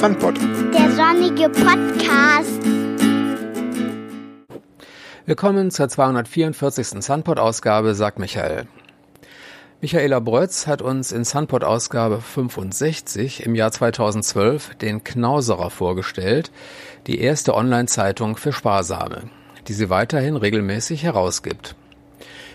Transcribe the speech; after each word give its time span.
Sandpot. 0.00 0.36
Der 0.72 0.92
sonnige 0.92 1.48
Podcast. 1.48 2.62
Willkommen 5.26 5.72
zur 5.72 5.88
244. 5.88 7.02
Sunpod-Ausgabe, 7.02 7.96
sagt 7.96 8.20
Michael. 8.20 8.68
Michaela 9.80 10.20
Brötz 10.20 10.68
hat 10.68 10.82
uns 10.82 11.10
in 11.10 11.24
Sunpod-Ausgabe 11.24 12.20
65 12.20 13.44
im 13.44 13.56
Jahr 13.56 13.72
2012 13.72 14.76
den 14.76 15.02
Knauserer 15.02 15.68
vorgestellt, 15.68 16.52
die 17.08 17.20
erste 17.20 17.56
Online-Zeitung 17.56 18.36
für 18.36 18.52
Sparsame, 18.52 19.24
die 19.66 19.72
sie 19.72 19.90
weiterhin 19.90 20.36
regelmäßig 20.36 21.02
herausgibt. 21.02 21.74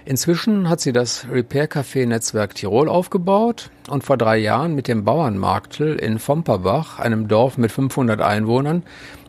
Inzwischen 0.05 0.67
hat 0.67 0.81
sie 0.81 0.91
das 0.91 1.27
Repair 1.31 1.69
Café 1.69 2.05
Netzwerk 2.05 2.55
Tirol 2.55 2.89
aufgebaut 2.89 3.69
und 3.89 4.03
vor 4.03 4.17
drei 4.17 4.37
Jahren 4.37 4.75
mit 4.75 4.89
dem 4.89 5.05
Bauernmarktl 5.05 5.93
in 5.93 6.19
Vomperbach, 6.19 6.99
einem 6.99 7.29
Dorf 7.29 7.57
mit 7.57 7.71
500 7.71 8.21
Einwohnern, 8.21 8.83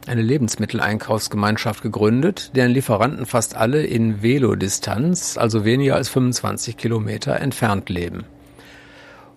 eine 0.09 0.23
Lebensmitteleinkaufsgemeinschaft 0.23 1.80
gegründet, 1.80 2.51
deren 2.56 2.73
Lieferanten 2.73 3.24
fast 3.24 3.56
alle 3.56 3.84
in 3.84 4.20
Velodistanz, 4.20 5.38
also 5.38 5.65
weniger 5.65 5.95
als 5.95 6.09
25 6.09 6.77
Kilometer 6.77 7.41
entfernt 7.41 7.88
leben. 7.88 8.24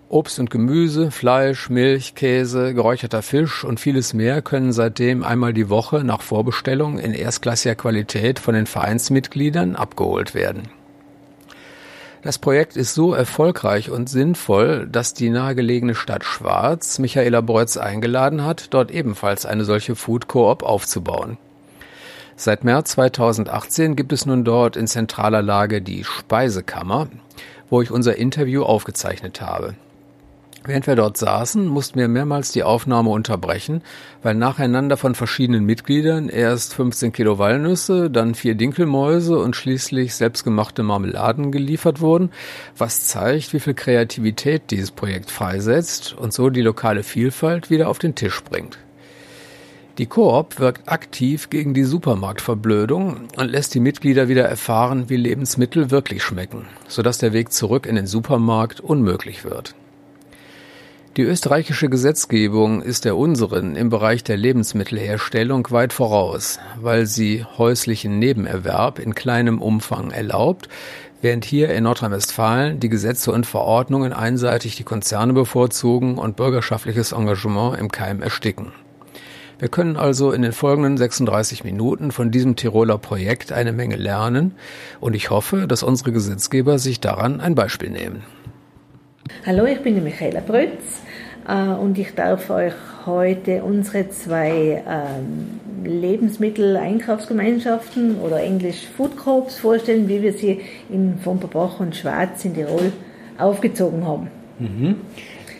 Obst 0.08 0.40
und 0.40 0.50
Gemüse, 0.50 1.10
Fleisch, 1.12 1.70
Milch, 1.70 2.16
Käse, 2.16 2.74
geräucherter 2.74 3.22
Fisch 3.22 3.62
und 3.62 3.78
vieles 3.78 4.12
mehr 4.12 4.42
können 4.42 4.72
seitdem 4.72 5.22
einmal 5.22 5.52
die 5.52 5.68
Woche 5.68 6.02
nach 6.02 6.22
Vorbestellung 6.22 6.98
in 6.98 7.12
erstklassiger 7.12 7.74
Qualität 7.76 8.38
von 8.38 8.54
den 8.54 8.66
Vereinsmitgliedern 8.66 9.76
abgeholt 9.76 10.34
werden. 10.34 10.68
Das 12.22 12.38
Projekt 12.38 12.76
ist 12.76 12.94
so 12.94 13.14
erfolgreich 13.14 13.90
und 13.90 14.08
sinnvoll, 14.08 14.88
dass 14.90 15.14
die 15.14 15.30
nahegelegene 15.30 15.94
Stadt 15.94 16.24
Schwarz 16.24 16.98
Michaela 16.98 17.40
Breutz 17.40 17.76
eingeladen 17.76 18.44
hat, 18.44 18.74
dort 18.74 18.90
ebenfalls 18.90 19.46
eine 19.46 19.64
solche 19.64 19.94
Food 19.94 20.26
Coop 20.26 20.64
aufzubauen. 20.64 21.38
Seit 22.34 22.64
März 22.64 22.92
2018 22.92 23.96
gibt 23.96 24.12
es 24.12 24.26
nun 24.26 24.44
dort 24.44 24.76
in 24.76 24.86
zentraler 24.86 25.42
Lage 25.42 25.80
die 25.80 26.04
Speisekammer, 26.04 27.08
wo 27.70 27.82
ich 27.82 27.90
unser 27.90 28.16
Interview 28.16 28.62
aufgezeichnet 28.62 29.40
habe. 29.40 29.74
Während 30.64 30.86
wir 30.86 30.96
dort 30.96 31.16
saßen, 31.16 31.66
mussten 31.66 31.98
wir 31.98 32.08
mehrmals 32.08 32.50
die 32.52 32.64
Aufnahme 32.64 33.10
unterbrechen, 33.10 33.82
weil 34.22 34.34
nacheinander 34.34 34.96
von 34.96 35.14
verschiedenen 35.14 35.64
Mitgliedern 35.64 36.28
erst 36.28 36.74
15 36.74 37.12
Kilo 37.12 37.38
Walnüsse, 37.38 38.10
dann 38.10 38.34
vier 38.34 38.54
Dinkelmäuse 38.54 39.38
und 39.38 39.54
schließlich 39.54 40.14
selbstgemachte 40.14 40.82
Marmeladen 40.82 41.52
geliefert 41.52 42.00
wurden, 42.00 42.30
was 42.76 43.06
zeigt, 43.06 43.52
wie 43.52 43.60
viel 43.60 43.74
Kreativität 43.74 44.70
dieses 44.70 44.90
Projekt 44.90 45.30
freisetzt 45.30 46.14
und 46.18 46.32
so 46.32 46.50
die 46.50 46.62
lokale 46.62 47.02
Vielfalt 47.02 47.70
wieder 47.70 47.88
auf 47.88 47.98
den 47.98 48.14
Tisch 48.14 48.42
bringt. 48.42 48.78
Die 49.98 50.06
Koop 50.06 50.60
wirkt 50.60 50.88
aktiv 50.88 51.50
gegen 51.50 51.74
die 51.74 51.82
Supermarktverblödung 51.82 53.28
und 53.36 53.50
lässt 53.50 53.74
die 53.74 53.80
Mitglieder 53.80 54.28
wieder 54.28 54.44
erfahren, 54.44 55.08
wie 55.08 55.16
Lebensmittel 55.16 55.90
wirklich 55.90 56.22
schmecken, 56.22 56.66
sodass 56.86 57.18
der 57.18 57.32
Weg 57.32 57.52
zurück 57.52 57.86
in 57.86 57.96
den 57.96 58.06
Supermarkt 58.06 58.80
unmöglich 58.80 59.44
wird. 59.44 59.74
Die 61.18 61.24
österreichische 61.24 61.88
Gesetzgebung 61.88 62.80
ist 62.80 63.04
der 63.04 63.16
unseren 63.16 63.74
im 63.74 63.88
Bereich 63.88 64.22
der 64.22 64.36
Lebensmittelherstellung 64.36 65.68
weit 65.72 65.92
voraus, 65.92 66.60
weil 66.80 67.06
sie 67.06 67.44
häuslichen 67.44 68.20
Nebenerwerb 68.20 69.00
in 69.00 69.16
kleinem 69.16 69.60
Umfang 69.60 70.12
erlaubt, 70.12 70.68
während 71.20 71.44
hier 71.44 71.70
in 71.70 71.82
Nordrhein-Westfalen 71.82 72.78
die 72.78 72.88
Gesetze 72.88 73.32
und 73.32 73.46
Verordnungen 73.46 74.12
einseitig 74.12 74.76
die 74.76 74.84
Konzerne 74.84 75.32
bevorzugen 75.32 76.18
und 76.18 76.36
bürgerschaftliches 76.36 77.10
Engagement 77.10 77.80
im 77.80 77.90
Keim 77.90 78.22
ersticken. 78.22 78.70
Wir 79.58 79.70
können 79.70 79.96
also 79.96 80.30
in 80.30 80.42
den 80.42 80.52
folgenden 80.52 80.98
36 80.98 81.64
Minuten 81.64 82.12
von 82.12 82.30
diesem 82.30 82.54
Tiroler 82.54 82.96
Projekt 82.96 83.50
eine 83.50 83.72
Menge 83.72 83.96
lernen 83.96 84.54
und 85.00 85.16
ich 85.16 85.30
hoffe, 85.30 85.66
dass 85.66 85.82
unsere 85.82 86.12
Gesetzgeber 86.12 86.78
sich 86.78 87.00
daran 87.00 87.40
ein 87.40 87.56
Beispiel 87.56 87.90
nehmen. 87.90 88.22
Hallo, 89.44 89.64
ich 89.64 89.80
bin 89.80 89.94
die 89.94 90.00
Michaela 90.00 90.40
Brötz 90.40 91.02
äh, 91.04 91.07
und 91.48 91.98
ich 91.98 92.14
darf 92.14 92.50
euch 92.50 92.74
heute 93.06 93.64
unsere 93.64 94.10
zwei 94.10 94.84
ähm, 94.86 95.58
Lebensmittel-Einkaufsgemeinschaften 95.82 98.20
oder 98.20 98.42
englisch 98.42 98.86
Food 98.96 99.16
Corps 99.16 99.58
vorstellen, 99.58 100.06
wie 100.08 100.20
wir 100.20 100.34
sie 100.34 100.60
in 100.90 101.18
Vomperbach 101.24 101.80
und 101.80 101.96
Schwarz 101.96 102.44
in 102.44 102.52
Tirol 102.54 102.92
aufgezogen 103.38 104.06
haben. 104.06 104.28
Mhm. 104.58 104.96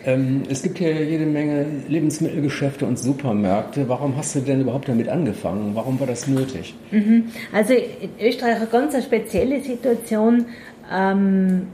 Ähm, 0.05 0.43
es 0.49 0.61
gibt 0.61 0.77
hier 0.77 1.03
jede 1.03 1.25
Menge 1.25 1.65
Lebensmittelgeschäfte 1.87 2.85
und 2.85 2.99
Supermärkte. 2.99 3.89
Warum 3.89 4.15
hast 4.15 4.35
du 4.35 4.41
denn 4.41 4.61
überhaupt 4.61 4.87
damit 4.87 5.09
angefangen? 5.09 5.71
Warum 5.73 5.99
war 5.99 6.07
das 6.07 6.27
nötig? 6.27 6.75
Mhm. 6.91 7.25
Also 7.51 7.73
in 7.73 8.11
Österreich 8.21 8.57
eine 8.57 8.67
ganz 8.67 9.03
spezielle 9.03 9.59
Situation. 9.61 10.45
Ähm, 10.91 11.67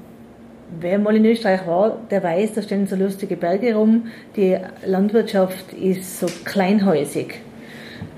Wer 0.80 0.98
mal 0.98 1.16
in 1.16 1.26
Österreich 1.26 1.68
war, 1.68 1.98
der 2.10 2.24
weiß, 2.24 2.54
da 2.54 2.62
stehen 2.62 2.88
so 2.88 2.96
lustige 2.96 3.36
Berge 3.38 3.76
rum. 3.76 4.08
Die 4.36 4.58
Landwirtschaft 4.86 5.74
ist 5.74 6.20
so 6.20 6.28
kleinhäusig. 6.44 7.42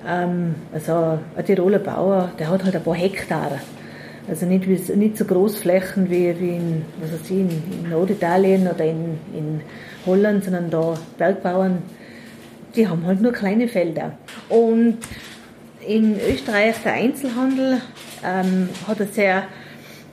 Ähm, 0.08 0.56
also 0.74 1.20
ein 1.36 1.46
Tiroler 1.46 1.80
Bauer, 1.80 2.32
der 2.40 2.50
hat 2.50 2.64
halt 2.64 2.76
ein 2.76 2.84
paar 2.84 2.96
Hektar. 2.96 3.60
Also 4.30 4.46
nicht, 4.46 4.68
nicht 4.68 5.18
so 5.18 5.26
Großflächen 5.26 6.10
wie, 6.10 6.40
wie 6.40 6.56
in, 6.56 6.86
was 7.02 7.14
weiß 7.14 7.30
ich, 7.30 7.32
in, 7.32 7.50
in 7.50 7.90
Norditalien 7.90 8.68
oder 8.68 8.86
in, 8.86 9.20
in 9.34 9.62
Holland, 10.06 10.44
sondern 10.44 10.70
da 10.70 10.96
Bergbauern, 11.18 11.80
die 12.76 12.88
haben 12.88 13.06
halt 13.06 13.22
nur 13.22 13.34
kleine 13.34 13.68
Felder. 13.68 14.14
Und 14.48 14.98
in 15.86 16.16
Österreich 16.20 16.76
der 16.84 16.94
Einzelhandel 16.94 17.82
ähm, 18.26 18.70
hat 18.88 19.00
eine 19.00 19.10
sehr 19.10 19.44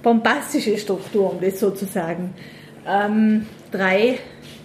bombastische 0.04 0.78
Struktur, 0.78 1.32
um 1.32 1.40
das 1.40 1.58
so 1.58 1.70
zu 1.70 1.86
sagen. 1.86 2.34
Ähm, 2.86 3.46
drei 3.72 4.18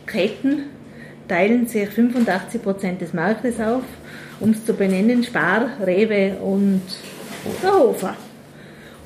Ketten 0.06 0.66
teilen 1.28 1.66
sich 1.66 1.90
85 1.90 2.62
Prozent 2.62 3.02
des 3.02 3.14
Marktes 3.14 3.60
auf, 3.60 3.84
um 4.40 4.52
es 4.52 4.66
zu 4.66 4.74
benennen, 4.74 5.24
Spar, 5.24 5.70
Rewe 5.84 6.38
und 6.42 6.82
der 7.64 7.74
Hofer. 7.74 8.16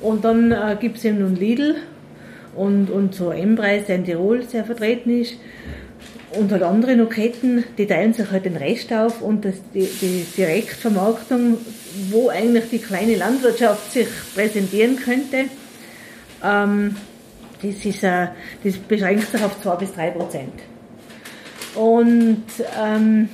Und 0.00 0.24
dann 0.24 0.52
äh, 0.52 0.76
gibt 0.78 0.98
es 0.98 1.04
eben 1.04 1.20
nun 1.20 1.36
Lidl 1.36 1.76
und, 2.56 2.90
und 2.90 3.14
so 3.14 3.30
M-Preis, 3.30 3.86
der 3.86 3.96
in 3.96 4.04
Tirol 4.04 4.42
sehr 4.42 4.64
vertreten 4.64 5.20
ist. 5.20 5.34
Und 6.32 6.50
halt 6.50 6.64
andere 6.64 6.96
noch 6.96 7.10
Ketten, 7.10 7.62
die 7.78 7.86
teilen 7.86 8.12
sich 8.12 8.28
halt 8.28 8.44
den 8.44 8.56
Rest 8.56 8.92
auf 8.92 9.22
und 9.22 9.44
das, 9.44 9.54
die, 9.72 9.88
die 10.00 10.26
Direktvermarktung, 10.36 11.58
wo 12.10 12.28
eigentlich 12.28 12.70
die 12.70 12.80
kleine 12.80 13.14
Landwirtschaft 13.14 13.92
sich 13.92 14.08
präsentieren 14.34 14.96
könnte, 14.96 15.44
ähm, 16.44 16.96
das, 17.62 17.84
ist, 17.84 18.02
äh, 18.02 18.28
das 18.62 18.76
beschränkt 18.76 19.30
sich 19.30 19.42
auf 19.42 19.60
2 19.62 19.76
bis 19.76 19.94
3 19.94 20.10
Prozent. 20.10 20.52
Und 21.74 22.44
ähm, 22.80 23.28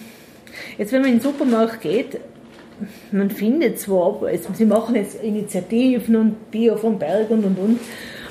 jetzt, 0.78 0.92
wenn 0.92 1.02
man 1.02 1.10
in 1.10 1.18
den 1.18 1.22
Supermarkt 1.22 1.80
geht, 1.80 2.20
man 3.12 3.30
findet 3.30 3.78
zwar, 3.78 4.20
sie 4.54 4.64
machen 4.64 4.94
jetzt 4.94 5.22
Initiativen 5.22 6.16
und 6.16 6.50
Bio 6.50 6.76
vom 6.76 6.98
Berg 6.98 7.30
und 7.30 7.44
und 7.44 7.58
und, 7.58 7.80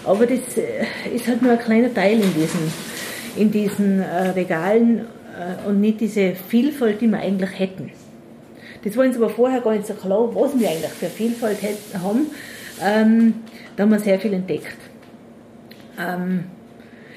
aber 0.06 0.26
das 0.26 0.58
äh, 0.58 0.86
ist 1.14 1.28
halt 1.28 1.42
nur 1.42 1.52
ein 1.52 1.60
kleiner 1.60 1.94
Teil 1.94 2.14
in 2.14 2.34
diesen, 2.34 2.74
in 3.36 3.52
diesen 3.52 4.00
äh, 4.00 4.30
Regalen 4.30 5.00
äh, 5.00 5.68
und 5.68 5.82
nicht 5.82 6.02
diese 6.02 6.34
Vielfalt, 6.34 7.02
die 7.02 7.08
wir 7.08 7.20
eigentlich 7.20 7.60
hätten. 7.60 7.92
Das 8.84 8.96
war 8.96 9.06
uns 9.06 9.18
aber 9.18 9.30
vorher 9.30 9.62
gar 9.62 9.74
nicht 9.74 9.88
so 9.88 9.94
klar, 9.94 10.34
was 10.34 10.58
wir 10.58 10.70
eigentlich 10.70 10.92
für 10.92 11.08
Vielfalt 11.08 11.62
hätten, 11.62 12.02
haben. 12.02 12.28
Ähm, 12.82 13.36
da 13.76 13.84
haben 13.84 13.92
wir 13.92 14.00
sehr 14.00 14.20
viel 14.20 14.34
entdeckt. 14.34 14.78
Ähm, 16.00 16.46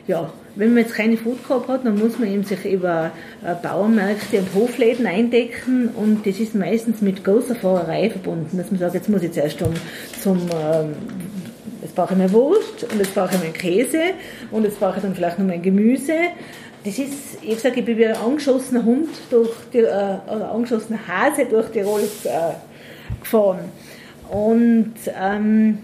ja, 0.07 0.33
wenn 0.57 0.75
man 0.75 0.83
jetzt 0.83 0.95
keine 0.95 1.17
Food 1.17 1.45
Corp 1.45 1.69
hat, 1.69 1.87
dann 1.87 1.99
muss 1.99 2.19
man 2.19 2.29
eben 2.29 2.45
sich 2.45 2.65
über 2.65 3.13
äh, 3.45 3.55
Bauernmärkte 3.63 4.39
und 4.39 4.55
Hofläden 4.55 5.07
eindecken 5.07 5.89
und 5.89 6.27
das 6.27 6.39
ist 6.41 6.55
meistens 6.55 7.01
mit 7.01 7.25
großer 7.25 7.55
Fahrerei 7.55 8.11
verbunden, 8.11 8.59
dass 8.59 8.71
man 8.71 8.81
sagt, 8.81 8.95
jetzt 8.95 9.09
muss 9.09 9.23
ich 9.23 9.33
zuerst 9.33 9.59
zum, 9.59 9.73
zum 10.21 10.39
ähm, 10.39 10.95
jetzt 11.81 11.95
brauche 11.95 12.13
ich 12.13 12.19
mehr 12.19 12.33
Wurst 12.33 12.85
und 12.91 12.99
jetzt 12.99 13.15
brauche 13.15 13.35
ich 13.35 13.41
mehr 13.41 13.53
Käse 13.53 14.01
und 14.51 14.65
jetzt 14.65 14.79
brauche 14.79 14.97
ich 14.97 15.03
dann 15.03 15.15
vielleicht 15.15 15.39
noch 15.39 15.47
mein 15.47 15.63
Gemüse. 15.63 16.15
Das 16.85 16.99
ist, 16.99 17.39
ich 17.43 17.61
sage, 17.61 17.81
ich 17.81 17.87
bin 17.87 17.97
wie 17.97 18.07
ein 18.07 18.17
angeschossener 18.17 18.85
Hund 18.85 19.09
durch 19.31 19.51
die, 19.73 19.79
äh, 19.79 19.85
oder 20.27 20.51
angeschossener 20.53 20.99
Hase 21.07 21.47
durch 21.47 21.69
Tirol 21.69 22.01
äh, 22.01 23.21
gefahren. 23.21 23.61
Und 24.33 24.95
ähm, 25.15 25.79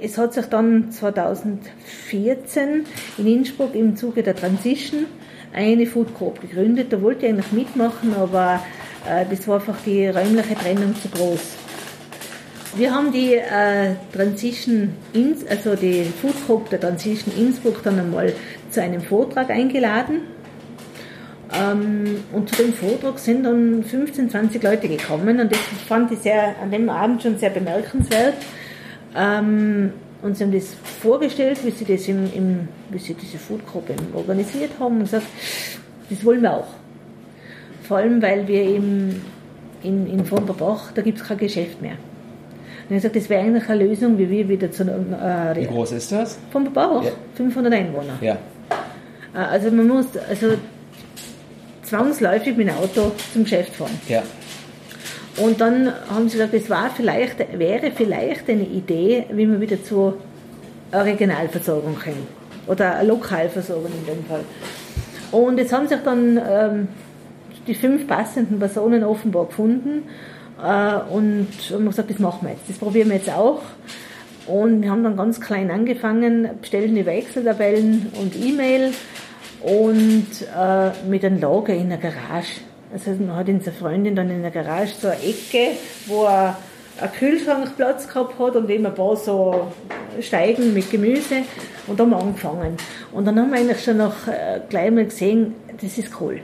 es 0.00 0.16
hat 0.16 0.32
sich 0.32 0.46
dann 0.46 0.90
2014 0.90 2.86
in 3.18 3.26
Innsbruck 3.26 3.74
im 3.74 3.96
Zuge 3.96 4.22
der 4.22 4.34
Transition 4.34 5.04
eine 5.52 5.84
Food 5.84 6.14
Coop 6.14 6.40
gegründet. 6.40 6.90
Da 6.90 7.02
wollte 7.02 7.26
ich 7.26 7.32
eigentlich 7.32 7.52
mitmachen, 7.52 8.14
aber 8.14 8.62
äh, 9.06 9.26
das 9.28 9.46
war 9.46 9.56
einfach 9.56 9.76
die 9.84 10.06
räumliche 10.06 10.54
Trennung 10.54 10.94
zu 10.96 11.08
groß. 11.10 11.40
Wir 12.76 12.94
haben 12.94 13.12
die 13.12 13.34
äh, 13.34 13.94
Transition, 14.10 14.94
Ins, 15.12 15.46
also 15.46 15.76
die 15.76 16.04
Food 16.04 16.46
Coop 16.46 16.70
der 16.70 16.80
Transition 16.80 17.34
Innsbruck 17.36 17.82
dann 17.82 17.98
einmal 17.98 18.32
zu 18.70 18.80
einem 18.80 19.02
Vortrag 19.02 19.50
eingeladen. 19.50 20.22
Ähm, 21.52 22.24
und 22.32 22.48
zu 22.48 22.62
dem 22.62 22.72
Vortrag 22.72 23.18
sind 23.18 23.44
dann 23.44 23.84
15, 23.84 24.30
20 24.30 24.62
Leute 24.62 24.88
gekommen 24.88 25.40
und 25.40 25.52
das 25.52 25.58
fand 25.86 26.10
ich 26.10 26.18
sehr, 26.18 26.56
an 26.60 26.70
dem 26.70 26.88
Abend 26.88 27.22
schon 27.22 27.38
sehr 27.38 27.50
bemerkenswert. 27.50 28.34
Ähm, 29.16 29.92
und 30.22 30.36
sie 30.36 30.44
haben 30.44 30.52
das 30.52 30.74
vorgestellt, 31.00 31.58
wie 31.64 31.70
sie 31.70 31.84
das 31.84 32.08
im, 32.08 32.32
im 32.34 32.68
wie 32.90 32.98
sie 32.98 33.14
diese 33.14 33.38
Foodgruppe 33.38 33.94
organisiert 34.14 34.72
haben 34.80 34.96
und 34.96 35.04
gesagt, 35.04 35.26
das 36.10 36.24
wollen 36.24 36.42
wir 36.42 36.52
auch. 36.52 36.68
Vor 37.82 37.98
allem, 37.98 38.20
weil 38.20 38.48
wir 38.48 38.62
eben 38.62 39.22
in, 39.82 40.06
in 40.08 40.24
Vonderbach, 40.24 40.90
da 40.92 41.02
gibt 41.02 41.18
es 41.18 41.24
kein 41.24 41.38
Geschäft 41.38 41.80
mehr. 41.80 41.96
Und 42.88 42.96
ich 42.96 43.02
gesagt, 43.02 43.16
das 43.16 43.28
wäre 43.28 43.42
eigentlich 43.42 43.68
eine 43.68 43.84
Lösung, 43.84 44.18
wie 44.18 44.28
wir 44.28 44.48
wieder 44.48 44.70
zu 44.70 44.82
einer. 44.82 45.52
Äh, 45.52 45.60
wie 45.60 45.66
groß 45.66 45.92
ist 45.92 46.10
das? 46.10 46.38
Vonderbach, 46.50 47.04
ja. 47.04 47.10
500 47.34 47.72
Einwohner. 47.72 48.18
Ja. 48.20 48.38
Äh, 49.34 49.38
also 49.38 49.70
man 49.70 49.88
muss 49.88 50.06
also 50.28 50.54
zwangsläufig 51.86 52.56
mit 52.56 52.68
dem 52.68 52.76
Auto 52.76 53.12
zum 53.32 53.44
Geschäft 53.44 53.74
fahren. 53.74 53.98
Ja. 54.08 54.22
Und 55.38 55.60
dann 55.60 55.92
haben 56.08 56.28
sie 56.28 56.38
gesagt, 56.38 56.54
es 56.54 56.70
war 56.70 56.90
vielleicht, 56.90 57.58
wäre 57.58 57.90
vielleicht 57.94 58.48
eine 58.48 58.64
Idee, 58.64 59.26
wie 59.30 59.46
man 59.46 59.60
wieder 59.60 59.82
zu 59.82 60.14
einer 60.90 61.04
Regionalversorgung 61.04 61.94
kommt. 61.94 62.16
Oder 62.66 63.02
Lokalversorgung 63.04 63.92
in 63.92 64.06
dem 64.06 64.24
Fall. 64.24 64.44
Und 65.30 65.58
jetzt 65.58 65.72
haben 65.72 65.88
sich 65.88 65.98
dann 66.04 66.40
ähm, 66.48 66.88
die 67.66 67.74
fünf 67.74 68.06
passenden 68.06 68.58
Personen 68.58 69.04
offenbar 69.04 69.46
gefunden 69.46 70.04
äh, 70.62 70.94
und 71.12 71.48
haben 71.72 71.86
gesagt, 71.86 72.10
das 72.10 72.18
machen 72.18 72.40
wir 72.42 72.50
jetzt, 72.50 72.68
das 72.68 72.78
probieren 72.78 73.08
wir 73.08 73.16
jetzt 73.16 73.30
auch. 73.30 73.62
Und 74.46 74.82
wir 74.82 74.90
haben 74.90 75.02
dann 75.02 75.16
ganz 75.16 75.40
klein 75.40 75.70
angefangen, 75.70 76.48
bestellten 76.60 76.96
über 76.96 77.12
Excel-Tabellen 77.12 78.12
und 78.20 78.34
E-Mail 78.36 78.92
und 79.66 80.28
äh, 80.56 80.90
mit 81.08 81.24
einem 81.24 81.40
Lager 81.40 81.74
in 81.74 81.88
der 81.88 81.98
Garage. 81.98 82.60
Also 82.92 83.10
man 83.10 83.34
hat 83.34 83.48
unsere 83.48 83.74
Freundin 83.74 84.14
dann 84.14 84.30
in 84.30 84.42
der 84.42 84.52
Garage 84.52 84.92
so 85.00 85.08
eine 85.08 85.16
Ecke, 85.16 85.76
wo 86.06 86.24
er 86.24 86.56
einen 87.00 87.12
Kühlschrankplatz 87.12 88.06
gehabt 88.06 88.38
hat 88.38 88.54
und 88.54 88.70
eben 88.70 88.86
ein 88.86 88.94
paar 88.94 89.16
so 89.16 89.72
Steigen 90.20 90.72
mit 90.72 90.88
Gemüse 90.88 91.42
und 91.88 91.98
da 91.98 92.04
haben 92.04 92.10
wir 92.10 92.18
angefangen. 92.18 92.76
Und 93.12 93.24
dann 93.24 93.40
haben 93.40 93.50
wir 93.50 93.58
eigentlich 93.58 93.82
schon 93.82 93.96
noch 93.96 94.28
äh, 94.28 94.60
gleich 94.68 94.90
mal 94.92 95.04
gesehen, 95.04 95.54
das 95.80 95.98
ist 95.98 96.12
cool. 96.20 96.40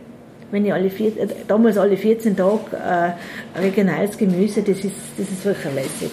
Wenn 0.50 0.66
ich 0.66 0.72
alle 0.72 0.90
vier, 0.90 1.16
äh, 1.16 1.28
damals 1.46 1.78
alle 1.78 1.96
14 1.96 2.36
Tage 2.36 2.76
äh, 2.76 3.58
regionales 3.60 4.18
Gemüse, 4.18 4.62
das 4.62 4.78
ist, 4.78 4.96
das 5.16 5.28
ist 5.28 5.44
wirklich 5.44 5.74
lässig. 5.74 6.10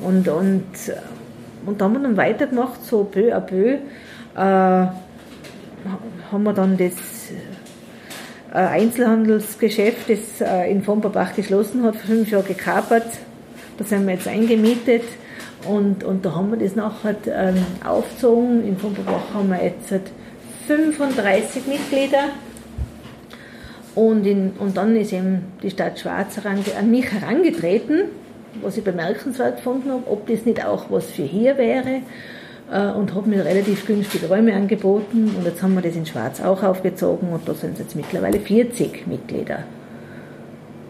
Und, 0.00 0.28
und, 0.28 0.66
und 1.64 1.80
da 1.80 1.86
haben 1.86 1.94
wir 1.94 2.00
dann 2.00 2.16
weitergemacht, 2.18 2.84
so 2.84 3.04
peu 3.04 3.34
à 3.34 3.40
peu, 3.40 3.78
äh, 4.36 4.86
haben 6.30 6.44
wir 6.44 6.52
dann 6.52 6.76
das 6.76 6.92
äh, 8.52 8.56
Einzelhandelsgeschäft, 8.56 10.08
das 10.08 10.40
äh, 10.40 10.70
in 10.70 10.86
Vomperbach 10.86 11.34
geschlossen 11.34 11.82
hat, 11.82 11.96
vor 11.96 12.06
fünf 12.06 12.30
Jahren 12.30 12.46
gekapert. 12.46 13.06
Da 13.78 13.84
sind 13.84 14.06
wir 14.06 14.14
jetzt 14.14 14.28
eingemietet 14.28 15.04
und, 15.66 16.04
und 16.04 16.24
da 16.24 16.34
haben 16.34 16.50
wir 16.50 16.58
das 16.58 16.76
nachher 16.76 17.16
ähm, 17.26 17.64
aufgezogen. 17.84 18.66
In 18.66 18.80
Vomperbach 18.80 19.34
haben 19.34 19.50
wir 19.50 19.62
jetzt 19.62 19.92
35 20.66 21.66
Mitglieder. 21.66 22.24
Und, 23.94 24.24
in, 24.24 24.52
und 24.58 24.76
dann 24.76 24.96
ist 24.96 25.12
eben 25.12 25.52
die 25.62 25.70
Stadt 25.70 25.98
Schwarz 25.98 26.36
an 26.44 26.90
mich 26.90 27.10
herangetreten, 27.10 28.02
was 28.62 28.76
ich 28.76 28.84
bemerkenswert 28.84 29.56
gefunden 29.56 29.90
habe, 29.90 30.10
ob 30.10 30.26
das 30.28 30.44
nicht 30.44 30.64
auch 30.64 30.90
was 30.90 31.06
für 31.06 31.24
hier 31.24 31.58
wäre 31.58 32.02
und 32.70 33.14
habe 33.14 33.28
mir 33.28 33.44
relativ 33.44 33.84
günstige 33.84 34.28
Räume 34.28 34.54
angeboten 34.54 35.34
und 35.36 35.44
jetzt 35.44 35.60
haben 35.60 35.74
wir 35.74 35.82
das 35.82 35.96
in 35.96 36.06
Schwarz 36.06 36.40
auch 36.40 36.62
aufgezogen 36.62 37.32
und 37.32 37.48
da 37.48 37.54
sind 37.54 37.72
es 37.72 37.80
jetzt 37.80 37.96
mittlerweile 37.96 38.38
40 38.38 39.08
Mitglieder. 39.08 39.64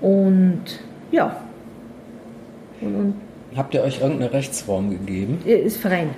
Und 0.03 0.63
ja. 1.11 1.37
Und, 2.83 2.95
und 2.95 3.15
Habt 3.57 3.75
ihr 3.75 3.83
euch 3.83 4.01
irgendeine 4.01 4.33
Rechtsform 4.33 4.91
gegeben? 4.91 5.39
Ist 5.45 5.79
Verein. 5.79 6.11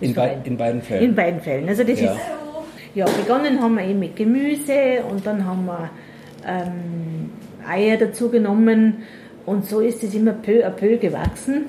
Ist 0.00 0.08
in, 0.08 0.14
Verein. 0.14 0.42
Be 0.42 0.48
in 0.48 0.56
beiden 0.56 0.82
Fällen? 0.82 1.04
In 1.04 1.14
beiden 1.14 1.40
Fällen. 1.40 1.68
Also 1.68 1.84
das 1.84 2.00
ja. 2.00 2.12
ist, 2.12 2.20
ja, 2.94 3.04
begonnen 3.04 3.60
haben 3.60 3.76
wir 3.76 3.84
eben 3.84 3.98
mit 3.98 4.16
Gemüse 4.16 5.02
und 5.10 5.26
dann 5.26 5.44
haben 5.44 5.66
wir 5.66 5.90
ähm, 6.46 7.30
Eier 7.68 7.98
dazu 7.98 8.30
genommen 8.30 9.02
und 9.44 9.66
so 9.66 9.80
ist 9.80 10.02
es 10.02 10.14
immer 10.14 10.32
peu 10.32 10.66
à 10.66 10.70
peu 10.70 10.96
gewachsen. 10.96 11.66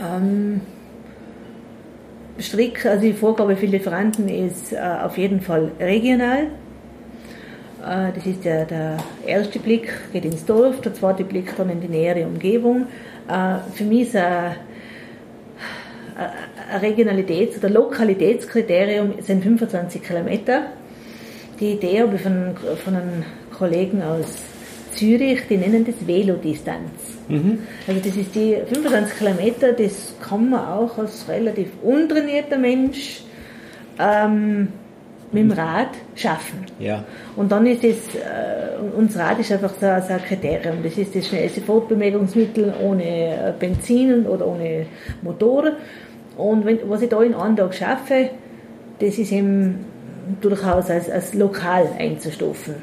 Ähm, 0.00 0.62
Strick, 2.38 2.84
also 2.84 3.02
die 3.02 3.12
Vorgabe 3.12 3.56
für 3.56 3.66
Lieferanten 3.66 4.28
ist 4.28 4.72
äh, 4.72 4.78
auf 4.78 5.16
jeden 5.16 5.40
Fall 5.40 5.70
regional. 5.80 6.48
Äh, 7.82 8.12
das 8.14 8.26
ist 8.26 8.44
der, 8.44 8.66
der 8.66 8.98
erste 9.26 9.58
Blick, 9.58 9.88
geht 10.12 10.24
ins 10.24 10.44
Dorf, 10.44 10.80
der 10.80 10.94
zweite 10.94 11.24
Blick 11.24 11.56
dann 11.56 11.70
in 11.70 11.80
die 11.80 11.88
nähere 11.88 12.26
Umgebung. 12.26 12.86
Äh, 13.28 13.58
für 13.74 13.84
mich 13.84 14.08
ist 14.08 14.16
ein, 14.16 14.56
ein 16.70 16.80
Regionalitäts- 16.82 17.58
oder 17.58 17.70
Lokalitätskriterium 17.70 19.14
sind 19.20 19.42
25 19.42 20.02
Kilometer. 20.02 20.66
Die 21.58 21.72
Idee 21.72 22.02
habe 22.02 22.16
ich 22.16 22.22
von, 22.22 22.54
von 22.84 22.96
einem 22.96 23.24
Kollegen 23.56 24.02
aus 24.02 24.42
Zürich, 24.94 25.40
die 25.48 25.56
nennen 25.56 25.86
das 25.86 26.06
Velodistanz. 26.06 27.15
Mhm. 27.28 27.58
Also 27.86 28.00
das 28.00 28.16
ist 28.16 28.34
die 28.34 28.56
25 28.66 29.18
Kilometer, 29.18 29.72
das 29.72 30.14
kann 30.20 30.50
man 30.50 30.60
auch 30.60 30.98
als 30.98 31.28
relativ 31.28 31.68
untrainierter 31.82 32.58
Mensch 32.58 33.22
ähm, 33.98 34.68
mit 35.32 35.42
dem 35.42 35.52
Rad 35.52 35.88
schaffen. 36.14 36.66
Ja. 36.78 37.04
Und 37.34 37.50
dann 37.50 37.66
ist 37.66 37.82
es, 37.84 38.14
äh, 38.14 38.78
unser 38.96 39.20
Rad 39.20 39.40
ist 39.40 39.50
einfach 39.52 39.70
so, 39.74 39.80
so, 39.80 39.86
ein 39.86 40.22
Kriterium. 40.22 40.82
Das 40.82 40.96
ist 40.96 41.14
das 41.14 41.26
schnellste 41.26 41.60
Fortbewegungsmittel 41.60 42.72
ohne 42.82 43.04
äh, 43.04 43.52
Benzin 43.58 44.26
oder 44.26 44.46
ohne 44.46 44.86
Motor. 45.22 45.72
Und 46.36 46.64
wenn, 46.64 46.78
was 46.88 47.02
ich 47.02 47.08
da 47.08 47.22
in 47.22 47.34
einem 47.34 47.56
Tag 47.56 47.74
schaffe, 47.74 48.30
das 48.98 49.18
ist 49.18 49.32
eben 49.32 49.84
durchaus 50.40 50.90
als, 50.90 51.10
als 51.10 51.34
lokal 51.34 51.88
einzustufen. 51.98 52.74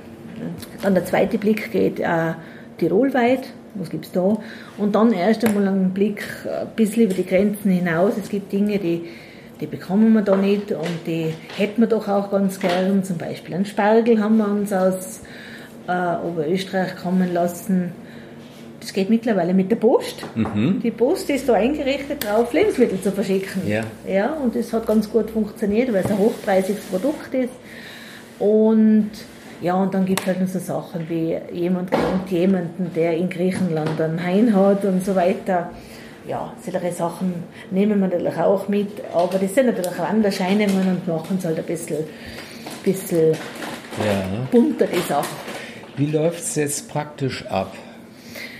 Dann 0.81 0.93
der 0.93 1.05
zweite 1.05 1.37
Blick 1.37 1.71
geht 1.71 1.99
äh, 1.99 2.33
tirolweit 2.77 3.53
was 3.75 3.89
gibt 3.89 4.05
es 4.05 4.11
da? 4.11 4.37
Und 4.77 4.95
dann 4.95 5.13
erst 5.13 5.45
einmal 5.45 5.67
einen 5.67 5.91
Blick 5.91 6.23
ein 6.45 6.67
bisschen 6.75 7.03
über 7.03 7.13
die 7.13 7.25
Grenzen 7.25 7.71
hinaus. 7.71 8.13
Es 8.21 8.29
gibt 8.29 8.51
Dinge, 8.51 8.77
die, 8.79 9.03
die 9.59 9.67
bekommen 9.67 10.13
wir 10.13 10.21
da 10.21 10.35
nicht 10.35 10.71
und 10.71 11.07
die 11.07 11.33
hätten 11.57 11.81
wir 11.81 11.87
doch 11.87 12.07
auch 12.07 12.31
ganz 12.31 12.59
gern. 12.59 13.03
Zum 13.03 13.17
Beispiel 13.17 13.55
einen 13.55 13.65
Spargel 13.65 14.21
haben 14.21 14.37
wir 14.37 14.47
uns 14.47 14.71
aus 14.71 15.21
äh, 15.87 16.15
Oberösterreich 16.25 16.95
kommen 16.95 17.33
lassen. 17.33 17.91
Das 18.79 18.91
geht 18.91 19.09
mittlerweile 19.09 19.53
mit 19.53 19.71
der 19.71 19.77
Post. 19.77 20.25
Mhm. 20.35 20.81
Die 20.83 20.91
Post 20.91 21.29
ist 21.29 21.47
da 21.47 21.53
eingerichtet 21.53 22.25
darauf, 22.25 22.51
Lebensmittel 22.51 22.99
zu 22.99 23.13
verschicken. 23.13 23.65
Ja. 23.65 23.81
ja. 24.05 24.33
Und 24.33 24.55
das 24.55 24.73
hat 24.73 24.85
ganz 24.85 25.09
gut 25.09 25.31
funktioniert, 25.31 25.93
weil 25.93 26.03
es 26.03 26.11
ein 26.11 26.17
hochpreisiges 26.17 26.83
Produkt 26.85 27.33
ist. 27.33 27.53
Und 28.39 29.09
ja, 29.63 29.75
und 29.75 29.93
dann 29.93 30.05
gibt 30.05 30.19
es 30.19 30.27
halt 30.27 30.41
noch 30.41 30.47
so 30.47 30.59
Sachen 30.59 31.09
wie 31.09 31.37
jemand 31.53 31.89
kennt 31.89 32.29
jemanden, 32.29 32.91
der 32.93 33.15
in 33.15 33.29
Griechenland 33.29 33.99
einen 33.99 34.21
Hain 34.21 34.53
hat 34.53 34.83
und 34.83 35.05
so 35.05 35.15
weiter. 35.15 35.69
Ja, 36.27 36.53
solche 36.61 36.91
Sachen 36.91 37.33
nehmen 37.71 38.01
wir 38.01 38.09
natürlich 38.09 38.37
auch 38.37 38.67
mit, 38.67 38.89
aber 39.13 39.39
das 39.39 39.55
sind 39.55 39.67
natürlich 39.67 39.97
Wanderscheinungen 39.97 40.87
und 40.89 41.07
machen 41.07 41.37
es 41.39 41.45
halt 41.45 41.57
ein 41.57 41.63
bisschen, 41.63 41.99
bisschen 42.83 43.31
ja. 44.05 44.47
bunter, 44.51 44.85
die 44.85 44.99
Sachen. 44.99 45.37
Wie 45.95 46.07
läuft 46.07 46.39
es 46.39 46.55
jetzt 46.55 46.89
praktisch 46.89 47.45
ab? 47.47 47.73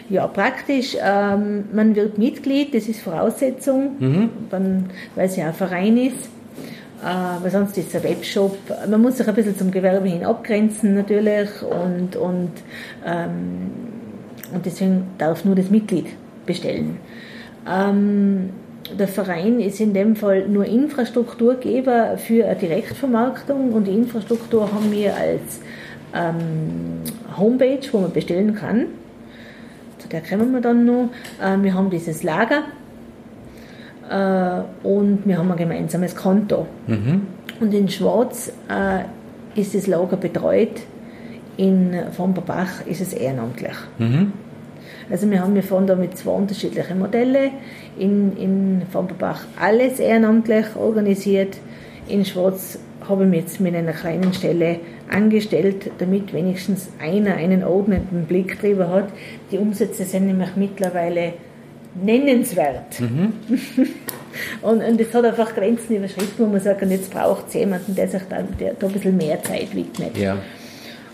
Ja, 0.10 0.27
praktisch, 0.27 0.95
ähm, 1.01 1.65
man 1.74 1.95
wird 1.95 2.17
Mitglied, 2.17 2.74
das 2.75 2.88
ist 2.88 3.01
Voraussetzung, 3.01 3.95
mhm. 4.00 4.29
weil 4.50 5.25
es 5.25 5.36
ja 5.36 5.48
ein 5.48 5.53
Verein 5.53 5.98
ist. 5.98 6.29
Äh, 7.03 7.43
weil 7.43 7.51
sonst 7.51 7.77
ist 7.77 7.89
es 7.89 7.95
ein 7.95 8.03
Webshop. 8.03 8.57
Man 8.89 9.01
muss 9.01 9.17
sich 9.17 9.27
ein 9.27 9.36
bisschen 9.36 9.57
zum 9.57 9.72
Gewerbe 9.72 10.07
hin 10.07 10.24
abgrenzen 10.24 10.95
natürlich 10.95 11.50
und, 11.62 12.15
und, 12.15 12.51
ähm, 13.05 13.72
und 14.53 14.65
deswegen 14.65 15.07
darf 15.17 15.43
nur 15.43 15.55
das 15.55 15.69
Mitglied 15.69 16.07
bestellen. 16.45 16.98
Ähm, 17.69 18.51
der 18.98 19.10
Verein 19.10 19.60
ist 19.60 19.81
in 19.81 19.93
dem 19.93 20.15
Fall 20.15 20.48
nur 20.48 20.65
Infrastrukturgeber 20.65 22.17
für 22.17 22.45
eine 22.45 22.55
Direktvermarktung 22.55 23.74
und 23.74 23.86
die 23.86 23.91
Infrastruktur 23.93 24.72
haben 24.72 24.91
wir 24.91 25.15
als 25.15 25.60
ähm, 26.13 27.01
Homepage, 27.38 27.81
wo 27.91 28.00
man 28.00 28.12
bestellen 28.12 28.55
kann. 28.55 28.86
Zu 29.98 30.07
der 30.07 30.22
kommen 30.22 30.53
wir 30.53 30.62
dann 30.62 30.86
noch. 30.86 31.10
Äh, 31.41 31.62
wir 31.62 31.74
haben 31.74 31.89
dieses 31.89 32.24
Lager, 32.24 32.63
und 34.84 35.20
wir 35.25 35.38
haben 35.38 35.51
ein 35.51 35.58
gemeinsames 35.58 36.15
Konto. 36.15 36.67
Mhm. 36.88 37.27
Und 37.60 37.74
in 37.74 37.89
Schwarz 37.89 38.51
äh, 38.70 39.60
ist 39.60 39.74
das 39.75 39.88
Lager 39.88 40.17
betreut, 40.17 40.82
in 41.58 41.96
Vomperbach 42.17 42.86
ist 42.88 43.01
es 43.01 43.13
ehrenamtlich. 43.13 43.75
Mhm. 44.00 44.34
Also 45.10 45.29
wir 45.29 45.41
haben, 45.41 45.53
wir 45.55 45.63
fahren 45.63 45.88
da 45.88 45.96
mit 45.96 46.17
zwei 46.17 46.32
unterschiedlichen 46.32 47.00
Modellen. 47.00 47.51
In, 48.00 48.36
in 48.38 48.82
Vomperbach 48.91 49.46
alles 49.60 50.00
ehrenamtlich 50.00 50.65
organisiert. 50.75 51.58
In 52.08 52.25
Schwarz 52.25 52.79
habe 53.08 53.24
ich 53.24 53.29
mich 53.29 53.39
jetzt 53.41 53.60
mit 53.60 53.75
einer 53.75 53.91
kleinen 53.91 54.34
Stelle 54.34 54.79
angestellt, 55.12 55.91
damit 56.00 56.34
wenigstens 56.34 56.89
einer 57.00 57.36
einen 57.36 57.63
ordnenden 57.63 58.25
Blick 58.25 58.60
drüber 58.60 58.89
hat. 58.89 59.10
Die 59.51 59.58
Umsätze 59.58 60.03
sind 60.05 60.25
nämlich 60.27 60.55
mittlerweile 60.55 61.34
nennenswert. 61.95 63.00
Mhm. 63.00 63.33
und, 64.62 64.83
und 64.83 65.00
das 65.00 65.13
hat 65.13 65.25
einfach 65.25 65.53
Grenzen 65.53 65.97
überschritten, 65.97 66.33
wo 66.38 66.45
man 66.45 66.59
sagt, 66.59 66.81
jetzt 66.89 67.12
braucht 67.12 67.47
es 67.47 67.53
jemanden, 67.53 67.95
der 67.95 68.07
sich 68.07 68.21
da, 68.29 68.41
der, 68.41 68.73
da 68.73 68.88
ein 68.88 68.93
bisschen 68.93 69.17
mehr 69.17 69.41
Zeit 69.43 69.75
widmet. 69.75 70.17
Ja. 70.17 70.38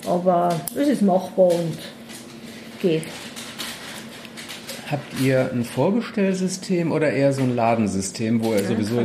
Aber 0.07 0.49
es 0.75 0.87
ist 0.87 1.01
machbar 1.01 1.47
und 1.47 1.77
geht. 2.81 3.03
Habt 4.89 5.21
ihr 5.21 5.51
ein 5.53 5.63
Vorbestellsystem 5.63 6.91
oder 6.91 7.11
eher 7.11 7.31
so 7.31 7.43
ein 7.43 7.55
Ladensystem, 7.55 8.43
wo 8.43 8.53
ihr 8.53 8.63
sowieso. 8.63 9.01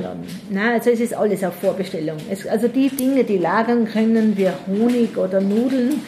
Nein, 0.49 0.73
also 0.73 0.89
es 0.89 1.01
ist 1.01 1.13
alles 1.13 1.45
auf 1.45 1.55
Vorbestellung. 1.57 2.17
Es, 2.31 2.47
also 2.47 2.69
die 2.69 2.89
Dinge, 2.89 3.25
die 3.25 3.37
lagern 3.37 3.85
können, 3.85 4.35
wie 4.39 4.49
Honig 4.67 5.19
oder 5.19 5.43
Nudeln, 5.43 6.01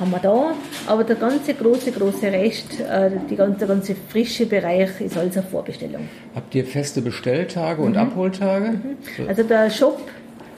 haben 0.00 0.10
wir 0.10 0.18
da. 0.18 0.54
Aber 0.86 1.04
der 1.04 1.16
ganze 1.16 1.54
große, 1.54 1.92
große 1.92 2.26
Rest, 2.26 2.80
äh, 2.80 3.10
die 3.30 3.36
ganze, 3.36 3.58
der 3.58 3.68
ganze 3.68 3.94
frische 4.08 4.46
Bereich 4.46 5.00
ist 5.00 5.16
alles 5.16 5.36
auf 5.38 5.48
Vorbestellung. 5.50 6.08
Habt 6.34 6.54
ihr 6.54 6.64
feste 6.64 7.00
Bestelltage 7.00 7.82
und 7.82 7.92
mhm. 7.92 7.98
Abholtage? 7.98 8.70
Mhm. 8.70 9.28
Also 9.28 9.42
der 9.42 9.70
Shop, 9.70 10.00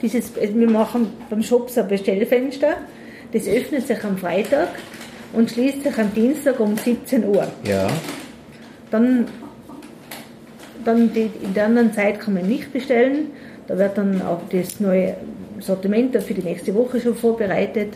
dieses, 0.01 0.33
wir 0.35 0.69
machen 0.69 1.07
beim 1.29 1.43
Shop 1.43 1.69
so 1.69 1.81
ein 1.81 1.87
Bestellfenster, 1.87 2.77
das 3.33 3.47
öffnet 3.47 3.87
sich 3.87 4.03
am 4.03 4.17
Freitag 4.17 4.69
und 5.33 5.51
schließt 5.51 5.83
sich 5.83 5.97
am 5.97 6.13
Dienstag 6.13 6.59
um 6.59 6.77
17 6.77 7.25
Uhr. 7.25 7.47
Ja. 7.63 7.87
Dann, 8.91 9.27
dann 10.85 11.13
die, 11.13 11.29
in 11.43 11.53
der 11.53 11.65
anderen 11.65 11.93
Zeit 11.93 12.19
kann 12.19 12.35
man 12.35 12.47
nicht 12.47 12.71
bestellen. 12.71 13.27
Da 13.67 13.77
wird 13.77 13.97
dann 13.97 14.21
auch 14.21 14.41
das 14.49 14.79
neue 14.79 15.15
Sortiment 15.59 16.15
für 16.23 16.33
die 16.33 16.41
nächste 16.41 16.73
Woche 16.73 17.01
schon 17.01 17.15
vorbereitet. 17.15 17.93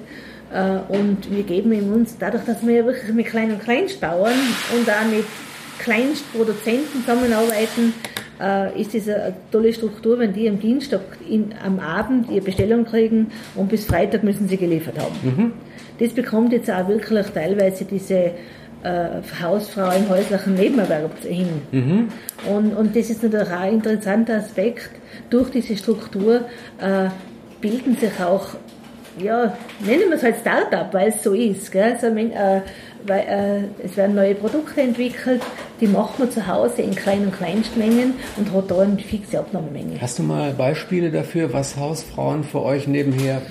Äh, 0.53 0.93
und 0.93 1.29
wir 1.31 1.43
geben 1.43 1.71
ihm 1.71 1.93
uns, 1.93 2.17
dadurch, 2.17 2.43
dass 2.45 2.65
wir 2.65 2.75
ja 2.75 2.85
wirklich 2.85 3.13
mit 3.13 3.27
Klein- 3.27 3.51
und 3.51 3.63
Kleinstbauern 3.63 4.33
und 4.75 4.89
auch 4.89 5.11
mit 5.11 5.25
Kleinstproduzenten 5.79 7.01
zusammenarbeiten, 7.01 7.93
äh, 8.41 8.79
ist 8.81 8.93
das 8.93 9.07
eine 9.07 9.33
tolle 9.51 9.73
Struktur, 9.73 10.19
wenn 10.19 10.33
die 10.33 10.49
am 10.49 10.59
Dienstag 10.59 11.01
in, 11.29 11.53
am 11.63 11.79
Abend 11.79 12.29
ihre 12.29 12.41
Bestellung 12.41 12.85
kriegen 12.85 13.31
und 13.55 13.69
bis 13.69 13.85
Freitag 13.85 14.23
müssen 14.23 14.47
sie 14.47 14.57
geliefert 14.57 14.99
haben. 14.99 15.15
Mhm. 15.23 15.53
Das 15.99 16.13
bekommt 16.13 16.51
jetzt 16.51 16.69
auch 16.69 16.87
wirklich 16.87 17.27
teilweise 17.27 17.85
diese 17.85 18.31
äh, 18.83 19.21
Hausfrau 19.41 19.91
im 19.95 20.09
häuslichen 20.09 20.55
Nebenerwerb 20.55 21.23
hin. 21.23 21.47
Mhm. 21.71 22.07
Und, 22.49 22.75
und 22.75 22.95
das 22.95 23.09
ist 23.09 23.21
natürlich 23.21 23.47
auch 23.47 23.59
ein 23.59 23.73
interessanter 23.75 24.37
Aspekt. 24.37 24.89
Durch 25.29 25.51
diese 25.51 25.77
Struktur 25.77 26.45
äh, 26.79 27.09
bilden 27.61 27.95
sich 27.95 28.19
auch, 28.19 28.55
ja, 29.19 29.57
nennen 29.79 30.09
wir 30.09 30.15
es 30.15 30.23
halt 30.23 30.37
Start-up, 30.37 30.93
weil 30.93 31.09
es 31.09 31.23
so 31.23 31.33
ist. 31.33 31.71
Gell? 31.71 31.93
Also, 31.93 32.07
äh, 32.07 32.61
weil, 33.05 33.19
äh, 33.79 33.85
es 33.85 33.97
werden 33.97 34.15
neue 34.15 34.35
Produkte 34.35 34.81
entwickelt, 34.81 35.41
die 35.79 35.87
macht 35.87 36.19
man 36.19 36.31
zu 36.31 36.45
Hause 36.45 36.83
in 36.83 36.95
Klein- 36.95 37.25
und 37.25 37.35
Kleinstmengen 37.35 38.13
und 38.37 38.53
hat 38.53 38.69
da 38.69 38.79
eine 38.79 38.97
fixe 38.99 39.39
Abnahmemenge. 39.39 39.99
Hast 39.99 40.19
du 40.19 40.23
mal 40.23 40.53
Beispiele 40.53 41.09
dafür, 41.09 41.51
was 41.51 41.77
Hausfrauen 41.77 42.43
für 42.43 42.61
euch 42.61 42.87
nebenher 42.87 43.41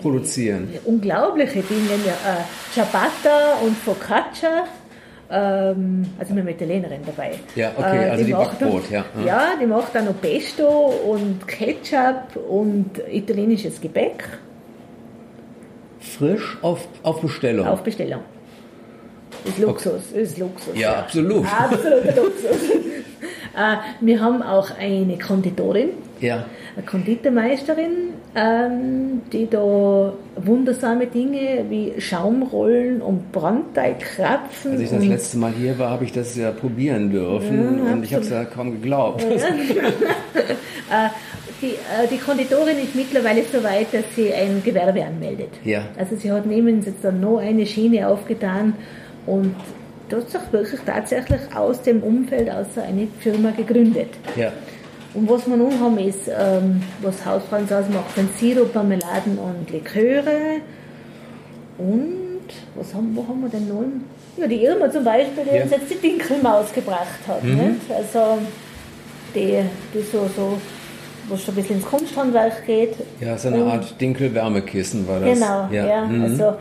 produzieren? 0.00 0.68
Unglaubliche 0.84 1.62
Dinge, 1.62 1.88
ja, 2.06 2.32
äh, 2.32 2.72
Ciabatta 2.72 3.58
und 3.64 3.76
Focaccia 3.76 4.64
ähm, 5.32 6.04
also 6.18 6.34
wir 6.34 6.42
haben 6.42 6.48
Italienerin 6.48 7.02
dabei. 7.06 7.32
Ja, 7.54 7.70
okay, 7.76 8.04
äh, 8.04 8.10
also 8.10 8.24
die, 8.24 8.30
die 8.30 8.36
macht 8.36 8.58
Brot, 8.58 8.90
ja. 8.90 9.04
Ja, 9.24 9.52
die 9.60 9.66
macht 9.66 9.94
dann 9.94 10.06
noch 10.06 10.20
Pesto 10.20 10.66
und 10.66 11.46
Ketchup 11.46 12.36
und 12.48 13.00
italienisches 13.08 13.80
Gebäck. 13.80 14.24
Frisch 16.00 16.58
auf, 16.62 16.88
auf 17.02 17.20
Bestellung? 17.20 17.66
Auf 17.66 17.82
Bestellung. 17.82 18.22
Ist 19.44 19.58
Luxus, 19.58 20.02
okay. 20.10 20.22
ist 20.22 20.38
Luxus. 20.38 20.74
Ja, 20.74 20.80
ja. 20.80 20.98
absolut. 21.00 21.46
Absoluter 21.58 22.16
Luxus. 22.16 22.70
äh, 23.56 23.76
wir 24.00 24.20
haben 24.20 24.42
auch 24.42 24.70
eine 24.78 25.18
Konditorin, 25.18 25.90
ja. 26.20 26.46
eine 26.76 26.84
Konditormeisterin, 26.84 28.14
ähm, 28.34 29.22
die 29.32 29.48
da 29.48 30.12
wundersame 30.36 31.06
Dinge 31.06 31.64
wie 31.68 32.00
Schaumrollen 32.00 33.02
und 33.02 33.32
Brandteigkrapfen. 33.32 34.72
Als 34.72 34.80
ich 34.80 34.90
das 34.90 35.04
letzte 35.04 35.38
Mal 35.38 35.52
hier 35.52 35.78
war, 35.78 35.90
habe 35.90 36.04
ich 36.04 36.12
das 36.12 36.36
ja 36.36 36.52
probieren 36.52 37.10
dürfen 37.10 37.84
ja, 37.84 37.92
und 37.92 38.04
ich 38.04 38.14
habe 38.14 38.22
es 38.22 38.30
ja 38.30 38.44
kaum 38.44 38.72
geglaubt. 38.72 39.22
Ja. 39.22 39.36
Äh, 40.92 41.08
die, 41.62 41.66
äh, 41.66 42.08
die, 42.10 42.18
Konditorin 42.18 42.76
ist 42.82 42.96
mittlerweile 42.96 43.44
so 43.44 43.62
weit, 43.62 43.94
dass 43.94 44.02
sie 44.16 44.34
ein 44.34 44.60
Gewerbe 44.64 45.04
anmeldet. 45.04 45.50
Ja. 45.62 45.82
Also 45.96 46.16
sie 46.16 46.32
hat 46.32 46.46
neben 46.46 46.82
jetzt 46.82 47.04
dann 47.04 47.20
noch 47.20 47.38
eine 47.38 47.64
Schiene 47.64 48.08
aufgetan 48.08 48.74
und 49.24 49.54
da 50.08 50.16
hat 50.16 50.30
sich 50.30 50.40
wirklich 50.50 50.80
tatsächlich 50.84 51.40
aus 51.54 51.80
dem 51.82 52.02
Umfeld 52.02 52.50
aus 52.50 52.66
eine 52.76 53.06
Firma 53.20 53.52
gegründet. 53.52 54.08
Ja. 54.34 54.50
Und 55.12 55.28
was 55.28 55.46
wir 55.46 55.56
nun 55.56 55.78
haben, 55.80 55.98
ist, 55.98 56.28
ähm, 56.28 56.82
was 57.02 57.24
Hausfrauen 57.24 57.66
so 57.66 57.74
macht, 57.74 58.14
sind 58.14 58.36
Sirup, 58.38 58.74
Marmeladen 58.74 59.38
und 59.38 59.70
Liköre. 59.70 60.60
Und 61.78 62.40
was 62.76 62.94
haben, 62.94 63.16
wo 63.16 63.26
haben 63.26 63.40
wir 63.40 63.48
denn 63.48 63.68
noch? 63.68 63.82
Ja, 64.36 64.46
die 64.46 64.62
Irma 64.62 64.90
zum 64.90 65.04
Beispiel, 65.04 65.44
die 65.44 65.56
ja. 65.56 65.62
uns 65.62 65.72
jetzt 65.72 65.90
die 65.90 65.96
Dinkelmaus 65.96 66.72
gebracht 66.72 67.20
hat. 67.26 67.42
Mhm. 67.42 67.54
Nicht? 67.54 67.92
Also 67.92 68.38
die, 69.34 69.62
die 69.92 70.02
so, 70.12 70.30
so, 70.36 70.58
wo 71.28 71.34
es 71.34 71.42
schon 71.42 71.54
ein 71.54 71.56
bisschen 71.56 71.76
ins 71.76 71.86
Kunsthandwerk 71.86 72.64
geht. 72.66 72.94
Ja, 73.20 73.36
so 73.36 73.48
eine 73.48 73.64
Art 73.64 74.00
Dinkel-Wärmekissen 74.00 75.08
war 75.08 75.20
das. 75.20 75.34
Genau, 75.34 75.68
ja. 75.72 75.86
ja 75.86 76.04
mhm. 76.04 76.22
Also 76.22 76.54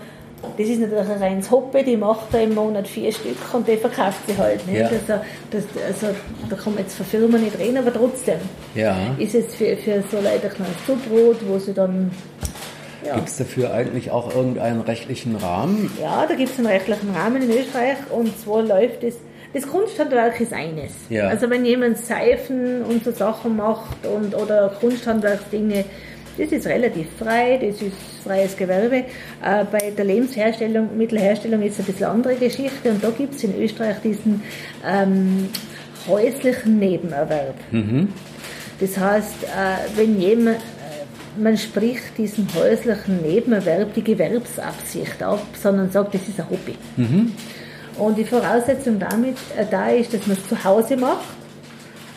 das 0.57 0.67
ist 0.67 0.79
natürlich 0.79 1.09
ein 1.09 1.21
reines 1.21 1.51
Hobby, 1.51 1.83
die 1.83 1.97
macht 1.97 2.33
da 2.33 2.39
im 2.39 2.55
Monat 2.55 2.87
vier 2.87 3.11
Stück 3.11 3.37
und 3.53 3.67
die 3.67 3.77
verkauft 3.77 4.19
sie 4.27 4.37
halt. 4.37 4.65
Nicht? 4.67 4.79
Ja. 4.79 4.87
Also, 4.87 5.23
das, 5.51 5.63
also, 5.85 6.15
da 6.49 6.55
kann 6.55 6.73
man 6.73 6.83
jetzt 6.83 6.95
für 6.95 7.03
Firmen 7.03 7.43
nicht 7.43 7.57
reden, 7.57 7.77
aber 7.77 7.93
trotzdem 7.93 8.39
ja. 8.75 8.95
ist 9.17 9.35
es 9.35 9.55
für, 9.55 9.75
für 9.77 10.03
so 10.09 10.17
Leute 10.17 10.47
ein 10.47 10.53
kleines 10.53 10.85
Zubrot, 10.85 11.37
wo 11.47 11.59
sie 11.59 11.73
dann 11.73 12.11
ja. 13.05 13.15
Gibt 13.15 13.29
es 13.29 13.37
dafür 13.37 13.73
eigentlich 13.73 14.11
auch 14.11 14.35
irgendeinen 14.35 14.81
rechtlichen 14.81 15.37
Rahmen? 15.37 15.89
Ja, 16.01 16.25
da 16.27 16.35
gibt 16.35 16.51
es 16.51 16.57
einen 16.57 16.67
rechtlichen 16.67 17.15
Rahmen 17.15 17.41
in 17.41 17.49
Österreich 17.49 17.97
und 18.09 18.37
zwar 18.37 18.61
läuft 18.61 19.03
es. 19.03 19.15
Das 19.53 19.65
Kunsthandwerk 19.67 20.39
ist 20.41 20.53
eines. 20.53 20.91
Ja. 21.09 21.27
Also 21.27 21.49
wenn 21.49 21.65
jemand 21.65 21.97
Seifen 21.97 22.83
und 22.83 23.03
so 23.03 23.11
Sachen 23.11 23.55
macht 23.55 24.05
und, 24.05 24.35
oder 24.35 24.75
Kunsthandwerksdinge, 24.79 25.85
das 26.39 26.51
ist 26.51 26.67
relativ 26.67 27.07
frei, 27.17 27.59
das 27.61 27.81
ist 27.81 27.95
freies 28.23 28.55
Gewerbe. 28.55 29.03
Äh, 29.43 29.65
bei 29.71 29.91
der 29.95 30.05
Lebensherstellung, 30.05 30.97
Mittelherstellung 30.97 31.61
ist 31.61 31.73
es 31.73 31.79
ein 31.79 31.85
bisschen 31.85 32.07
andere 32.07 32.35
Geschichte 32.35 32.89
und 32.89 33.03
da 33.03 33.09
gibt 33.09 33.35
es 33.35 33.43
in 33.43 33.61
Österreich 33.61 33.97
diesen 34.03 34.41
ähm, 34.85 35.49
häuslichen 36.07 36.79
Nebenerwerb. 36.79 37.55
Mhm. 37.71 38.09
Das 38.79 38.97
heißt, 38.97 39.43
äh, 39.43 39.97
wenn 39.97 40.19
jemand, 40.19 40.57
äh, 40.57 41.39
man 41.41 41.57
spricht 41.57 42.17
diesen 42.17 42.47
häuslichen 42.55 43.21
Nebenerwerb 43.21 43.93
die 43.93 44.03
Gewerbsabsicht 44.03 45.21
ab, 45.21 45.45
sondern 45.61 45.91
sagt, 45.91 46.13
das 46.13 46.27
ist 46.27 46.39
ein 46.39 46.49
Hobby. 46.49 46.75
Mhm. 46.95 47.33
Und 47.97 48.17
die 48.17 48.23
Voraussetzung 48.23 48.97
damit 48.97 49.35
äh, 49.57 49.65
da 49.69 49.89
ist, 49.89 50.13
dass 50.13 50.25
man 50.25 50.37
es 50.37 50.47
zu 50.47 50.63
Hause 50.63 50.95
macht, 50.95 51.27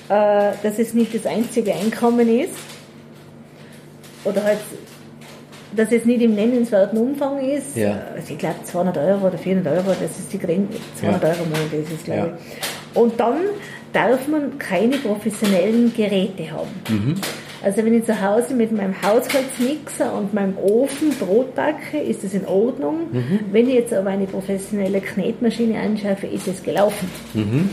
äh, 0.09 0.52
dass 0.62 0.79
es 0.79 0.95
nicht 0.95 1.12
das 1.14 1.26
einzige 1.26 1.75
Einkommen 1.75 2.29
ist, 2.29 2.55
oder 4.25 4.45
halt, 4.45 4.59
dass 5.75 5.91
es 5.91 6.05
nicht 6.05 6.23
im 6.23 6.35
nennenswerten 6.35 6.99
Umfang 6.99 7.41
ist. 7.41 7.76
Ja. 7.76 8.02
Also 8.14 8.33
ich 8.33 8.38
glaube 8.38 8.57
200 8.64 8.97
Euro 8.99 9.29
oder 9.29 9.38
400 9.38 9.79
Euro, 9.79 9.97
das 10.00 10.19
ist 10.19 10.33
die 10.33 10.38
Grenze, 10.38 10.79
200 11.00 11.23
ja. 11.23 11.29
Euro 11.31 11.43
im 11.45 11.50
Monat 11.50 11.73
ist 11.73 11.93
es, 11.93 12.05
glaube 12.05 12.35
ich. 12.37 13.00
Und 13.00 13.19
dann 13.19 13.38
darf 13.93 14.29
man 14.29 14.59
keine 14.59 14.97
professionellen 14.99 15.93
Geräte 15.95 16.50
haben. 16.50 16.71
Mhm. 16.88 17.14
Also 17.62 17.85
wenn 17.85 17.95
ich 17.95 18.05
zu 18.05 18.21
Hause 18.21 18.55
mit 18.55 18.73
meinem 18.73 18.95
Haushaltsmixer 19.02 20.12
und 20.12 20.35
meinem 20.35 20.59
Ofen 20.59 21.11
Brot 21.11 21.55
backe, 21.55 21.99
ist 21.99 22.25
das 22.25 22.35
in 22.35 22.45
Ordnung. 22.47 23.12
Mhm. 23.12 23.41
Wenn 23.52 23.69
ich 23.69 23.75
jetzt 23.75 23.95
aber 23.95 24.11
eine 24.11 24.26
professionelle 24.26 25.00
Knetmaschine 25.00 25.79
anschaffe, 25.79 26.26
ist 26.26 26.49
es 26.49 26.62
gelaufen. 26.62 27.09
Mhm. 27.35 27.71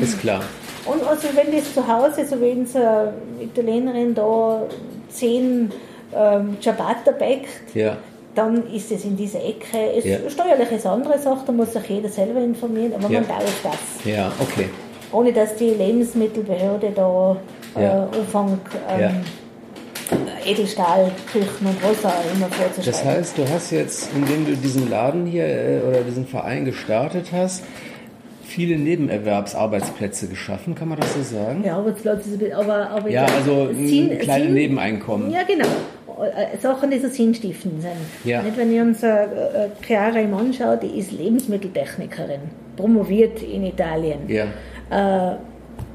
Ist 0.00 0.20
klar. 0.20 0.42
Und 0.84 1.06
also 1.06 1.28
wenn 1.34 1.56
das 1.56 1.72
zu 1.72 1.86
Hause, 1.86 2.26
so 2.26 2.40
wie 2.40 2.50
unsere 2.50 3.14
Italienerin 3.40 4.14
da 4.14 4.66
zehn 5.14 5.70
ähm, 6.14 6.56
Ciabatta 6.60 7.12
backt, 7.12 7.74
ja. 7.74 7.96
dann 8.34 8.70
ist 8.72 8.90
es 8.92 9.04
in 9.04 9.16
dieser 9.16 9.44
Ecke. 9.44 9.92
Es 9.96 10.04
ja. 10.04 10.18
Steuerlich 10.28 10.70
ist 10.72 10.86
andere 10.86 11.18
Sache, 11.18 11.40
da 11.46 11.52
muss 11.52 11.72
sich 11.72 11.88
jeder 11.88 12.08
selber 12.08 12.40
informieren, 12.40 12.92
aber 12.94 13.12
ja. 13.12 13.20
man 13.20 13.28
darf 13.28 13.62
das. 13.62 14.04
Ja, 14.04 14.32
okay. 14.40 14.68
Ohne 15.12 15.32
dass 15.32 15.54
die 15.56 15.70
Lebensmittelbehörde 15.70 16.90
da 16.94 17.36
äh, 17.76 18.18
Umfang 18.18 18.58
ähm, 18.90 19.22
Edelstahl, 20.44 21.10
Küchen 21.30 21.66
und 21.66 21.82
was 21.82 22.04
auch 22.04 22.12
immer 22.34 22.48
vorzuschreiben. 22.48 22.84
Das 22.84 23.04
heißt, 23.04 23.38
du 23.38 23.48
hast 23.48 23.70
jetzt, 23.70 24.10
indem 24.14 24.44
du 24.44 24.56
diesen 24.56 24.90
Laden 24.90 25.26
hier 25.26 25.46
äh, 25.46 25.80
oder 25.88 26.00
diesen 26.02 26.26
Verein 26.26 26.64
gestartet 26.64 27.28
hast, 27.32 27.64
viele 28.54 28.78
Nebenerwerbsarbeitsplätze 28.78 30.28
geschaffen, 30.28 30.74
kann 30.74 30.88
man 30.88 31.00
das 31.00 31.14
so 31.14 31.22
sagen? 31.22 31.62
Ja, 31.64 31.76
Arbeitsplätze, 31.76 32.38
aber, 32.56 32.90
aber 32.90 33.10
ja, 33.10 33.26
also 33.26 33.68
ein 33.68 34.18
kleines 34.18 34.50
Nebeneinkommen. 34.50 35.30
Ja, 35.30 35.42
genau. 35.42 35.66
äh, 36.24 36.56
Sachen, 36.58 36.90
die 36.90 36.98
so 36.98 37.08
sinnstiftend 37.08 37.82
sind. 37.82 37.92
Ja. 38.24 38.42
Nicht, 38.42 38.56
wenn 38.56 38.72
ich 38.72 38.80
uns 38.80 39.02
äh, 39.02 39.24
äh, 39.24 39.68
Chiara 39.84 40.20
im 40.20 40.34
anschaue, 40.34 40.78
die 40.78 40.98
ist 40.98 41.12
Lebensmitteltechnikerin, 41.12 42.40
promoviert 42.76 43.42
in 43.42 43.64
Italien. 43.64 44.20
Ja. 44.28 44.46
Äh, 44.90 45.36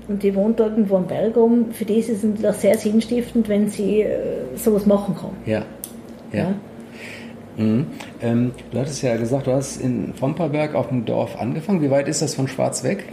und 0.08 0.24
die 0.24 0.34
wohnt 0.36 0.60
irgendwo 0.60 0.98
am 0.98 1.08
Berg 1.08 1.38
um. 1.38 1.72
Für 1.72 1.86
die 1.86 2.00
ist 2.00 2.10
es 2.10 2.62
sehr 2.62 2.78
sinnstiftend, 2.78 3.48
wenn 3.48 3.70
sie 3.70 4.02
äh, 4.02 4.18
sowas 4.56 4.86
machen 4.86 5.16
kann. 5.16 5.32
Ja. 5.46 5.64
Ja. 6.34 6.40
Ja. 6.40 6.56
Mhm. 7.60 7.88
Ähm, 8.22 8.52
du 8.72 8.80
hattest 8.80 9.04
ja 9.04 9.18
gesagt, 9.18 9.48
du 9.48 9.52
hast 9.52 9.82
in 9.82 10.14
Vomperberg 10.20 10.76
auf 10.76 10.88
dem 10.88 11.06
Dorf 11.06 11.40
angefangen. 11.40 11.82
Wie 11.82 11.92
weit 11.92 12.08
ist 12.08 12.22
das 12.22 12.34
von 12.34 12.48
Schwarz 12.48 12.84
weg? 12.84 13.06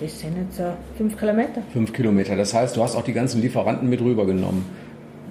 Das 0.00 0.20
sind 0.20 0.36
jetzt 0.36 0.58
so 0.58 0.64
fünf 0.98 1.18
Kilometer. 1.18 1.62
Fünf 1.72 1.92
Kilometer. 1.92 2.36
Das 2.36 2.52
heißt, 2.52 2.76
du 2.76 2.82
hast 2.82 2.94
auch 2.94 3.04
die 3.04 3.14
ganzen 3.14 3.40
Lieferanten 3.40 3.88
mit 3.88 4.00
rübergenommen. 4.02 4.64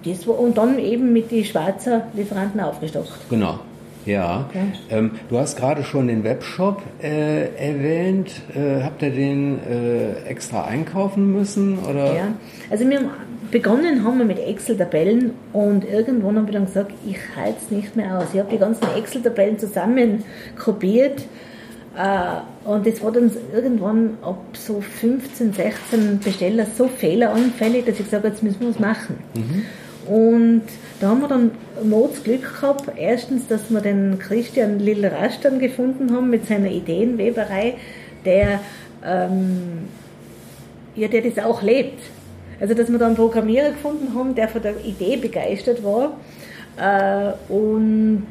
Das 0.03 0.27
war, 0.27 0.39
und 0.39 0.57
dann 0.57 0.79
eben 0.79 1.13
mit 1.13 1.31
den 1.31 1.45
Schweizer 1.45 2.07
Lieferanten 2.13 2.59
aufgestockt. 2.59 3.11
Genau. 3.29 3.59
Ja. 4.05 4.45
Okay. 4.49 4.65
Ähm, 4.89 5.11
du 5.29 5.39
hast 5.39 5.57
gerade 5.57 5.83
schon 5.83 6.07
den 6.07 6.23
Webshop 6.23 6.81
äh, 7.01 7.47
erwähnt. 7.55 8.31
Äh, 8.53 8.83
habt 8.83 9.01
ihr 9.01 9.09
den 9.11 9.59
äh, 9.67 10.27
extra 10.27 10.65
einkaufen 10.65 11.31
müssen? 11.31 11.79
Oder? 11.79 12.15
Ja. 12.15 12.27
Also 12.69 12.87
wir 12.87 12.97
haben 12.97 13.09
begonnen 13.51 14.03
haben 14.03 14.17
wir 14.17 14.25
mit 14.25 14.39
Excel-Tabellen 14.39 15.31
und 15.53 15.85
irgendwann 15.85 16.37
haben 16.37 16.47
wir 16.47 16.53
dann 16.53 16.65
gesagt, 16.65 16.91
ich 17.05 17.17
halte 17.35 17.57
es 17.63 17.71
nicht 17.71 17.95
mehr 17.95 18.19
aus. 18.19 18.25
Ich 18.33 18.39
habe 18.39 18.49
die 18.51 18.57
ganzen 18.57 18.85
Excel-Tabellen 18.97 19.59
zusammen 19.59 20.23
kopiert 20.57 21.21
äh, 21.97 22.67
und 22.67 22.85
es 22.87 23.01
war 23.03 23.11
dann 23.11 23.31
irgendwann 23.53 24.17
ab 24.21 24.39
so 24.53 24.81
15, 24.81 25.53
16 25.53 26.19
Besteller 26.19 26.65
so 26.77 26.87
fehleranfällig, 26.87 27.85
dass 27.85 27.99
ich 27.99 28.05
gesagt 28.05 28.23
habe, 28.23 28.33
jetzt 28.33 28.43
müssen 28.43 28.61
wir 28.61 28.69
was 28.69 28.79
machen. 28.79 29.17
Und 30.07 30.63
da 30.99 31.09
haben 31.09 31.21
wir 31.21 31.27
dann 31.27 31.51
Mods 31.83 32.23
Glück 32.23 32.41
gehabt. 32.41 32.91
Erstens, 32.95 33.47
dass 33.47 33.69
wir 33.69 33.81
den 33.81 34.19
Christian 34.19 34.79
Lil 34.79 35.05
Rasch 35.05 35.39
dann 35.41 35.59
gefunden 35.59 36.13
haben 36.13 36.29
mit 36.29 36.47
seiner 36.47 36.69
Ideenweberei, 36.69 37.75
der, 38.23 38.59
ähm, 39.03 39.87
ja, 40.95 41.07
der 41.07 41.21
das 41.21 41.43
auch 41.43 41.61
lebt. 41.61 41.99
Also, 42.59 42.73
dass 42.73 42.91
wir 42.91 42.97
da 42.97 43.07
einen 43.07 43.15
Programmierer 43.15 43.69
gefunden 43.71 44.13
haben, 44.15 44.35
der 44.35 44.47
von 44.47 44.61
der 44.61 44.75
Idee 44.83 45.17
begeistert 45.17 45.83
war 45.83 46.13
äh, 46.77 47.33
und 47.51 48.27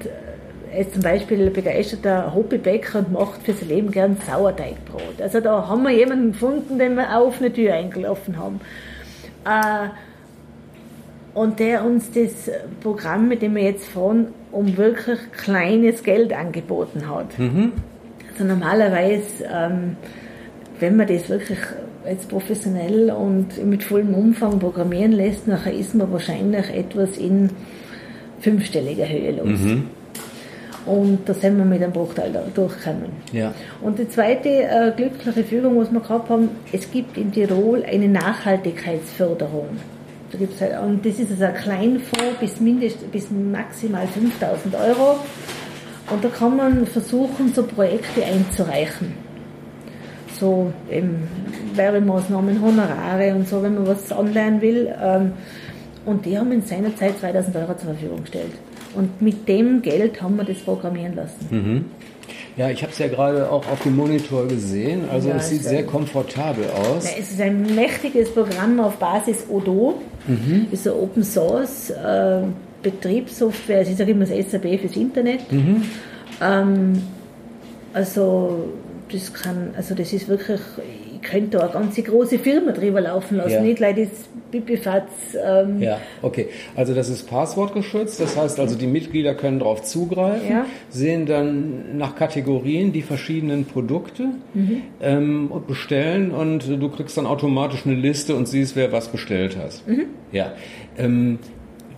er 0.73 0.81
ist 0.81 0.93
zum 0.93 1.03
Beispiel 1.03 1.51
begeisterter 1.51 2.35
Hobbybäcker 2.35 2.99
und 2.99 3.13
macht 3.13 3.43
für 3.43 3.53
sein 3.53 3.69
Leben 3.69 3.91
gern 3.93 4.17
Sauerteigbrot. 4.27 5.23
Also 5.23 5.41
da 5.41 5.69
haben 5.69 5.83
wir 5.85 5.93
jemanden 5.93 6.33
gefunden, 6.33 6.79
den 6.79 6.97
wir 6.97 7.17
auf 7.17 7.41
eine 7.41 7.53
Tür 7.53 7.75
eingelaufen 7.75 8.37
haben. 8.37 8.61
Äh, 9.45 9.89
und 11.35 11.59
der 11.59 11.85
uns 11.85 12.11
das 12.13 12.51
Programm, 12.81 13.29
mit 13.29 13.43
dem 13.43 13.55
wir 13.57 13.63
jetzt 13.65 13.89
fahren, 13.89 14.29
um 14.53 14.77
wirklich 14.77 15.19
kleines 15.33 16.03
Geld 16.03 16.33
angeboten 16.33 17.09
hat. 17.09 17.27
Also 18.33 18.45
normalerweise, 18.45 19.45
ähm, 19.53 19.97
wenn 20.81 20.97
man 20.97 21.07
das 21.07 21.29
wirklich 21.29 21.59
jetzt 22.09 22.29
professionell 22.29 23.11
und 23.11 23.65
mit 23.65 23.83
vollem 23.83 24.15
Umfang 24.15 24.59
programmieren 24.59 25.13
lässt, 25.13 25.47
nachher 25.47 25.73
ist 25.73 25.95
man 25.95 26.11
wahrscheinlich 26.13 26.71
etwas 26.71 27.17
in 27.17 27.51
fünfstelliger 28.41 29.09
Höhe 29.09 29.33
los. 29.33 29.61
Und 30.87 31.21
da 31.27 31.33
sind 31.33 31.57
wir 31.57 31.65
mit 31.65 31.83
einem 31.83 31.93
Bruchteil 31.93 32.31
durchgekommen. 32.55 33.11
Ja. 33.33 33.55
Und 33.81 33.99
die 33.99 34.09
zweite 34.09 34.49
äh, 34.49 34.93
glückliche 34.95 35.45
Fügung, 35.45 35.79
was 35.79 35.91
wir 35.91 36.01
gehabt 36.01 36.29
haben, 36.29 36.51
es 36.73 36.91
gibt 36.91 37.17
in 37.17 37.33
Tirol 37.33 37.83
eine 37.85 38.09
Nachhaltigkeitsförderung. 38.09 39.69
Da 40.31 40.39
gibt's 40.39 40.61
halt, 40.61 40.79
und 40.83 41.07
das 41.07 41.19
ist 41.19 41.31
also 41.31 41.45
ein 41.45 41.55
Kleinfonds 41.55 42.39
bis, 42.39 42.61
mindest, 42.61 43.11
bis 43.11 43.31
maximal 43.31 44.07
5000 44.07 44.75
Euro. 44.75 45.17
Und 46.11 46.23
da 46.23 46.29
kann 46.29 46.57
man 46.57 46.87
versuchen, 46.87 47.53
so 47.55 47.63
Projekte 47.63 48.23
einzureichen. 48.23 49.24
So 50.39 50.73
eben 50.91 51.29
Werbemaßnahmen, 51.75 52.61
Honorare 52.61 53.35
und 53.35 53.49
so, 53.49 53.63
wenn 53.63 53.75
man 53.75 53.87
was 53.87 54.11
anleihen 54.13 54.61
will. 54.61 54.93
Ähm, 55.03 55.33
Und 56.07 56.27
die 56.27 56.37
haben 56.39 56.53
in 56.53 56.61
seiner 56.63 56.95
Zeit 56.97 57.19
2000 57.19 57.57
Euro 57.57 57.75
zur 57.77 57.91
Verfügung 57.95 58.21
gestellt. 58.23 58.53
Und 58.95 59.23
mit 59.23 59.49
dem 59.49 59.81
Geld 59.81 60.21
haben 60.21 60.37
wir 60.37 60.45
das 60.45 60.59
programmieren 60.59 61.17
lassen. 61.17 61.87
Ja, 62.57 62.69
ich 62.71 62.83
habe 62.83 62.93
es 62.93 62.99
ja 62.99 63.09
gerade 63.09 63.51
auch 63.51 63.67
auf 63.69 63.83
dem 63.83 63.97
Monitor 63.97 64.47
gesehen. 64.47 65.09
Also 65.11 65.31
Ja, 65.31 65.37
es 65.37 65.49
sieht 65.49 65.61
ist 65.63 65.69
sehr 65.71 65.85
komfortabel 65.85 66.67
aus. 66.71 67.05
Ja, 67.05 67.11
es 67.19 67.33
ist 67.33 67.41
ein 67.41 67.75
mächtiges 67.75 68.31
Programm 68.33 68.79
auf 68.81 68.97
Basis 68.99 69.47
Odo. 69.49 69.95
Ist 70.71 70.87
eine 70.87 70.97
Open 70.97 71.25
Source 71.25 71.91
äh, 71.91 72.43
Betriebssoftware. 72.83 73.79
Also 73.79 73.91
ich 73.93 73.97
sage 73.97 74.11
immer 74.13 74.27
das 74.27 74.51
SAP 74.51 74.79
fürs 74.81 74.97
Internet. 74.97 75.41
Ähm, 76.41 77.03
also 77.93 78.69
das 79.15 79.33
kann, 79.33 79.71
also 79.77 79.95
das 79.95 80.13
ist 80.13 80.29
wirklich, 80.29 80.61
ich 81.15 81.23
könnte 81.23 81.57
da 81.59 81.65
eine 81.65 81.73
ganze 81.73 82.03
große 82.03 82.39
Firma 82.39 82.73
drüber 82.73 83.01
laufen 83.01 83.37
lassen, 83.39 83.53
Ja. 83.53 83.61
nicht 83.63 83.79
leider 83.79 84.03
das 84.03 84.11
Pipifatz. 84.51 85.09
Ähm, 85.43 85.81
Ja, 85.81 85.99
okay. 86.23 86.49
Also 86.77 86.95
das 86.95 87.09
ist 87.09 87.29
passwortgeschützt. 87.29 88.21
Das 88.21 88.37
heißt 88.37 88.61
also, 88.61 88.77
die 88.77 88.87
Mitglieder 88.87 89.35
können 89.35 89.59
darauf 89.59 89.83
zugreifen, 89.83 90.49
Ja. 90.51 90.67
sehen 90.91 91.27
dann 91.27 91.97
nach 91.97 92.15
Kategorien 92.15 92.93
die 92.93 93.03
verschiedenen 93.03 93.65
Produkte 93.65 94.25
Mhm. 94.55 94.83
ähm, 95.01 95.51
und 95.51 95.67
bestellen 95.67 96.31
und 96.31 96.69
du 96.69 96.89
kriegst 96.91 97.17
dann 97.17 97.27
automatisch 97.27 97.87
eine 97.87 97.95
Liste 97.95 98.35
und 98.35 98.47
siehst, 98.47 98.77
wer 98.77 98.93
was 98.93 99.09
bestellt 99.09 99.57
hast. 99.63 99.87
Mhm. 99.89 100.07
Ja. 100.33 100.53
Ähm, 100.99 101.39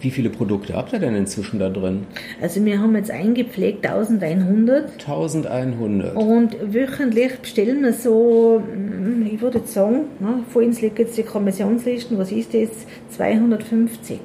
wie 0.00 0.10
viele 0.10 0.30
Produkte 0.30 0.74
habt 0.74 0.92
ihr 0.92 0.98
denn 0.98 1.14
inzwischen 1.14 1.58
da 1.58 1.68
drin? 1.68 2.06
Also 2.40 2.64
wir 2.64 2.80
haben 2.80 2.94
jetzt 2.96 3.10
eingepflegt 3.10 3.86
1100 3.86 5.08
1100. 5.08 6.16
und 6.16 6.56
wöchentlich 6.74 7.38
bestellen 7.38 7.82
wir 7.82 7.92
so, 7.92 8.60
mm, 8.60 9.26
ich 9.32 9.40
würde 9.40 9.58
jetzt 9.58 9.72
sagen, 9.72 10.04
ne, 10.20 10.44
vor 10.50 10.62
uns 10.62 10.80
liegt 10.80 10.98
jetzt 10.98 11.16
die 11.16 11.22
Kommissionslisten, 11.22 12.18
was 12.18 12.30
ist 12.30 12.52
das? 12.52 12.68
250. 13.10 14.18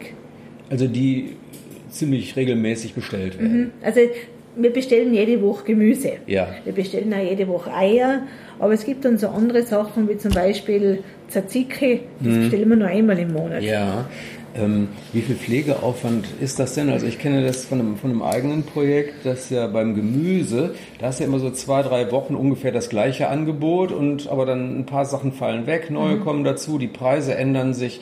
Also 0.69 0.87
die 0.87 1.35
ziemlich 1.89 2.35
regelmäßig 2.35 2.93
bestellt 2.93 3.39
werden. 3.39 3.71
Also 3.81 4.01
wir 4.55 4.73
bestellen 4.73 5.13
jede 5.13 5.41
Woche 5.41 5.65
Gemüse. 5.65 6.13
Ja. 6.27 6.47
Wir 6.63 6.73
bestellen 6.73 7.13
auch 7.13 7.23
jede 7.23 7.47
Woche 7.47 7.73
Eier, 7.73 8.23
aber 8.59 8.73
es 8.73 8.85
gibt 8.85 9.05
dann 9.05 9.17
so 9.17 9.29
andere 9.29 9.63
Sachen 9.63 10.09
wie 10.09 10.17
zum 10.17 10.31
Beispiel 10.31 10.99
Tzatziki, 11.29 12.01
das 12.19 12.37
bestellen 12.37 12.69
wir 12.69 12.75
nur 12.75 12.87
einmal 12.87 13.17
im 13.19 13.31
Monat. 13.33 13.61
Mhm. 13.61 13.67
Ja. 13.67 14.05
Ähm, 14.53 14.89
wie 15.13 15.21
viel 15.21 15.35
Pflegeaufwand 15.35 16.25
ist 16.41 16.59
das 16.59 16.73
denn? 16.75 16.89
Also 16.89 17.05
ich 17.05 17.19
kenne 17.19 17.41
das 17.45 17.63
von 17.63 17.79
einem, 17.79 17.95
von 17.95 18.09
einem 18.11 18.21
eigenen 18.21 18.63
Projekt, 18.63 19.25
das 19.25 19.49
ja 19.49 19.67
beim 19.67 19.95
Gemüse, 19.95 20.75
da 20.99 21.07
ist 21.09 21.21
ja 21.21 21.25
immer 21.25 21.39
so 21.39 21.51
zwei, 21.51 21.81
drei 21.83 22.11
Wochen 22.11 22.35
ungefähr 22.35 22.73
das 22.73 22.89
gleiche 22.89 23.29
Angebot 23.29 23.93
und 23.93 24.27
aber 24.29 24.45
dann 24.45 24.77
ein 24.79 24.85
paar 24.85 25.05
Sachen 25.05 25.31
fallen 25.31 25.67
weg, 25.67 25.89
neue 25.89 26.15
Mhm. 26.17 26.21
kommen 26.25 26.43
dazu, 26.43 26.77
die 26.77 26.87
Preise 26.89 27.35
ändern 27.35 27.73
sich. 27.73 28.01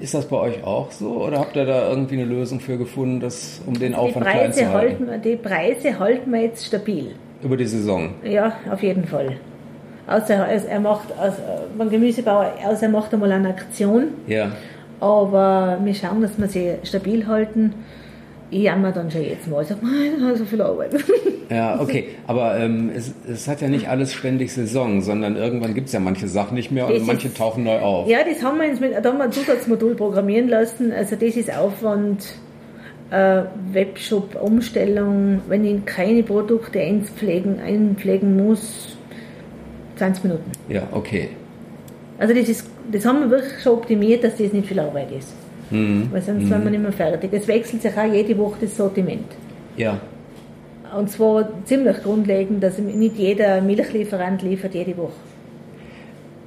Ist 0.00 0.14
das 0.14 0.24
bei 0.26 0.36
euch 0.38 0.64
auch 0.64 0.90
so 0.90 1.22
oder 1.22 1.38
habt 1.38 1.54
ihr 1.56 1.66
da 1.66 1.88
irgendwie 1.90 2.14
eine 2.14 2.24
Lösung 2.24 2.60
für 2.60 2.78
gefunden, 2.78 3.20
das, 3.20 3.60
um 3.66 3.78
den 3.78 3.92
Die 3.92 3.98
Aufwand 3.98 4.24
klein 4.26 4.38
Preise, 4.52 4.60
zu 4.60 4.72
halten? 4.72 5.08
halten, 5.10 5.22
die 5.22 5.36
Preise 5.36 5.98
halten 5.98 6.32
wir 6.32 6.40
jetzt 6.40 6.64
stabil. 6.66 7.08
Über 7.42 7.58
die 7.58 7.66
Saison. 7.66 8.10
Ja, 8.24 8.54
auf 8.72 8.82
jeden 8.82 9.04
Fall. 9.06 9.36
Außer 10.06 10.34
er 10.46 10.80
macht, 10.80 11.08
also 11.18 11.38
beim 11.76 11.90
Gemüsebauer, 11.90 12.52
außer 12.66 12.84
er 12.84 12.88
macht 12.90 13.12
einmal 13.12 13.32
eine 13.32 13.48
Aktion, 13.48 14.08
Ja. 14.26 14.52
Aber 15.04 15.78
wir 15.84 15.94
schauen, 15.94 16.22
dass 16.22 16.38
wir 16.38 16.48
sie 16.48 16.74
stabil 16.82 17.26
halten. 17.26 17.74
Ich 18.50 18.62
jammer 18.62 18.92
dann 18.92 19.10
schon 19.10 19.22
jetzt 19.22 19.48
mal, 19.48 19.62
ich 19.62 19.68
sage, 19.68 20.36
so 20.36 20.44
viel 20.44 20.62
Arbeit. 20.70 20.90
Ja, 21.50 21.80
okay. 21.80 22.08
Aber 22.26 22.56
ähm, 22.58 22.90
es, 22.94 23.12
es 23.28 23.48
hat 23.48 23.60
ja 23.60 23.68
nicht 23.68 23.88
alles 23.88 24.12
ständig 24.12 24.52
Saison, 24.52 25.00
sondern 25.02 25.36
irgendwann 25.36 25.74
gibt 25.74 25.88
es 25.88 25.92
ja 25.92 25.98
manche 26.00 26.28
Sachen 26.28 26.54
nicht 26.54 26.70
mehr 26.70 26.86
und 26.86 26.92
Das 26.92 27.00
ist- 27.02 27.06
manche 27.06 27.32
tauchen 27.34 27.64
neu 27.64 27.78
auf. 27.80 28.08
Ja, 28.08 28.18
das 28.28 28.42
haben 28.44 28.60
wir 28.60 28.68
uns 28.68 28.80
mit, 28.80 28.92
da 28.92 29.08
haben 29.10 29.18
wir 29.18 29.24
ein 29.24 29.32
Zusatzmodul 29.32 29.94
programmieren 29.96 30.48
lassen. 30.48 30.92
Also 30.92 31.16
das 31.16 31.36
ist 31.36 31.52
Aufwand, 31.56 32.36
äh, 33.10 33.42
Webshop-Umstellung, 33.72 35.40
wenn 35.48 35.64
ich 35.64 35.84
keine 35.84 36.22
Produkte 36.22 36.80
einpflegen, 36.80 37.60
einpflegen 37.60 38.36
muss, 38.36 38.96
20 39.96 40.24
Minuten. 40.24 40.50
Ja, 40.68 40.82
okay. 40.92 41.30
Also 42.18 42.34
das, 42.34 42.48
ist, 42.48 42.66
das 42.90 43.04
haben 43.04 43.20
wir 43.20 43.30
wirklich 43.30 43.62
schon 43.62 43.72
optimiert, 43.74 44.24
dass 44.24 44.36
das 44.36 44.52
nicht 44.52 44.66
viel 44.68 44.80
Arbeit 44.80 45.10
ist. 45.12 45.32
Weil 45.70 46.22
sonst 46.22 46.46
sind 46.46 46.62
wir 46.62 46.70
nicht 46.70 46.82
mehr 46.82 46.92
fertig. 46.92 47.30
Es 47.32 47.48
wechselt 47.48 47.82
sich 47.82 47.96
auch 47.96 48.12
jede 48.12 48.36
Woche 48.38 48.58
das 48.60 48.76
Sortiment. 48.76 49.26
Ja. 49.76 49.98
Und 50.96 51.10
zwar 51.10 51.48
ziemlich 51.64 52.02
grundlegend, 52.02 52.62
dass 52.62 52.78
nicht 52.78 53.16
jeder 53.16 53.60
Milchlieferant 53.60 54.42
liefert 54.42 54.74
jede 54.74 54.96
Woche. 54.96 55.12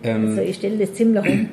Ähm, 0.04 0.28
Also 0.28 0.42
ich 0.42 0.56
stelle 0.56 0.78
das 0.78 0.94
ziemlich 0.94 1.28
um. 1.28 1.50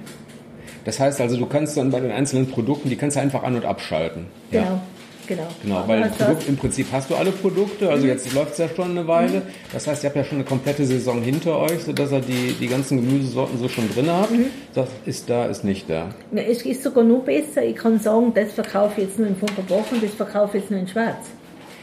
Das 0.84 1.00
heißt 1.00 1.20
also, 1.20 1.36
du 1.36 1.46
kannst 1.46 1.76
dann 1.76 1.90
bei 1.90 1.98
den 1.98 2.12
einzelnen 2.12 2.46
Produkten, 2.46 2.90
die 2.90 2.96
kannst 2.96 3.16
du 3.16 3.20
einfach 3.20 3.42
an- 3.42 3.56
und 3.56 3.64
abschalten. 3.64 4.26
Genau. 4.50 4.80
Genau. 5.26 5.46
Genau, 5.62 5.84
weil 5.86 6.02
Also- 6.02 6.24
Produkt, 6.24 6.48
im 6.48 6.56
Prinzip 6.56 6.86
hast 6.92 7.10
du 7.10 7.14
alle 7.14 7.30
Produkte, 7.30 7.88
also 7.90 8.06
jetzt 8.06 8.32
läuft 8.34 8.52
es 8.52 8.58
ja 8.58 8.68
schon 8.68 8.90
eine 8.90 9.06
Weile. 9.06 9.42
Das 9.72 9.86
heißt, 9.86 10.02
ihr 10.04 10.08
habt 10.10 10.16
ja 10.16 10.24
schon 10.24 10.38
eine 10.38 10.44
komplette 10.44 10.84
Saison 10.84 11.22
hinter 11.22 11.58
euch, 11.58 11.82
sodass 11.84 12.12
ihr 12.12 12.20
die, 12.20 12.52
die 12.60 12.66
ganzen 12.66 13.00
Gemüsesorten 13.00 13.58
so 13.58 13.68
schon 13.68 13.88
drin 13.92 14.08
habt. 14.10 14.30
Das 14.74 14.88
ist 15.06 15.28
da, 15.30 15.46
ist 15.46 15.64
nicht 15.64 15.88
da. 15.88 16.10
Es 16.34 16.62
ist 16.62 16.82
sogar 16.82 17.04
noch 17.04 17.20
besser. 17.24 17.62
Ich 17.64 17.76
kann 17.76 17.98
sagen, 17.98 18.32
das 18.34 18.52
verkaufe 18.52 19.00
ich 19.00 19.06
jetzt 19.08 19.18
nur 19.18 19.28
in 19.28 19.36
Funkerbach 19.36 19.90
und 19.92 20.02
das 20.02 20.12
verkaufe 20.12 20.56
ich 20.56 20.62
jetzt 20.64 20.70
nur 20.70 20.80
in 20.80 20.88
Schwarz. 20.88 21.26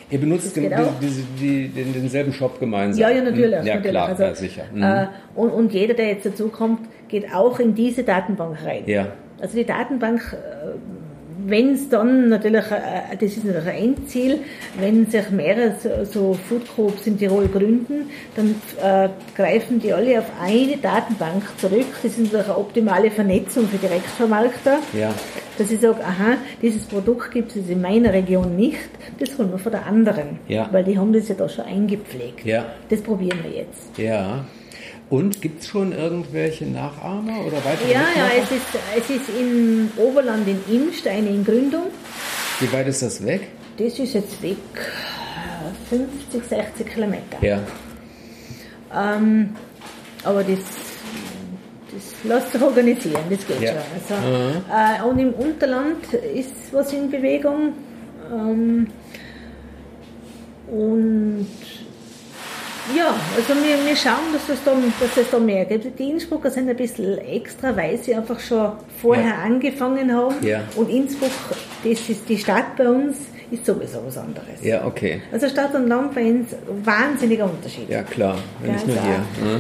Ihr 0.10 0.20
benutzt 0.20 0.54
den, 0.58 0.74
auch. 0.74 0.92
die, 1.40 1.70
den, 1.70 1.94
denselben 1.94 2.34
Shop 2.34 2.60
gemeinsam. 2.60 3.00
Ja, 3.02 3.10
ja, 3.10 3.22
natürlich. 3.24 3.60
Hm? 3.60 3.66
Ja, 3.66 3.76
natürlich. 3.76 3.92
klar, 3.92 4.08
Also, 4.10 4.24
ja, 4.24 4.36
sicher. 4.36 4.64
Mhm. 4.74 4.84
Äh, 4.84 5.08
und, 5.36 5.50
und 5.52 5.72
jeder, 5.74 5.94
der 5.94 6.08
jetzt 6.10 6.26
dazukommt, 6.26 6.82
geht 7.08 7.34
auch 7.34 7.60
in 7.60 7.76
diese 7.76 8.04
Datenbank 8.04 8.58
rein. 8.66 8.84
Ja. 8.88 9.08
Also 9.40 9.58
die 9.58 9.64
Datenbank, 9.66 10.36
wenn 11.48 11.74
es 11.74 11.90
dann 11.90 12.30
natürlich, 12.30 12.66
äh, 12.72 13.16
das 13.20 13.38
ist 13.38 13.44
natürlich 13.44 13.68
ein 13.68 13.84
Endziel, 13.84 14.40
wenn 14.80 15.06
sich 15.10 15.30
mehrere 15.32 15.76
so, 15.82 16.06
so 16.06 16.34
Food 16.34 16.64
Groups 16.76 17.08
in 17.08 17.18
Tirol 17.18 17.48
gründen, 17.48 18.10
dann 18.36 18.56
äh, 18.82 19.10
greifen 19.36 19.80
die 19.80 19.94
alle 19.94 20.20
auf 20.20 20.26
eine 20.42 20.78
Datenbank 20.78 21.44
zurück. 21.58 21.88
Das 22.04 22.12
ist 22.12 22.20
natürlich 22.20 22.46
eine 22.46 22.58
optimale 22.58 23.12
Vernetzung 23.12 23.68
für 23.68 23.78
Direktvermarkter. 23.78 24.80
Ja. 24.94 25.14
Dass 25.58 25.70
ich 25.70 25.82
sage, 25.82 26.04
aha, 26.04 26.38
dieses 26.62 26.86
Produkt 26.86 27.32
gibt 27.32 27.56
es 27.56 27.70
in 27.70 27.82
meiner 27.82 28.14
Region 28.14 28.56
nicht, 28.56 28.90
das 29.20 29.38
holen 29.38 29.52
wir 29.52 29.60
von 29.60 29.72
der 29.72 29.86
anderen. 29.86 30.40
Ja. 30.48 30.70
Weil 30.72 30.84
die 30.84 30.98
haben 30.98 31.14
das 31.14 31.28
ja 31.28 31.36
da 31.36 31.48
schon 31.48 31.66
eingepflegt. 31.66 32.46
Ja. 32.46 32.66
Das 32.90 33.02
probieren 33.02 33.40
wir 33.44 33.52
jetzt. 33.52 33.98
Ja. 33.98 34.46
Und 35.12 35.42
gibt 35.42 35.62
es 35.62 35.68
schon 35.68 35.92
irgendwelche 35.92 36.66
Nachahmer 36.66 37.46
oder 37.46 37.58
weitere 37.66 37.92
Ja, 37.92 38.00
ja, 38.16 38.30
es 38.42 38.50
ist, 38.50 38.62
es 38.98 39.10
ist 39.10 39.30
im 39.38 39.92
Oberland 39.98 40.48
in 40.48 40.58
Imst 40.74 41.06
eine 41.06 41.28
in 41.28 41.44
Gründung. 41.44 41.88
Wie 42.62 42.72
weit 42.72 42.88
ist 42.88 43.02
das 43.02 43.24
weg? 43.26 43.50
Das 43.78 44.00
ist 44.00 44.14
jetzt 44.14 44.42
weg 44.42 44.56
äh, 44.74 45.96
50, 45.96 46.44
60 46.48 46.88
Kilometer. 46.94 47.38
Ja. 47.42 47.60
Ähm, 48.96 49.50
aber 50.24 50.44
das, 50.46 50.60
das 51.94 52.14
lässt 52.24 52.54
sich 52.54 52.62
organisieren, 52.62 53.22
das 53.30 53.46
geht 53.46 53.62
Ja. 53.62 53.74
schon. 54.08 54.18
Also, 54.18 55.08
äh, 55.08 55.10
und 55.10 55.20
im 55.20 55.34
Unterland 55.34 56.06
ist 56.14 56.54
was 56.72 56.94
in 56.94 57.12
Bewegung. 57.12 57.74
Ähm, 58.32 58.88
und 60.72 61.48
ja, 62.96 63.16
also 63.36 63.50
wir, 63.64 63.86
wir 63.86 63.96
schauen, 63.96 64.32
dass 64.34 64.48
es, 64.50 64.64
da, 64.64 64.74
dass 65.00 65.18
es 65.18 65.30
da 65.32 65.40
mehr 65.40 65.66
gibt. 65.66 65.98
Die 66.00 66.10
Innsbrucker 66.12 66.50
sind 66.50 66.70
ein 66.70 66.76
bisschen 66.76 67.18
extra, 67.20 67.76
weil 67.76 67.98
sie 67.98 68.14
einfach 68.16 68.40
schon 68.40 68.72
vorher 69.02 69.26
Ja. 69.26 69.36
angefangen 69.46 70.14
haben. 70.16 70.36
Ja. 70.46 70.62
Und 70.76 70.90
Innsbruck, 70.90 71.32
das 71.84 72.10
ist 72.10 72.28
die 72.30 72.38
Stadt 72.38 72.76
bei 72.78 72.88
uns, 72.90 73.18
ist 73.52 73.66
sowieso 73.66 74.00
was 74.06 74.18
anderes. 74.18 74.62
Ja, 74.62 74.86
okay. 74.86 75.22
Also 75.32 75.50
Stadt 75.50 75.74
und 75.76 75.88
Land 75.88 76.16
bei 76.16 76.24
uns 76.30 76.50
wahnsinniger 76.86 77.46
Unterschied. 77.46 77.90
Ja, 77.90 78.02
klar. 78.04 78.38
Wenn 78.62 78.72
nicht 78.74 78.88
nur 78.88 78.96
Ganz 78.96 79.08
hier. 79.08 79.46
Ne? 79.46 79.60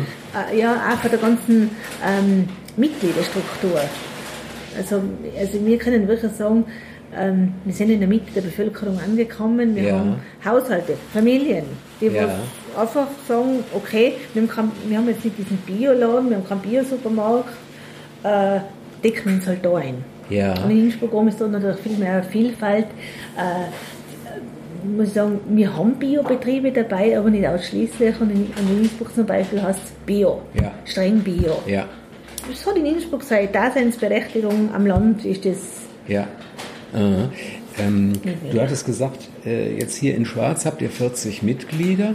Äh, 0.54 0.60
Ja, 0.60 0.76
auch 0.94 0.98
von 1.00 1.12
der 1.12 1.20
ganzen 1.20 1.70
ähm, 2.06 2.48
Mitgliederstruktur. 2.78 3.82
Also, 4.78 5.02
also 5.38 5.66
wir 5.66 5.78
können 5.78 6.08
wirklich 6.08 6.32
sagen, 6.32 6.64
ähm, 7.14 7.54
wir 7.66 7.74
sind 7.74 7.90
in 7.90 8.00
der 8.00 8.08
Mitte 8.08 8.32
der 8.34 8.40
Bevölkerung 8.42 8.98
angekommen. 9.00 9.76
Wir 9.76 9.84
Ja. 9.84 10.00
haben 10.00 10.16
Haushalte, 10.46 10.94
Familien, 11.14 11.66
die 12.00 12.06
Ja. 12.06 12.30
Einfach 12.78 13.08
sagen, 13.28 13.64
okay, 13.74 14.14
wir 14.34 14.42
haben, 14.42 14.50
kein, 14.50 14.72
wir 14.88 14.98
haben 14.98 15.08
jetzt 15.08 15.24
nicht 15.26 15.38
diesen 15.38 15.58
Bioladen, 15.58 16.30
wir 16.30 16.38
haben 16.38 16.48
keinen 16.48 16.62
Biosupermarkt, 16.62 17.54
äh, 18.24 18.60
decken 19.04 19.26
wir 19.26 19.34
uns 19.36 19.48
halt 19.48 19.64
da 19.66 19.76
ein. 19.76 20.04
Ja. 20.30 20.54
Und 20.64 20.72
in 20.72 20.86
Innsbruck 20.86 21.28
ist 21.28 21.42
da 21.42 21.48
natürlich 21.48 21.80
viel 21.82 21.98
mehr 21.98 22.24
Vielfalt. 22.24 22.86
Äh, 23.38 24.88
muss 24.88 25.08
ich 25.10 25.14
sagen, 25.14 25.40
wir 25.50 25.76
haben 25.76 25.94
Biobetriebe 25.96 26.72
dabei, 26.72 27.18
aber 27.18 27.30
nicht 27.30 27.46
ausschließlich. 27.48 28.20
Und 28.20 28.32
in, 28.32 28.52
in 28.58 28.82
Innsbruck 28.82 29.14
zum 29.14 29.26
Beispiel 29.26 29.62
heißt 29.62 29.80
es 29.84 29.92
Bio, 30.06 30.42
Ja. 30.54 30.72
streng 30.86 31.20
Bio. 31.20 31.60
Ja. 31.68 31.86
Das 32.50 32.66
hat 32.66 32.76
in 32.76 32.86
Innsbruck 32.88 33.24
seine 33.24 33.48
Daseinsberechtigung. 33.50 34.74
Am 34.74 34.88
Land 34.88 35.24
ist 35.26 35.46
das 35.46 35.58
Ja. 36.08 36.28
Aha. 36.94 37.30
Ähm, 37.80 38.14
du 38.52 38.60
hattest 38.62 38.86
gesagt, 38.86 39.30
äh, 39.46 39.78
jetzt 39.78 39.96
hier 39.96 40.16
in 40.16 40.26
Schwarz 40.26 40.66
habt 40.66 40.82
ihr 40.82 40.90
40 40.90 41.42
Mitglieder 41.44 42.14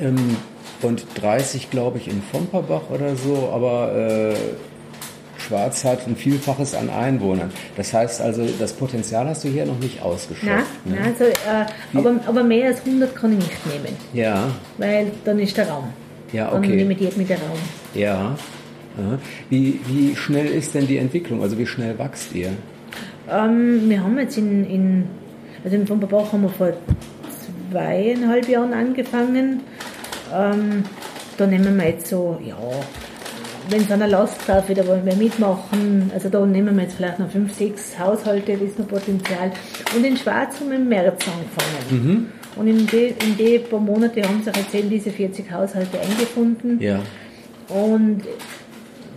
ähm, 0.00 0.36
und 0.82 1.06
30, 1.20 1.70
glaube 1.70 1.98
ich, 1.98 2.08
in 2.08 2.22
Vomperbach 2.32 2.90
oder 2.90 3.16
so, 3.16 3.50
aber 3.52 3.94
äh, 3.94 4.34
Schwarz 5.38 5.84
hat 5.84 6.06
ein 6.06 6.16
Vielfaches 6.16 6.74
an 6.74 6.90
Einwohnern. 6.90 7.50
Das 7.76 7.92
heißt 7.92 8.20
also, 8.20 8.46
das 8.58 8.72
Potenzial 8.72 9.26
hast 9.28 9.44
du 9.44 9.48
hier 9.48 9.66
noch 9.66 9.78
nicht 9.78 10.02
ausgeschöpft. 10.02 10.46
Nein, 10.84 10.94
ne? 10.94 11.00
nein 11.00 11.12
also, 11.12 11.24
äh, 11.24 11.98
aber, 11.98 12.20
aber 12.26 12.42
mehr 12.42 12.68
als 12.68 12.80
100 12.84 13.14
kann 13.14 13.32
ich 13.32 13.38
nicht 13.38 13.66
nehmen, 13.66 13.96
Ja, 14.12 14.48
weil 14.78 15.10
dann 15.24 15.38
ist 15.38 15.56
der 15.56 15.68
Raum. 15.68 15.84
Ja, 16.32 16.50
Dann 16.50 16.64
okay. 16.64 16.76
limitiert 16.76 17.16
mit 17.16 17.28
der 17.28 17.38
Raum. 17.38 17.58
ja. 17.94 18.36
Aha. 18.96 19.18
Wie, 19.50 19.80
wie 19.88 20.14
schnell 20.14 20.46
ist 20.46 20.72
denn 20.76 20.86
die 20.86 20.98
Entwicklung? 20.98 21.42
Also 21.42 21.58
wie 21.58 21.66
schnell 21.66 21.98
wächst 21.98 22.32
ihr? 22.32 22.50
Ähm, 23.28 23.90
wir 23.90 24.00
haben 24.00 24.16
jetzt 24.20 24.38
in, 24.38 24.64
in 24.70 25.04
also 25.64 25.76
in 25.76 25.88
Vomperbach 25.88 26.32
haben 26.32 26.42
wir 26.42 26.48
vor 26.48 26.74
zweieinhalb 27.72 28.48
Jahren 28.48 28.72
angefangen. 28.72 29.62
Ähm, 30.32 30.84
da 31.36 31.46
nehmen 31.46 31.76
wir 31.76 31.88
jetzt 31.88 32.06
so, 32.08 32.38
ja, 32.44 32.56
wenn 33.70 33.80
es 33.80 33.88
der 33.88 33.96
Last 34.06 34.36
darf, 34.46 34.68
wieder 34.68 34.86
wollen 34.86 35.04
wir 35.04 35.16
mitmachen. 35.16 36.10
Also 36.12 36.28
da 36.28 36.44
nehmen 36.44 36.76
wir 36.76 36.82
jetzt 36.84 36.94
vielleicht 36.96 37.18
noch 37.18 37.30
fünf, 37.30 37.54
sechs 37.54 37.98
Haushalte, 37.98 38.52
das 38.52 38.62
ist 38.62 38.78
noch 38.78 38.88
Potenzial. 38.88 39.50
Und 39.96 40.04
in 40.04 40.16
Schwarz 40.16 40.60
haben 40.60 40.70
wir 40.70 40.76
im 40.76 40.88
März 40.88 41.24
angefangen. 41.26 42.32
Und 42.56 42.68
in 42.68 42.86
die, 42.86 43.14
in 43.24 43.36
die 43.36 43.58
paar 43.58 43.80
Monate 43.80 44.22
haben 44.22 44.42
sich 44.42 44.54
jetzt 44.54 44.74
eben 44.74 44.90
diese 44.90 45.10
40 45.10 45.50
Haushalte 45.50 45.98
eingefunden. 46.00 46.80
Ja, 46.80 47.00
Und 47.68 48.22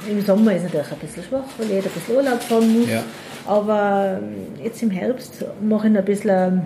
im 0.09 0.21
Sommer 0.21 0.55
ist 0.55 0.63
natürlich 0.63 0.91
ein 0.91 0.99
bisschen 0.99 1.23
schwach, 1.23 1.43
weil 1.57 1.67
jeder 1.67 1.85
ein 1.85 1.91
bisschen 1.91 2.15
Urlaub 2.15 2.41
fahren 2.41 2.79
muss. 2.79 2.89
Ja. 2.89 3.03
Aber 3.45 4.19
jetzt 4.63 4.81
im 4.81 4.91
Herbst 4.91 5.45
mache 5.61 5.87
ich 5.87 5.93
noch 5.93 5.99
ein 5.99 6.05
bisschen 6.05 6.29
ähm, 6.29 6.61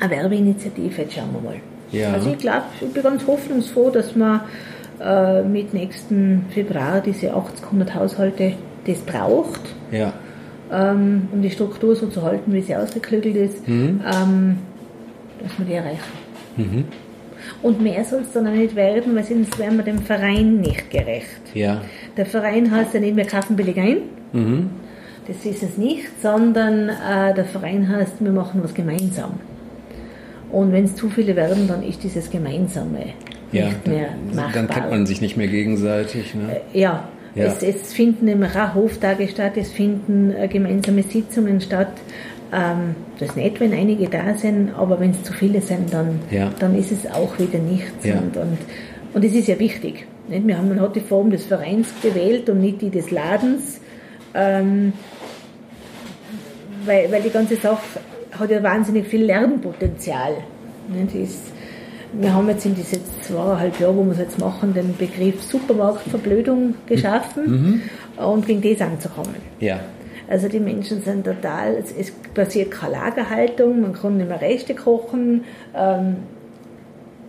eine 0.00 0.10
Werbeinitiative, 0.10 1.02
jetzt 1.02 1.14
schauen 1.14 1.32
wir 1.32 1.40
mal. 1.40 1.60
Ja. 1.92 2.12
Also 2.12 2.30
ich 2.30 2.38
glaube, 2.38 2.62
ich 2.80 2.92
bin 2.92 3.02
ganz 3.02 3.26
hoffnungsfroh, 3.26 3.90
dass 3.90 4.14
wir 4.16 4.44
äh, 5.00 5.42
mit 5.42 5.72
nächsten 5.74 6.46
Februar 6.50 7.00
diese 7.00 7.34
80, 7.34 7.64
100 7.66 7.94
Haushalte 7.94 8.54
das 8.86 8.98
braucht, 8.98 9.60
ja, 9.90 10.12
ähm, 10.72 11.28
um 11.32 11.42
die 11.42 11.50
Struktur 11.50 11.94
so 11.94 12.06
zu 12.08 12.22
halten, 12.22 12.52
wie 12.52 12.62
sie 12.62 12.74
ausgeklügelt 12.74 13.36
ist, 13.36 13.68
Mhm. 13.68 14.00
ähm, 14.04 14.58
dass 15.42 15.58
wir 15.58 15.66
die 15.66 15.74
erreichen. 15.74 16.84
Und 17.62 17.80
mehr 17.80 18.04
soll 18.04 18.20
es 18.22 18.32
dann 18.32 18.46
auch 18.46 18.52
nicht 18.52 18.74
werden, 18.76 19.14
weil 19.14 19.24
sonst 19.24 19.58
wären 19.58 19.76
wir 19.76 19.84
dem 19.84 19.98
Verein 20.00 20.60
nicht 20.60 20.90
gerecht. 20.90 21.40
ja. 21.54 21.80
Der 22.16 22.26
Verein 22.26 22.70
heißt 22.70 22.92
ja 22.94 23.00
nicht, 23.00 23.16
wir 23.16 23.24
kaufen 23.26 23.56
billig 23.56 23.78
ein. 23.78 23.98
Mhm. 24.32 24.70
Das 25.26 25.44
ist 25.46 25.62
es 25.62 25.78
nicht, 25.78 26.08
sondern 26.20 26.88
äh, 26.90 27.32
der 27.34 27.44
Verein 27.44 27.88
heißt, 27.88 28.14
wir 28.20 28.32
machen 28.32 28.60
was 28.62 28.74
gemeinsam. 28.74 29.34
Und 30.52 30.72
wenn 30.72 30.84
es 30.84 30.94
zu 30.94 31.08
viele 31.08 31.34
werden, 31.34 31.66
dann 31.66 31.82
ist 31.82 32.02
dieses 32.04 32.30
Gemeinsame 32.30 33.06
Ja, 33.52 33.66
nicht 33.66 33.86
mehr 33.86 34.08
dann, 34.08 34.36
machbar. 34.36 34.52
dann 34.54 34.68
kennt 34.68 34.90
man 34.90 35.06
sich 35.06 35.20
nicht 35.20 35.36
mehr 35.36 35.48
gegenseitig. 35.48 36.34
Ne? 36.34 36.60
Ja, 36.72 37.08
Ja. 37.34 37.44
Es, 37.46 37.62
es 37.62 37.92
finden 37.94 38.26
nämlich 38.26 38.54
auch 38.54 38.74
Hoftage 38.74 39.26
statt, 39.28 39.52
es 39.56 39.70
finden 39.72 40.34
äh, 40.36 40.48
gemeinsame 40.48 41.02
Sitzungen 41.02 41.60
statt. 41.62 41.92
Ähm, 42.52 42.94
das 43.18 43.30
ist 43.30 43.36
nett, 43.36 43.58
wenn 43.60 43.72
einige 43.72 44.06
da 44.08 44.34
sind, 44.34 44.70
aber 44.76 45.00
wenn 45.00 45.12
es 45.12 45.22
zu 45.22 45.32
viele 45.32 45.62
sind, 45.62 45.90
dann, 45.94 46.20
Ja. 46.30 46.50
dann 46.58 46.76
ist 46.78 46.92
es 46.92 47.10
auch 47.10 47.38
wieder 47.38 47.58
nichts. 47.58 48.04
Ja. 48.04 48.18
Und, 48.18 48.36
und, 48.36 48.58
und 49.14 49.24
es 49.24 49.32
ist 49.32 49.48
ja 49.48 49.58
wichtig. 49.58 50.04
Nicht? 50.28 50.46
Wir 50.46 50.58
haben, 50.58 50.68
man 50.68 50.80
hat 50.80 50.94
die 50.94 51.00
Form 51.00 51.30
des 51.30 51.46
Vereins 51.46 51.88
gewählt 52.02 52.50
und 52.50 52.60
nicht 52.60 52.82
die 52.82 52.90
des 52.90 53.10
Ladens. 53.10 53.80
Ähm, 54.34 54.92
weil, 56.84 57.10
weil 57.12 57.22
die 57.22 57.30
ganze 57.30 57.56
Sache 57.56 57.80
hat 58.38 58.50
ja 58.50 58.62
wahnsinnig 58.62 59.06
viel 59.06 59.24
Lernpotenzial. 59.24 60.34
Nicht? 60.88 61.14
Ist, 61.14 61.52
wir 62.12 62.34
haben 62.34 62.48
jetzt 62.48 62.66
in 62.66 62.74
diese 62.74 62.98
zweieinhalb 63.22 63.78
Jahre, 63.80 63.96
wo 63.96 64.04
wir 64.04 64.12
es 64.12 64.18
jetzt 64.18 64.38
machen, 64.38 64.74
den 64.74 64.96
Begriff 64.96 65.42
Supermarktverblödung 65.42 66.74
geschaffen 66.86 67.82
und 68.16 68.46
gegen 68.46 68.60
das 68.62 68.86
anzukommen. 68.86 69.36
Ja, 69.60 69.80
Also 70.28 70.48
die 70.48 70.60
Menschen 70.60 71.02
sind 71.02 71.24
total, 71.24 71.74
es, 71.76 71.92
es 71.92 72.10
passiert 72.34 72.70
keine 72.70 72.92
Lagerhaltung, 72.92 73.80
man 73.80 73.92
kann 73.92 74.16
nicht 74.16 74.28
mehr 74.28 74.40
Rechte 74.40 74.74
kochen. 74.74 75.44
Ähm, 75.74 76.16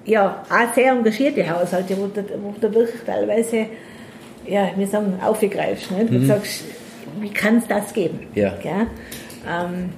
ja, 0.06 0.44
auch 0.50 0.74
sehr 0.74 0.92
engagierte 0.92 1.50
Haushalte, 1.50 1.98
wo 1.98 2.08
du, 2.08 2.22
wo 2.42 2.54
du 2.60 2.74
wirklich 2.74 3.02
teilweise, 3.06 3.68
ja, 4.46 4.70
wir 4.76 4.88
sagen, 4.88 5.14
aufgreifst. 5.24 5.92
Nicht? 5.92 6.12
Und 6.12 6.26
sagst, 6.26 6.66
wie 7.22 7.30
kann 7.30 7.58
es 7.58 7.68
das 7.68 7.94
geben? 7.94 8.20
Ja. 8.36 8.54
Gell? 8.62 8.88
Ähm, 9.50 9.90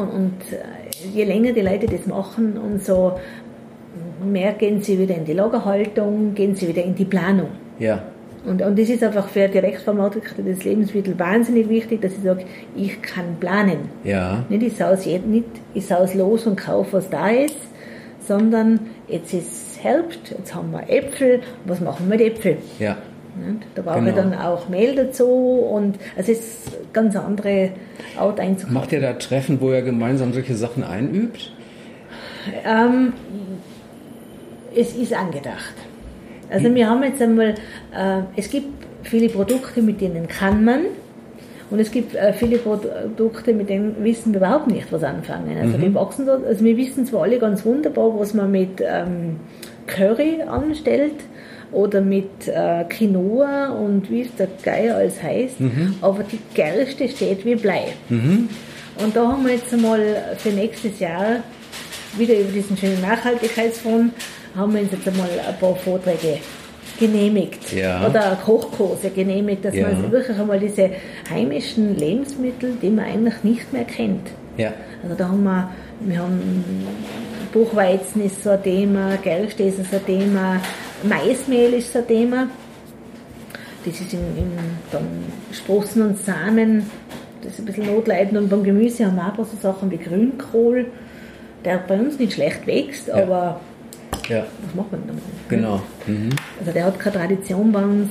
und, 0.00 0.08
und 0.08 0.52
äh, 0.52 1.08
je 1.14 1.24
länger 1.24 1.52
die 1.52 1.60
Leute 1.60 1.86
das 1.86 2.06
machen, 2.06 2.56
umso 2.58 3.18
mehr 4.24 4.52
gehen 4.52 4.82
sie 4.82 4.98
wieder 4.98 5.16
in 5.16 5.24
die 5.24 5.32
Lagerhaltung, 5.32 6.34
gehen 6.34 6.54
sie 6.54 6.68
wieder 6.68 6.84
in 6.84 6.94
die 6.94 7.04
Planung. 7.04 7.48
ja, 7.78 8.02
Und, 8.46 8.62
und 8.62 8.78
das 8.78 8.88
ist 8.88 9.02
einfach 9.02 9.28
für 9.28 9.48
Direktvermarkter 9.48 10.20
des 10.42 10.64
Lebensmittels 10.64 11.18
wahnsinnig 11.18 11.68
wichtig, 11.68 12.00
dass 12.02 12.12
ich 12.12 12.22
sage, 12.22 12.44
ich 12.76 13.00
kann 13.02 13.36
planen. 13.38 13.90
Ja. 14.04 14.44
Nicht 14.48 14.62
ich 14.62 14.76
saus, 14.76 15.06
nicht 15.06 15.46
ich 15.74 15.86
saus 15.86 16.14
los 16.14 16.46
und 16.46 16.56
kaufe, 16.56 16.94
was 16.94 17.10
da 17.10 17.28
ist, 17.28 17.56
sondern 18.26 18.80
jetzt 19.08 19.34
ist 19.34 19.82
Herbst, 19.82 20.34
jetzt 20.36 20.54
haben 20.54 20.70
wir 20.72 20.88
Äpfel, 20.88 21.40
was 21.64 21.80
machen 21.80 22.08
wir 22.08 22.16
mit 22.16 22.26
Äpfeln? 22.26 22.58
Ja. 22.78 22.96
Da 23.74 23.82
brauche 23.82 23.96
Genau. 24.00 24.08
ich 24.10 24.14
dann 24.16 24.34
auch 24.34 24.68
Mehl 24.68 24.94
dazu 24.94 25.26
und 25.26 25.96
es 26.16 26.28
ist 26.28 26.92
ganz 26.92 27.16
andere 27.16 27.70
Art 28.18 28.40
einzukaufen. 28.40 28.74
Macht 28.74 28.92
ihr 28.92 29.00
da 29.00 29.12
Treffen, 29.14 29.60
wo 29.60 29.70
ihr 29.72 29.82
gemeinsam 29.82 30.32
solche 30.32 30.54
Sachen 30.56 30.82
einübt? 30.84 31.52
Ähm, 32.64 33.12
es 34.74 34.94
ist 34.96 35.12
angedacht. 35.12 35.74
Also 36.50 36.74
wir 36.74 36.88
haben 36.88 37.02
jetzt 37.02 37.22
einmal, 37.22 37.50
äh, 37.96 38.22
es 38.36 38.50
gibt 38.50 38.66
viele 39.02 39.28
Produkte, 39.28 39.82
mit 39.82 40.00
denen 40.00 40.26
kann 40.26 40.64
man 40.64 40.80
und 41.70 41.78
es 41.78 41.90
gibt 41.92 42.14
äh, 42.14 42.32
viele 42.32 42.58
Produkte, 42.58 43.54
mit 43.54 43.68
denen 43.68 44.02
wissen 44.02 44.32
wir 44.32 44.38
überhaupt 44.38 44.66
nicht, 44.66 44.90
was 44.92 45.04
anfangen. 45.04 45.56
Also 45.60 45.80
wir 45.80 45.94
wachsen 45.94 46.26
da, 46.26 46.38
also 46.44 46.64
wir 46.64 46.76
wissen 46.76 47.06
zwar 47.06 47.22
alle 47.22 47.38
ganz 47.38 47.64
wunderbar, 47.64 48.18
was 48.18 48.34
man 48.34 48.50
mit 48.50 48.80
ähm, 48.80 49.36
Curry 49.86 50.42
anstellt 50.42 51.14
oder 51.72 52.00
mit 52.00 52.48
äh, 52.48 52.84
Quinoa 52.88 53.68
und 53.70 54.10
wie 54.10 54.22
es 54.22 54.34
der 54.36 54.48
Geier 54.62 54.96
alles 54.96 55.22
heißt, 55.22 55.56
aber 56.00 56.22
die 56.24 56.38
Gerste 56.54 57.08
steht 57.08 57.44
wie 57.44 57.54
Blei. 57.54 57.84
Und 58.08 59.14
da 59.16 59.28
haben 59.28 59.44
wir 59.46 59.54
jetzt 59.54 59.72
einmal 59.72 60.00
für 60.38 60.50
nächstes 60.50 60.98
Jahr 60.98 61.36
wieder 62.18 62.34
über 62.38 62.50
diesen 62.52 62.76
schönen 62.76 63.00
Nachhaltigkeitsfonds 63.00 64.12
haben 64.56 64.74
wir 64.74 64.80
uns 64.82 64.90
jetzt 64.92 65.06
einmal 65.06 65.28
ein 65.48 65.56
paar 65.60 65.76
Vorträge 65.76 66.38
genehmigt 66.98 67.72
Ja. 67.72 68.06
oder 68.06 68.36
Kochkurse 68.44 69.10
genehmigt, 69.10 69.64
dass 69.64 69.74
Ja. 69.74 69.88
man 69.88 70.10
wirklich 70.10 70.36
einmal 70.38 70.58
diese 70.58 70.90
heimischen 71.30 71.96
Lebensmittel, 71.96 72.76
die 72.82 72.90
man 72.90 73.04
eigentlich 73.06 73.42
nicht 73.44 73.72
mehr 73.72 73.84
kennt. 73.84 74.28
Ja. 74.58 74.72
Also 75.02 75.14
da 75.16 75.28
haben 75.28 75.44
wir, 75.44 75.70
wir 76.00 76.18
haben 76.18 76.84
Buchweizen 77.52 78.24
ist 78.26 78.42
so 78.42 78.50
ein 78.50 78.62
Thema, 78.62 79.16
Gerste 79.22 79.62
ist 79.62 79.78
so 79.90 79.96
ein 79.96 80.04
Thema, 80.06 80.60
Maismehl 81.02 81.74
ist 81.74 81.92
so 81.92 81.98
ein 82.00 82.06
Thema. 82.06 82.48
Das 83.84 83.94
ist 84.00 84.12
in, 84.12 84.20
in 84.36 84.52
dann 84.92 85.06
Sprossen 85.52 86.02
und 86.02 86.18
Samen, 86.18 86.90
das 87.42 87.52
ist 87.54 87.58
ein 87.60 87.64
bisschen 87.64 87.86
notleidend. 87.86 88.36
Und 88.38 88.48
beim 88.50 88.62
Gemüse 88.62 89.06
haben 89.06 89.16
wir 89.16 89.26
auch 89.32 89.36
so 89.38 89.56
Sachen 89.60 89.90
wie 89.90 89.96
Grünkohl, 89.96 90.86
der 91.64 91.78
bei 91.78 91.98
uns 91.98 92.18
nicht 92.18 92.34
schlecht 92.34 92.66
wächst, 92.66 93.10
aber 93.10 93.60
Ja. 94.28 94.44
was 94.66 94.74
macht 94.74 94.92
man 94.92 95.02
damit? 95.06 95.22
Genau. 95.48 95.80
Mhm. 96.06 96.28
Also 96.58 96.72
der 96.72 96.84
hat 96.84 96.98
keine 96.98 97.16
Tradition 97.16 97.72
bei 97.72 97.82
uns. 97.82 98.10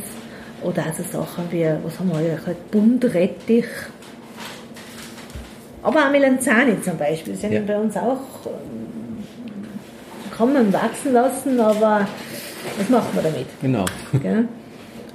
Oder 0.63 0.85
also 0.87 1.03
Sachen 1.03 1.45
wie, 1.51 1.65
was 1.83 1.99
haben 1.99 2.09
wir 2.11 2.37
halt, 2.45 2.71
Buntrettich. 2.71 3.65
Aber 5.81 6.07
auch 6.07 6.11
Melanzani 6.11 6.81
zum 6.81 6.97
Beispiel 6.97 7.35
sind 7.35 7.53
Ja. 7.53 7.61
bei 7.65 7.77
uns 7.77 7.95
auch, 7.95 8.17
ähm, 8.45 9.23
kann 10.35 10.51
man 10.53 10.73
wachsen 10.73 11.13
lassen, 11.13 11.59
aber 11.59 12.07
was 12.77 12.89
macht 12.89 13.13
man 13.15 13.23
damit? 13.23 13.45
Genau. 13.61 13.85
Gell? 14.21 14.47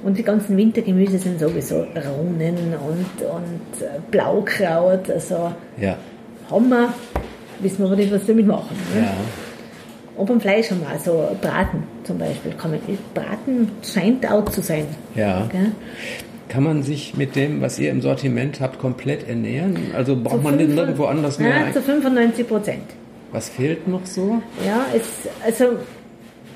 Und 0.03 0.17
die 0.17 0.23
ganzen 0.23 0.55
Wintergemüse 0.57 1.17
sind 1.17 1.39
sowieso 1.39 1.77
Rohnen 1.79 2.57
und, 2.75 3.25
und 3.25 3.81
äh, 3.81 3.99
Blaukraut. 4.11 5.09
Also 5.09 5.51
Ja. 5.79 5.97
haben 6.51 6.69
wir, 6.69 6.93
wissen 7.59 7.79
wir 7.79 7.85
aber 7.87 7.95
nicht, 7.95 8.11
was 8.11 8.21
wir 8.27 8.33
damit 8.35 8.47
machen. 8.47 8.75
Ne? 8.93 9.01
Ja. 9.01 9.13
Und 10.15 10.27
beim 10.27 10.39
Fleisch 10.39 10.69
haben 10.71 10.81
wir 10.81 10.89
also 10.89 11.27
Braten 11.41 11.83
zum 12.03 12.17
Beispiel. 12.19 12.53
Kann 12.53 12.71
man, 12.71 12.79
Braten 13.13 13.71
scheint 13.83 14.29
out 14.29 14.53
zu 14.53 14.61
sein. 14.61 14.85
Ja. 15.15 15.47
Gell? 15.51 15.71
Kann 16.47 16.63
man 16.63 16.83
sich 16.83 17.17
mit 17.17 17.35
dem, 17.35 17.59
was 17.61 17.79
ihr 17.79 17.89
im 17.89 18.01
Sortiment 18.01 18.61
habt, 18.61 18.77
komplett 18.79 19.27
ernähren? 19.27 19.75
Also 19.95 20.15
braucht 20.15 20.35
Zu 20.37 20.41
man 20.43 20.57
fünf- 20.59 20.75
nirgendwo 20.75 21.05
anders 21.05 21.39
mehr? 21.39 21.65
Ja, 21.67 21.73
zu 21.73 21.81
95 21.81 22.47
Prozent. 22.47 22.83
was 23.31 23.49
fehlt 23.49 23.87
noch 23.87 24.05
so? 24.05 24.41
Ja, 24.65 24.85
es, 24.95 25.03
also, 25.43 25.77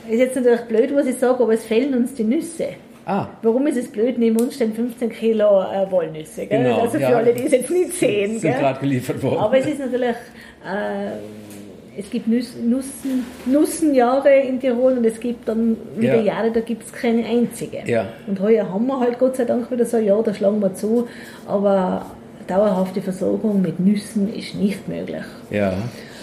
ist 0.10 0.19
jetzt 0.19 0.36
natürlich 0.36 0.62
blöd, 0.62 0.95
was 0.95 1.06
ich 1.08 1.17
sage, 1.17 1.43
aber 1.43 1.54
es 1.54 1.63
fehlen 1.65 1.93
uns 1.93 2.13
die 2.13 2.24
Nüsse. 2.24 2.69
Ah, 3.06 3.28
Warum 3.41 3.65
ist 3.65 3.78
es 3.78 3.88
blöd? 3.88 4.19
Neben 4.19 4.39
uns 4.39 4.56
stehen 4.56 4.74
15 4.74 5.10
Kilo 5.10 5.62
äh, 5.63 5.89
Wollnüsse. 5.89 6.45
Gell? 6.45 6.63
Genau, 6.63 6.82
also 6.82 6.98
für 6.98 7.02
ja. 7.04 7.17
alle, 7.17 7.34
die 7.34 7.43
es 7.45 7.52
jetzt 7.52 7.72
nicht 7.72 7.93
sehen. 7.93 8.38
sind 8.39 8.58
gerade 8.60 8.80
geliefert 8.80 9.22
worden. 9.24 9.39
Aber 9.39 9.58
es 9.58 9.65
ist 9.65 9.80
natürlich, 9.80 10.15
äh, 10.63 11.98
es 12.00 12.08
gibt 12.12 12.28
Nüs, 12.28 12.54
Nussen, 12.63 13.26
Nussenjahre 13.48 14.41
in 14.41 14.60
Tirol 14.60 14.98
und 14.98 15.06
es 15.06 15.19
gibt 15.19 15.48
dann 15.48 15.76
wieder 15.98 16.17
Ja. 16.17 16.22
Jahre, 16.22 16.52
da 16.52 16.60
gibt 16.60 16.84
es 16.86 16.93
keine 16.93 17.26
einzige. 17.26 17.80
Ja. 17.86 18.06
Und 18.28 18.39
heuer 18.41 18.72
haben 18.72 18.86
wir 18.86 19.00
halt 19.00 19.17
Gott 19.17 19.38
sei 19.38 19.45
Dank 19.45 19.72
wieder 19.72 19.86
so, 19.86 19.98
ja, 19.98 20.22
da 20.22 20.32
schlagen 20.34 20.62
wir 20.62 20.76
zu, 20.76 21.08
aber 21.48 22.06
dauerhafte 22.48 23.02
Versorgung 23.02 23.62
mit 23.62 23.80
Nüssen 23.80 24.32
ist 24.34 24.54
nicht 24.56 24.88
möglich. 24.88 25.24
ja. 25.50 25.74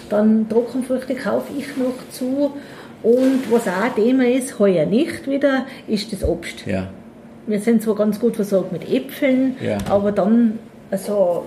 Dann 0.09 0.49
Trockenfrüchte 0.49 1.16
kaufe 1.16 1.53
ich 1.59 1.77
noch 1.77 1.94
zu 2.12 2.53
und 3.07 3.53
was 3.53 3.69
auch 3.69 3.95
Thema 3.95 4.27
ist, 4.27 4.59
heuer 4.59 4.85
nicht 4.85 5.29
wieder, 5.29 5.66
ist 5.87 6.12
das 6.12 6.25
Obst. 6.25 6.66
Ja. 6.66 6.88
Wir 7.47 7.61
sind 7.61 7.81
zwar 7.83 7.95
ganz 7.95 8.19
gut 8.19 8.35
versorgt 8.35 8.73
mit 8.73 8.90
Äpfeln, 8.90 9.55
Ja. 9.62 9.79
aber 9.88 10.11
dann, 10.11 10.59
also, 10.90 11.45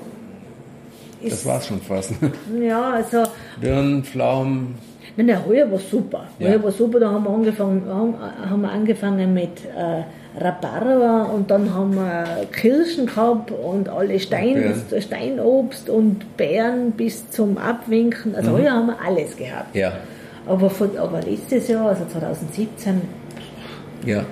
ist, 1.22 1.34
Das 1.34 1.46
war's 1.46 1.68
schon 1.68 1.82
fast. 1.82 2.14
ja, 2.62 2.92
also, 2.92 3.24
Birnen, 3.60 4.06
Pflaumen. 4.06 4.76
nein, 5.18 5.26
nein, 5.26 5.46
heuer 5.46 5.70
war 5.70 5.80
super. 5.80 6.28
Ja. 6.40 6.48
Heuer 6.50 6.64
war 6.64 6.72
super, 6.72 7.00
da 7.02 7.12
haben 7.12 7.26
wir 7.26 7.32
angefangen, 7.32 7.84
haben, 7.88 8.16
haben 8.50 8.62
wir 8.62 8.72
angefangen 8.72 9.34
mit 9.34 9.50
äh, 9.76 10.04
Rhabarber 10.42 11.30
und 11.34 11.52
dann 11.52 11.74
haben 11.74 11.96
wir 11.96 12.46
Kirschen 12.54 13.08
gehabt 13.08 13.52
und 13.52 13.90
alle 13.90 14.18
Stein, 14.22 14.54
Beeren. 14.54 15.02
Steinobst 15.02 15.90
und 15.90 16.38
Beeren 16.38 16.92
bis 16.92 17.30
zum 17.32 17.58
Abwinken. 17.58 18.32
Mhm. 18.32 18.38
Also 18.38 18.52
heuer 18.54 18.72
haben 18.72 18.88
wir 18.88 18.98
alles 19.06 19.36
gehabt. 19.36 19.76
Ja. 19.76 19.92
Aber, 20.50 20.70
von, 20.70 20.98
aber 20.98 21.22
letztes 21.22 21.68
Jahr, 21.68 21.90
also 21.90 22.06
2017, 22.12 23.02
Ja. 24.06 24.24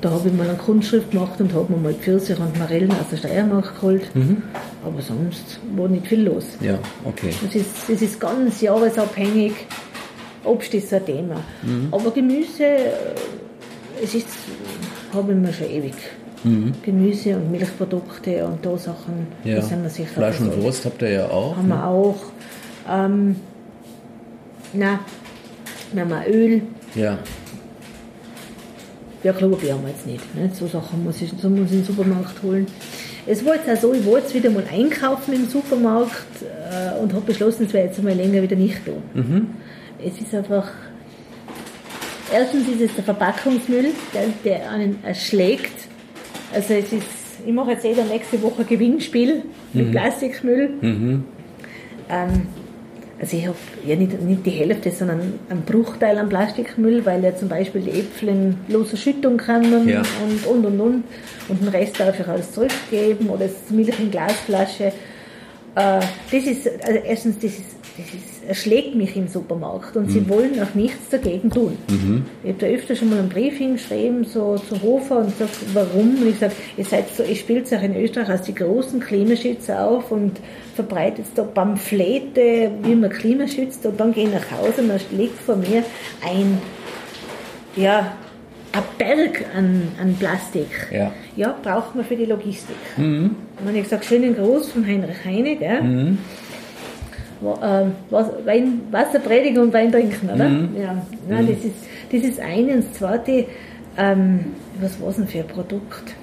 da 0.00 0.10
habe 0.10 0.28
ich 0.28 0.34
mal 0.34 0.48
eine 0.48 0.56
Kunstschrift 0.56 1.10
gemacht 1.10 1.40
und 1.40 1.52
habe 1.52 1.72
mir 1.72 1.78
mal 1.80 1.94
Pfirsich 1.94 2.38
und 2.38 2.58
Marillen 2.58 2.90
aus 2.92 3.08
der 3.10 3.16
Steiermark 3.18 3.74
geholt. 3.74 4.02
Aber 4.84 5.02
sonst 5.02 5.58
war 5.76 5.88
nicht 5.88 6.06
viel 6.06 6.22
los. 6.22 6.44
Ja, 6.60 6.78
okay. 7.04 7.30
Das 7.44 7.54
ist, 7.54 7.88
das 7.88 8.00
ist 8.02 8.20
ganz 8.20 8.60
jahresabhängig. 8.60 9.52
Obst 10.44 10.74
ist 10.74 10.92
ein 10.92 11.04
Thema. 11.06 11.36
Mhm. 11.62 11.88
Aber 11.90 12.10
Gemüse, 12.10 12.66
es 14.02 14.14
ist, 14.14 14.28
habe 15.12 15.32
ich 15.32 15.38
mir 15.38 15.52
schon 15.52 15.70
ewig. 15.70 15.94
Gemüse 16.82 17.36
und 17.36 17.50
Milchprodukte 17.50 18.44
und 18.44 18.64
da 18.66 18.76
Sachen, 18.76 19.26
Mhm. 19.42 19.50
Ja. 19.50 19.62
sind 19.62 19.82
wir 19.82 19.88
sicher 19.88 20.08
Fleisch 20.10 20.38
und. 20.40 20.62
Wurst 20.62 20.84
habt 20.84 21.00
ihr 21.00 21.08
ja 21.10 21.24
auch. 21.30 21.56
Haben 21.56 21.68
wir 21.68 21.86
auch. 21.86 22.16
Ähm, 22.88 23.36
na, 24.74 25.00
wir 25.94 26.02
haben 26.02 26.12
auch 26.12 26.26
Öl. 26.26 26.62
Ja. 26.94 27.18
Ja, 29.22 29.32
Klopapier 29.32 29.72
haben 29.72 29.82
wir 29.82 29.90
jetzt 29.90 30.06
nicht. 30.06 30.34
Ne? 30.34 30.50
So 30.52 30.66
Sachen 30.66 31.02
muss 31.02 31.22
ich, 31.22 31.32
so 31.40 31.48
muss 31.48 31.66
ich 31.70 31.72
in 31.72 31.78
den 31.78 31.84
Supermarkt 31.84 32.42
holen. 32.42 32.66
Es 33.26 33.44
war 33.44 33.54
jetzt 33.54 33.70
auch 33.70 33.76
so, 33.80 33.94
ich 33.94 34.04
war 34.04 34.18
jetzt 34.18 34.34
wieder 34.34 34.50
mal 34.50 34.64
einkaufen 34.70 35.32
im 35.32 35.48
Supermarkt 35.48 36.42
äh, 36.42 37.00
und 37.00 37.14
habe 37.14 37.24
beschlossen, 37.24 37.64
es 37.64 37.72
werde 37.72 37.88
jetzt 37.88 37.98
einmal 37.98 38.14
länger 38.14 38.42
wieder 38.42 38.56
nicht 38.56 38.84
tun. 38.84 39.02
Es 40.04 40.20
ist 40.20 40.34
einfach, 40.34 40.70
erstens 42.30 42.68
ist 42.68 42.82
es 42.82 42.94
der 42.94 43.04
Verpackungsmüll, 43.04 43.86
der, 44.12 44.24
der 44.44 44.70
einen 44.70 45.02
erschlägt. 45.02 45.88
Also 46.52 46.74
es 46.74 46.92
ist, 46.92 47.06
ich 47.46 47.52
mache 47.52 47.70
jetzt 47.70 47.84
jeder 47.84 48.04
nächste 48.04 48.42
Woche 48.42 48.60
ein 48.60 48.66
Gewinnspiel 48.68 49.42
mit 49.72 49.90
Plastikmüll. 49.90 50.70
Ähm, 52.10 52.42
also 53.20 53.36
ich 53.36 53.46
habe 53.46 53.56
ja 53.86 53.96
nicht, 53.96 54.20
nicht 54.20 54.44
die 54.44 54.50
Hälfte, 54.50 54.90
sondern 54.90 55.34
einen 55.48 55.62
Bruchteil 55.62 56.18
an 56.18 56.28
Plastikmüll, 56.28 57.04
weil 57.06 57.22
ja 57.22 57.34
zum 57.34 57.48
Beispiel 57.48 57.80
die 57.82 57.90
Äpfel 58.00 58.28
in 58.30 58.56
loser 58.68 58.96
Schüttung 58.96 59.36
kann 59.36 59.88
Ja. 59.88 60.02
und, 60.24 60.46
und, 60.46 60.66
und, 60.66 60.80
und. 60.80 61.04
Und 61.48 61.60
den 61.60 61.68
Rest 61.68 62.00
darf 62.00 62.18
ich 62.18 62.26
alles 62.26 62.52
zurückgeben 62.52 63.28
oder 63.30 63.44
es 63.46 63.52
ist 63.52 63.70
Milch 63.70 63.98
in 64.00 64.10
Glasflasche. 64.10 64.84
Äh, 64.84 64.92
das 65.76 66.32
ist, 66.32 66.66
also 66.84 66.98
erstens, 67.04 67.36
das 67.36 67.52
ist, 67.52 67.76
das 67.96 68.06
ist, 68.06 68.44
erschlägt 68.48 68.94
mich 68.96 69.16
im 69.16 69.28
Supermarkt 69.28 69.96
und 69.96 70.10
sie 70.10 70.28
wollen 70.28 70.60
auch 70.62 70.74
nichts 70.74 71.08
dagegen 71.10 71.48
tun. 71.50 71.76
Ich 72.42 72.50
habe 72.50 72.58
da 72.58 72.66
öfter 72.66 72.96
schon 72.96 73.10
mal 73.10 73.20
einen 73.20 73.28
Brief 73.28 73.56
hingeschrieben, 73.58 74.24
so 74.24 74.56
zu 74.58 74.82
Hofer 74.82 75.18
und 75.18 75.26
gesagt, 75.38 75.56
warum? 75.74 76.16
Und 76.20 76.28
ich 76.28 76.38
sage, 76.38 76.52
ihr 76.76 76.84
seid 76.84 77.04
so, 77.16 77.22
ihr 77.22 77.36
spielt 77.36 77.72
euch 77.72 77.82
in 77.84 77.96
Österreich 77.96 78.28
als 78.28 78.42
die 78.42 78.54
großen 78.54 78.98
Klimaschützer 79.00 79.86
auf 79.86 80.10
und 80.10 80.32
verbreitet 80.74 81.26
da 81.36 81.42
Pamphlete, 81.44 82.70
wie 82.82 82.96
man 82.96 83.10
Klima 83.10 83.46
schützt 83.46 83.86
und 83.86 83.98
dann 84.00 84.12
gehe 84.12 84.24
ich 84.26 84.32
nach 84.34 84.50
Hause 84.50 84.82
und 84.82 84.88
dann 84.88 85.00
liegt 85.16 85.38
vor 85.40 85.54
mir 85.56 85.84
ein, 86.28 86.58
ja, 87.76 88.12
ein 88.72 88.82
Berg 88.98 89.44
an, 89.56 89.82
an 90.02 90.16
Plastik. 90.18 90.66
Ja. 90.92 91.12
Ja, 91.36 91.54
braucht 91.62 91.94
man 91.94 92.04
für 92.04 92.16
die 92.16 92.24
Logistik. 92.26 92.74
Und 92.96 93.36
dann 93.58 93.68
habe 93.68 93.76
ich 93.78 93.84
gesagt, 93.84 94.04
schönen 94.04 94.34
Gruß 94.36 94.70
von 94.72 94.86
Heinrich 94.86 95.24
Heine, 95.24 95.56
gell? 95.56 95.78
Wa- 95.80 96.43
Wein, 97.44 98.80
Wasser 98.90 99.18
predigen 99.18 99.62
und 99.62 99.72
Wein 99.72 99.92
trinken, 99.92 100.30
oder? 100.30 100.44
Ja, 100.80 101.02
nein, 101.28 101.48
das, 101.48 101.64
ist, 101.64 101.74
das 102.10 102.22
ist 102.30 102.40
eine. 102.40 102.74
Und 102.74 102.84
das 102.84 102.92
zweite, 102.94 103.46
ähm, 103.96 104.40
was 104.80 105.00
war 105.00 105.10
es 105.10 105.16
denn 105.16 105.28
für 105.28 105.38
ein 105.38 105.46
Produkt? 105.46 106.14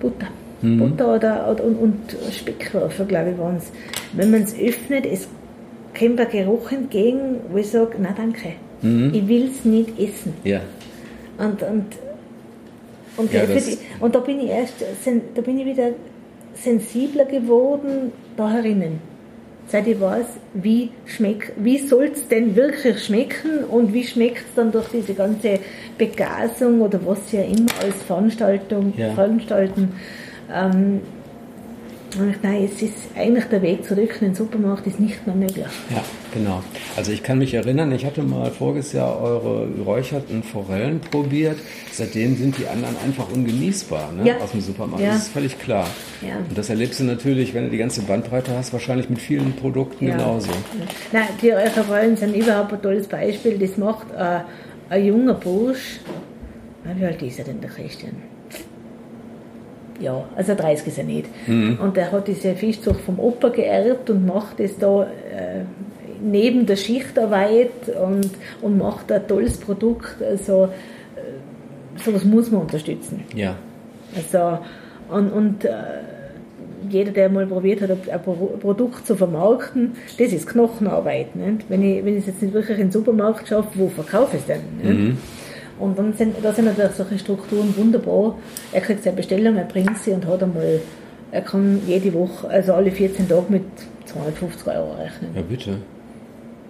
Butter. 0.00 0.28
Mhm. 0.62 0.78
Butter 0.78 1.14
oder, 1.14 1.50
oder, 1.50 1.64
und, 1.64 1.76
und 1.76 2.16
Speckwürfel, 2.32 3.06
glaube 3.06 3.30
ich, 3.30 3.38
waren 3.38 3.56
es. 3.56 3.72
Wenn 4.12 4.30
man 4.30 4.42
es 4.42 4.54
öffnet, 4.58 5.06
es 5.06 5.28
kommt 5.98 6.20
ein 6.20 6.30
Geruch 6.30 6.70
entgegen, 6.72 7.40
wo 7.50 7.58
ich 7.58 7.70
sage, 7.70 7.96
na 8.00 8.14
danke, 8.16 8.52
mhm. 8.82 9.12
ich 9.14 9.26
will 9.26 9.50
es 9.50 9.64
nicht 9.64 9.98
essen. 9.98 10.34
Ja. 10.44 10.60
Und, 11.38 11.62
und, 11.62 11.84
und, 13.16 13.32
Ja, 13.32 13.44
die- 13.46 13.78
und 14.00 14.14
da 14.14 14.20
bin 14.20 14.40
ich 14.40 14.48
erst, 14.48 14.74
da 15.34 15.40
bin 15.40 15.58
ich 15.58 15.66
wieder 15.66 15.90
sensibler 16.54 17.24
geworden 17.26 18.12
da 18.36 18.50
herinnen. 18.50 18.98
Seit 19.68 19.86
ich 19.88 20.00
weiß, 20.00 20.26
wie 20.54 20.90
schmeckt, 21.06 21.52
wie 21.56 21.78
soll 21.78 22.10
es 22.14 22.28
denn 22.28 22.54
wirklich 22.54 23.02
schmecken 23.04 23.64
und 23.68 23.92
wie 23.92 24.04
schmeckt 24.04 24.38
es 24.38 24.54
dann 24.54 24.70
durch 24.70 24.86
diese 24.92 25.14
ganze 25.14 25.58
Begasung 25.98 26.80
oder 26.82 27.00
was 27.04 27.28
sie 27.30 27.38
ja 27.38 27.42
immer 27.42 27.66
als 27.82 28.00
Veranstaltung 28.06 28.92
Ja. 28.96 29.12
veranstalten. 29.14 29.92
Ähm, 30.54 31.00
und 32.18 32.30
ich, 32.30 32.36
nein, 32.42 32.64
es 32.64 32.82
ist 32.82 32.94
eigentlich 33.16 33.44
der 33.46 33.62
Weg 33.62 33.84
zurück 33.84 34.18
in 34.20 34.28
den 34.28 34.34
Supermarkt 34.34 34.86
ist 34.86 35.00
nicht 35.00 35.26
mehr 35.26 35.36
möglich. 35.36 35.66
Ja, 35.90 36.02
genau. 36.32 36.62
Also 36.96 37.12
ich 37.12 37.22
kann 37.22 37.38
mich 37.38 37.54
erinnern, 37.54 37.92
ich 37.92 38.04
hatte 38.04 38.22
mal 38.22 38.50
voriges 38.50 38.92
Jahr 38.92 39.20
eure 39.20 39.68
geräucherten 39.68 40.42
Forellen 40.42 41.00
probiert. 41.00 41.58
Seitdem 41.92 42.36
sind 42.36 42.58
die 42.58 42.66
anderen 42.66 42.96
einfach 43.04 43.30
ungenießbar 43.32 44.12
ne? 44.12 44.28
Ja. 44.28 44.36
aus 44.38 44.52
dem 44.52 44.60
Supermarkt. 44.60 45.02
Ja. 45.02 45.12
Das 45.12 45.22
ist 45.22 45.32
völlig 45.32 45.58
klar. 45.58 45.86
Ja. 46.22 46.36
Und 46.48 46.56
das 46.56 46.70
erlebst 46.70 47.00
du 47.00 47.04
natürlich, 47.04 47.54
wenn 47.54 47.64
du 47.64 47.70
die 47.70 47.78
ganze 47.78 48.02
Bandbreite 48.02 48.56
hast, 48.56 48.72
wahrscheinlich 48.72 49.10
mit 49.10 49.18
vielen 49.18 49.52
Produkten 49.54 50.06
genauso. 50.06 50.50
Nein, 51.12 51.28
die 51.42 51.50
Rollen 51.50 52.16
sind 52.16 52.34
überhaupt 52.34 52.72
ein 52.72 52.82
tolles 52.82 53.06
Beispiel. 53.06 53.58
Das 53.58 53.76
macht 53.76 54.10
äh, 54.12 54.40
ein 54.88 55.04
junger 55.04 55.34
Bursch. 55.34 56.00
Wie 56.94 57.04
alt 57.04 57.20
ist 57.22 57.38
er 57.38 57.44
denn, 57.44 57.60
der 57.60 57.70
Christian? 57.70 58.35
Ja, 60.00 60.24
also 60.36 60.54
30 60.54 60.88
ist 60.88 60.98
er 60.98 61.04
nicht. 61.04 61.26
Und 61.46 61.96
er 61.96 62.12
hat 62.12 62.28
diese 62.28 62.54
Fischzucht 62.54 63.00
vom 63.00 63.18
Opa 63.18 63.48
geerbt 63.48 64.10
und 64.10 64.26
macht 64.26 64.60
es 64.60 64.76
da 64.78 65.04
äh, 65.04 65.06
neben 66.22 66.66
der 66.66 66.76
Schichtarbeit 66.76 67.70
und, 68.04 68.30
und 68.62 68.78
macht 68.78 69.10
ein 69.10 69.26
tolles 69.26 69.56
Produkt. 69.58 70.16
Also 70.22 70.64
äh, 71.16 72.00
sowas 72.04 72.24
muss 72.24 72.50
man 72.50 72.62
unterstützen. 72.62 73.24
Ja. 73.34 73.56
Also, 74.14 74.58
und, 75.10 75.30
und 75.32 75.64
äh, 75.64 75.70
jeder, 76.90 77.10
der 77.12 77.28
mal 77.30 77.46
probiert 77.46 77.80
hat, 77.80 77.90
ein 77.90 78.22
Pro- 78.22 78.56
Produkt 78.60 79.06
zu 79.06 79.16
vermarkten, 79.16 79.92
das 80.18 80.32
ist 80.32 80.46
Knochenarbeit. 80.46 81.34
Nicht? 81.34 81.64
Wenn, 81.68 81.82
ich, 81.82 82.04
wenn 82.04 82.16
es 82.16 82.26
jetzt 82.26 82.42
nicht 82.42 82.54
wirklich 82.54 82.78
in 82.78 82.86
den 82.86 82.92
Supermarkt 82.92 83.48
schaffe, 83.48 83.68
wo 83.74 83.88
verkaufe 83.88 84.36
ich 84.36 84.42
es 84.42 84.46
denn? 84.46 84.60
Nicht? 85.06 85.16
Und 85.78 85.98
dann 85.98 86.12
sind, 86.14 86.36
da 86.42 86.52
sind 86.52 86.64
natürlich 86.66 86.92
solche 86.92 87.18
Strukturen 87.18 87.74
wunderbar. 87.76 88.36
Er 88.72 88.80
kriegt 88.80 89.02
seine 89.04 89.16
Bestellung, 89.16 89.56
er 89.56 89.64
bringt 89.64 89.98
sie 89.98 90.12
und 90.12 90.26
hat 90.26 90.42
einmal, 90.42 90.80
er 91.32 91.42
kann 91.42 91.80
jede 91.86 92.12
Woche, 92.14 92.48
also 92.48 92.72
alle 92.74 92.90
14 92.90 93.28
Tage 93.28 93.44
mit 93.48 93.64
250 94.06 94.66
Euro 94.68 94.92
rechnen. 94.94 95.30
Ja, 95.34 95.42
bitte. 95.42 95.76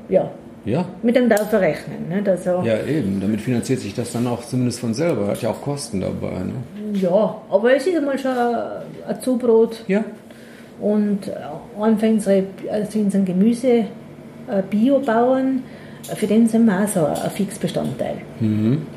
Ja, 0.08 0.30
Ja. 0.64 0.84
mit 1.02 1.14
dem 1.14 1.28
darf 1.28 1.52
er 1.52 1.60
rechnen. 1.60 2.08
Nicht? 2.08 2.28
Also, 2.28 2.62
Ja, 2.64 2.82
eben. 2.84 3.20
Damit 3.20 3.40
finanziert 3.40 3.80
sich 3.80 3.94
das 3.94 4.12
dann 4.12 4.26
auch 4.26 4.42
zumindest 4.44 4.80
von 4.80 4.92
selber. 4.94 5.28
Hat 5.28 5.42
ja 5.42 5.50
auch 5.50 5.60
Kosten 5.62 6.00
dabei. 6.00 6.38
Ne? 6.40 6.54
ja, 6.94 7.36
aber 7.50 7.76
es 7.76 7.86
ist 7.86 7.96
einmal 7.96 8.18
schon 8.18 8.32
ein, 8.32 8.56
ein 9.08 9.20
Zubrot. 9.20 9.84
Ja. 9.86 10.04
Und 10.80 11.30
einfach 11.80 12.08
unsere, 12.08 12.44
also 12.70 12.98
unseren 12.98 13.24
Gemüse 13.24 13.68
äh, 13.68 14.62
Biobauern, 14.68 15.58
äh, 15.58 15.75
für 16.14 16.26
den 16.26 16.46
sind 16.48 16.66
wir 16.66 16.82
auch 16.84 16.88
so 16.88 17.04
ein 17.04 17.30
Fixbestandteil. 17.30 18.16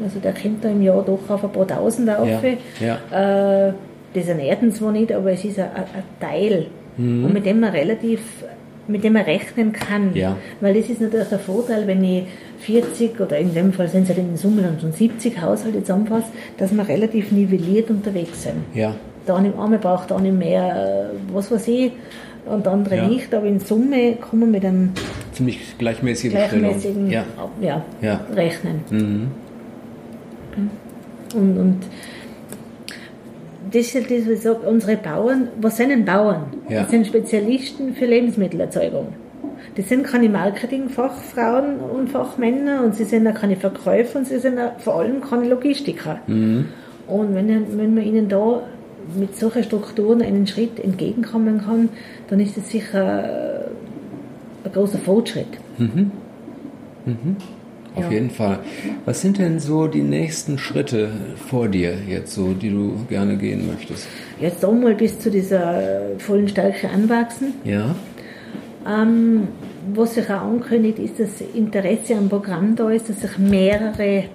Also 0.04 0.20
der 0.20 0.34
kommt 0.34 0.64
da 0.64 0.70
im 0.70 0.82
Jahr 0.82 1.04
doch 1.04 1.30
auf 1.30 1.44
ein 1.44 1.52
paar 1.52 1.68
Tausend 1.68 2.10
auf. 2.10 2.28
Mhm. 2.44 2.58
Ja, 2.80 3.68
Äh, 3.68 3.74
das 4.14 4.28
ernährt 4.28 4.62
uns 4.64 4.78
zwar 4.78 4.92
nicht, 4.92 5.12
aber 5.12 5.32
es 5.32 5.46
ist 5.46 5.60
ein, 5.60 5.70
ein 5.76 6.04
Teil, 6.20 6.68
und 6.98 7.32
mit 7.34 7.46
dem 7.46 7.60
man 7.62 7.72
relativ 7.72 8.20
mit 8.88 9.04
dem 9.04 9.14
man 9.14 9.22
rechnen 9.24 9.72
kann. 9.72 10.10
Mhm. 10.10 10.16
Ja. 10.16 10.36
Weil 10.62 10.74
das 10.74 10.90
ist 10.90 11.00
natürlich 11.00 11.28
der 11.28 11.40
Vorteil, 11.40 11.86
wenn 11.88 12.04
ich 12.04 12.24
40 12.62 13.20
oder 13.22 13.38
in 13.38 13.54
dem 13.54 13.72
Fall 13.72 13.88
sind 13.88 14.04
es 14.04 14.10
halt 14.10 14.18
in 14.18 14.36
Summe 14.36 14.64
dann 14.64 14.80
schon 14.80 14.92
70 14.92 15.40
Haushalte 15.40 15.82
zusammenfasst, 15.82 16.28
dass 16.58 16.74
wir 16.74 16.88
relativ 16.88 17.32
nivelliert 17.32 17.90
unterwegs 17.92 18.44
sind. 18.44 18.64
Ja. 18.74 18.96
Der 19.28 19.36
eine, 19.36 19.54
eine 19.60 19.78
braucht 19.78 20.12
auch 20.12 20.20
nicht 20.20 20.36
mehr, 20.36 21.12
äh, 21.14 21.34
was 21.34 21.52
weiß 21.52 21.68
ich, 21.68 21.92
und 22.50 22.66
der 22.66 22.74
andere 22.74 22.96
Ja. 22.98 23.08
nicht, 23.08 23.34
aber 23.34 23.46
in 23.46 23.60
Summe 23.60 24.16
kann 24.16 24.40
man 24.40 24.52
mit 24.52 24.66
einem 24.66 24.92
Ziemlich 25.34 25.78
gleichmäßige 25.78 26.34
Bestellung. 26.34 26.60
gleichmäßigen 26.72 27.10
Ja. 27.12 27.24
ja, 27.62 27.86
Ja. 28.02 28.22
rechnen. 28.36 28.82
Mhm. 28.90 29.28
Und, 31.36 31.58
und 31.58 31.76
das 33.72 33.82
ist 33.86 33.96
halt 33.96 34.06
das, 34.12 34.26
was 34.26 34.34
ich 34.34 34.42
sage, 34.42 34.60
unsere 34.68 34.98
Bauern, 34.98 35.48
was 35.62 35.78
sind 35.78 35.90
denn 35.90 36.04
Bauern? 36.06 36.46
Ja. 36.70 36.82
Das 36.82 36.92
sind 36.92 37.06
Spezialisten 37.06 37.94
für 37.94 38.06
Lebensmittelerzeugung. 38.06 39.10
Das 39.76 39.88
sind 39.88 40.04
keine 40.04 40.28
Marketingfachfrauen 40.30 41.78
und 41.80 42.10
Fachmänner 42.10 42.84
und 42.84 42.96
sie 42.96 43.04
sind 43.04 43.28
auch 43.28 43.36
keine 43.36 43.56
Verkäufer 43.56 44.20
und 44.20 44.26
sie 44.28 44.40
sind 44.40 44.58
auch 44.60 44.80
vor 44.80 44.96
allem 45.00 45.22
keine 45.22 45.48
Logistiker. 45.48 46.20
Mhm. 46.28 46.66
Und 47.08 47.36
wenn, 47.36 47.48
wenn 47.78 47.94
man 47.94 48.04
ihnen 48.04 48.28
da 48.28 48.64
mit 49.18 49.38
solchen 49.38 49.64
Strukturen 49.64 50.22
einen 50.22 50.48
Schritt 50.48 50.80
entgegenkommen 50.80 51.62
kann, 51.62 51.90
dann 52.30 52.40
ist 52.40 52.58
das 52.58 52.70
sicher 52.70 53.66
äh, 53.66 54.66
ein 54.66 54.72
großer 54.72 54.98
Fortschritt. 55.00 55.48
Auf 57.96 58.04
Ja. 58.06 58.12
jeden 58.12 58.30
Fall. 58.30 58.60
Was 59.06 59.22
sind 59.22 59.40
denn 59.40 59.60
so 59.60 59.88
die 59.88 60.02
nächsten 60.04 60.58
Schritte 60.58 61.10
vor 61.48 61.68
dir 61.68 61.94
jetzt 62.08 62.34
so, 62.34 62.54
die 62.54 62.70
du 62.70 62.94
gerne 63.10 63.36
gehen 63.38 63.68
möchtest? 63.68 64.08
Jetzt 64.40 64.64
da 64.64 64.72
mal 64.72 64.94
bis 64.96 65.20
zu 65.20 65.32
dieser 65.32 65.82
vollen 66.20 66.48
Stärke 66.48 66.90
anwachsen. 66.90 67.54
Ja. 67.64 67.96
Ähm, 68.88 69.48
was 69.94 70.16
sich 70.16 70.30
auch 70.30 70.42
ankündigt, 70.42 71.00
ist, 71.00 71.20
dass 71.20 71.42
Interesse 71.54 72.16
am 72.16 72.30
Programm 72.30 72.76
da 72.76 72.90
ist, 72.92 73.10
dass 73.10 73.22
sich 73.22 73.38
mehrere 73.38 74.26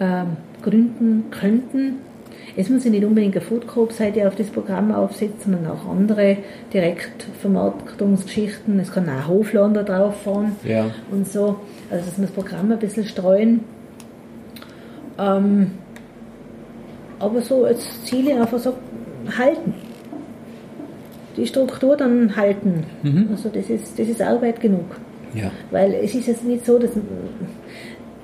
ähm, 0.00 0.26
gründen 0.62 1.24
könnten. 1.30 1.94
Es 2.56 2.68
muss 2.68 2.84
ja 2.84 2.90
nicht 2.90 3.04
unbedingt 3.04 3.36
eine 3.36 3.44
Food 3.44 3.66
Coop-Seite 3.66 4.26
auf 4.26 4.34
das 4.34 4.48
Programm 4.48 4.92
aufsetzen, 4.92 5.52
sondern 5.52 5.72
auch 5.72 5.86
andere 5.88 6.38
Direktvermarktungsgeschichten. 6.72 8.78
Es 8.80 8.92
kann 8.92 9.08
auch 9.08 9.28
Hofladen 9.28 9.74
da 9.74 9.82
drauf 9.82 10.22
fahren 10.22 10.56
Ja. 10.64 10.86
und 11.10 11.26
so. 11.28 11.56
Also, 11.90 12.04
dass 12.06 12.18
wir 12.18 12.26
das 12.26 12.34
Programm 12.34 12.72
ein 12.72 12.78
bisschen 12.78 13.04
streuen. 13.04 13.60
Ähm, 15.18 15.72
aber 17.18 17.40
so 17.42 17.64
als 17.64 18.04
Ziele 18.04 18.40
einfach 18.40 18.58
so 18.58 18.74
halten. 19.36 19.74
Die 21.36 21.46
Struktur 21.46 21.96
dann 21.96 22.34
halten. 22.36 22.84
Also 23.30 23.48
das 23.48 23.70
ist, 23.70 23.96
das 23.98 24.08
ist 24.08 24.20
Arbeit 24.20 24.60
genug. 24.60 24.84
Ja. 25.34 25.50
Weil 25.70 25.94
es 25.94 26.14
ist 26.14 26.26
jetzt 26.26 26.44
nicht 26.44 26.66
so, 26.66 26.78
dass 26.78 26.90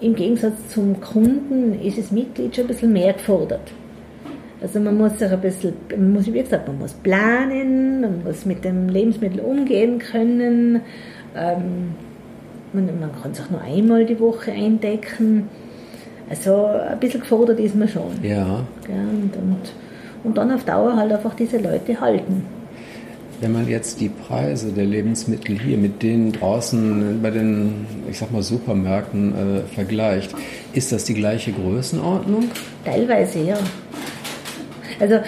im 0.00 0.14
Gegensatz 0.16 0.54
zum 0.70 1.00
Kunden 1.00 1.78
ist 1.80 1.98
das 1.98 2.10
Mitglied 2.10 2.56
schon 2.56 2.64
ein 2.64 2.68
bisschen 2.68 2.92
mehr 2.92 3.12
gefordert. 3.12 3.70
Also 4.64 4.80
man 4.80 4.96
muss 4.96 5.18
sich 5.18 5.30
ein 5.30 5.40
bisschen, 5.42 5.74
man 5.90 6.14
muss, 6.14 6.26
wie 6.26 6.42
gesagt, 6.42 6.66
man 6.66 6.78
muss 6.78 6.94
planen, 6.94 8.00
man 8.00 8.24
muss 8.24 8.46
mit 8.46 8.64
dem 8.64 8.88
Lebensmittel 8.88 9.40
umgehen 9.40 9.98
können, 9.98 10.80
ähm, 11.36 11.92
man, 12.72 12.86
man 12.98 13.10
kann 13.20 13.34
sich 13.34 13.50
nur 13.50 13.60
einmal 13.60 14.06
die 14.06 14.18
Woche 14.18 14.52
eindecken. 14.52 15.50
Also 16.30 16.64
ein 16.64 16.98
bisschen 16.98 17.20
gefordert 17.20 17.60
ist 17.60 17.76
man 17.76 17.88
schon. 17.88 18.12
Ja. 18.22 18.64
Gell, 18.86 18.96
und, 18.96 19.36
und, 19.36 19.72
und 20.24 20.38
dann 20.38 20.50
auf 20.50 20.64
Dauer 20.64 20.96
halt 20.96 21.12
einfach 21.12 21.34
diese 21.34 21.58
Leute 21.58 22.00
halten. 22.00 22.46
Wenn 23.42 23.52
man 23.52 23.68
jetzt 23.68 24.00
die 24.00 24.08
Preise 24.08 24.72
der 24.72 24.86
Lebensmittel 24.86 25.58
hier 25.58 25.76
mit 25.76 26.02
denen 26.02 26.32
draußen 26.32 27.20
bei 27.20 27.30
den, 27.30 27.84
ich 28.10 28.18
sag 28.18 28.32
mal, 28.32 28.42
Supermärkten 28.42 29.34
äh, 29.34 29.74
vergleicht, 29.74 30.34
ist 30.72 30.90
das 30.90 31.04
die 31.04 31.12
gleiche 31.12 31.52
Größenordnung? 31.52 32.44
Teilweise 32.86 33.40
ja. 33.40 33.58
Also 35.04 35.20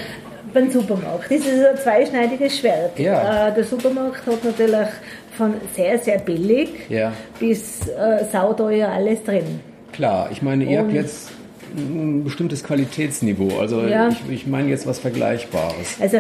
beim 0.55 0.71
Supermarkt, 0.71 1.25
das 1.31 1.41
ist 1.41 1.67
ein 1.67 1.77
zweischneidiges 1.77 2.59
Schwert. 2.59 2.99
Ja. 2.99 3.49
Äh, 3.49 3.55
der 3.55 3.65
Supermarkt 3.65 4.27
hat 4.27 4.43
natürlich 4.43 4.89
von 5.37 5.53
sehr, 5.75 5.99
sehr 5.99 6.19
billig 6.19 6.71
Ja. 6.89 7.12
bis 7.39 7.87
äh, 7.89 8.25
sauteuer 8.33 8.89
alles 8.89 9.23
drin. 9.23 9.61
Klar, 9.93 10.29
ich 10.33 10.41
meine, 10.41 10.65
ihr 10.65 10.79
habt 10.79 10.89
Und- 10.89 10.95
jetzt 10.95 11.31
ein 11.77 12.25
bestimmtes 12.25 12.65
Qualitätsniveau. 12.65 13.59
Also 13.61 13.83
Ja. 13.83 14.09
ich, 14.09 14.17
ich 14.33 14.47
meine 14.47 14.71
jetzt 14.71 14.87
was 14.87 14.99
Vergleichbares. 14.99 15.97
Also 16.01 16.18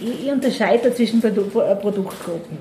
ich, 0.00 0.24
ich 0.24 0.32
unterscheide 0.32 0.88
da 0.88 0.94
zwischen 0.94 1.20
Produ 1.20 1.42
äh, 1.60 1.76
Produktgruppen. 1.76 2.56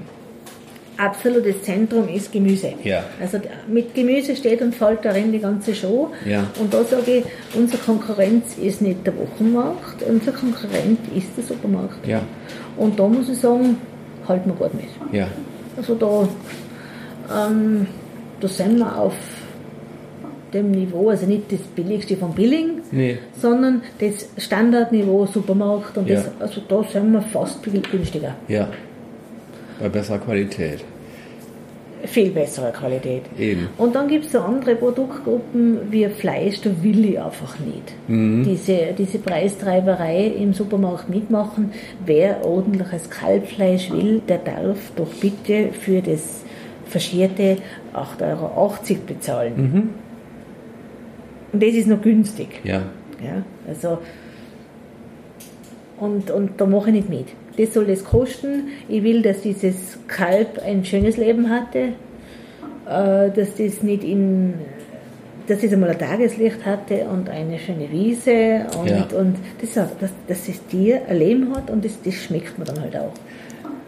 Absolutes 0.97 1.63
Zentrum 1.63 2.07
ist 2.07 2.31
Gemüse. 2.31 2.73
Ja. 2.83 3.03
Also 3.19 3.39
mit 3.67 3.93
Gemüse 3.95 4.35
steht 4.35 4.61
und 4.61 4.75
fällt 4.75 5.03
darin 5.03 5.31
die 5.31 5.39
ganze 5.39 5.73
Show. 5.73 6.09
Ja. 6.25 6.43
Und 6.59 6.73
da 6.73 6.83
sage 6.83 7.17
ich, 7.17 7.23
unsere 7.55 7.81
Konkurrenz 7.81 8.57
ist 8.61 8.81
nicht 8.81 9.05
der 9.05 9.13
Wochenmarkt, 9.17 10.03
unser 10.07 10.31
Konkurrent 10.31 10.99
ist 11.15 11.27
der 11.35 11.43
Supermarkt. 11.43 12.05
Ja, 12.07 12.21
Und 12.77 12.99
da 12.99 13.07
muss 13.07 13.29
ich 13.29 13.37
sagen, 13.37 13.77
halten 14.27 14.49
wir 14.51 14.55
gut 14.55 14.73
mit. 14.75 14.85
ja, 15.11 15.27
Also 15.77 15.95
da, 15.95 16.27
ähm, 17.47 17.87
da 18.39 18.47
sind 18.47 18.77
wir 18.77 18.97
auf 18.97 19.15
dem 20.53 20.69
Niveau, 20.71 21.09
also 21.09 21.25
nicht 21.25 21.51
das 21.51 21.61
billigste 21.61 22.15
vom 22.15 22.33
Billing, 22.33 22.81
Nee. 22.91 23.17
sondern 23.41 23.81
das 23.99 24.27
Standardniveau 24.37 25.25
Supermarkt 25.25 25.97
und 25.97 26.07
das, 26.09 26.29
also 26.39 26.61
da 26.67 26.83
sind 26.83 27.11
wir 27.11 27.21
fast 27.23 27.63
günstiger. 27.63 28.35
Ja. 28.47 28.67
Bei 29.83 29.89
besserer 29.89 30.19
Qualität. 30.19 30.79
Viel 32.05 32.29
bessere 32.29 32.71
Qualität. 32.71 33.23
Eben. 33.37 33.67
Und 33.77 33.93
dann 33.93 34.07
gibt 34.07 34.23
es 34.23 34.31
so 34.31 34.39
andere 34.39 34.75
Produktgruppen 34.75 35.91
wie 35.91 36.07
Fleisch, 36.07 36.61
da 36.61 36.69
will 36.81 37.03
ich 37.03 37.19
einfach 37.19 37.57
nicht. 37.59 37.93
Diese, 38.07 38.93
diese 38.97 39.19
Preistreiberei 39.19 40.27
im 40.27 40.53
Supermarkt 40.53 41.09
mitmachen. 41.09 41.73
Wer 42.05 42.45
ordentliches 42.45 43.09
Kalbfleisch 43.09 43.91
will, 43.91 44.21
der 44.25 44.37
darf 44.37 44.77
doch 44.95 45.13
bitte 45.19 45.73
für 45.73 46.01
das 46.01 46.43
verschierte 46.85 47.57
8,80 47.93 48.21
Euro 48.31 48.71
bezahlen. 49.05 49.89
Und 51.51 51.61
das 51.61 51.73
ist 51.73 51.87
noch 51.87 52.01
günstig. 52.01 52.61
Ja. 52.63 52.83
Ja, 53.21 53.43
also 53.67 53.97
und, 55.99 56.31
und 56.31 56.51
da 56.55 56.65
mache 56.65 56.89
ich 56.89 56.95
nicht 56.95 57.09
mit. 57.09 57.27
Das 57.57 57.73
soll 57.73 57.85
das 57.85 58.03
kosten. 58.03 58.69
Ich 58.89 59.03
will, 59.03 59.21
dass 59.21 59.41
dieses 59.41 59.75
Kalb 60.07 60.59
ein 60.65 60.83
schönes 60.85 61.17
Leben 61.17 61.49
hatte, 61.49 61.79
äh, 62.87 63.29
dass 63.31 63.55
das 63.57 63.83
nicht 63.83 64.03
in 64.03 64.53
dass 65.45 65.61
es 65.61 65.73
einmal 65.73 65.89
ein 65.89 65.99
Tageslicht 65.99 66.65
hatte 66.65 67.05
und 67.11 67.29
eine 67.29 67.59
schöne 67.59 67.91
Wiese 67.91 68.65
und, 68.79 68.87
Ja. 68.89 69.05
und 69.19 69.35
das, 69.59 69.73
dass, 69.73 69.89
dass 70.27 70.45
das 70.45 70.65
Tier 70.67 71.01
ein 71.09 71.17
Leben 71.19 71.53
hat 71.53 71.69
und 71.69 71.83
das, 71.83 72.01
das 72.01 72.13
schmeckt 72.13 72.57
mir 72.57 72.63
dann 72.65 72.79
halt 72.79 72.95
auch. 72.95 73.11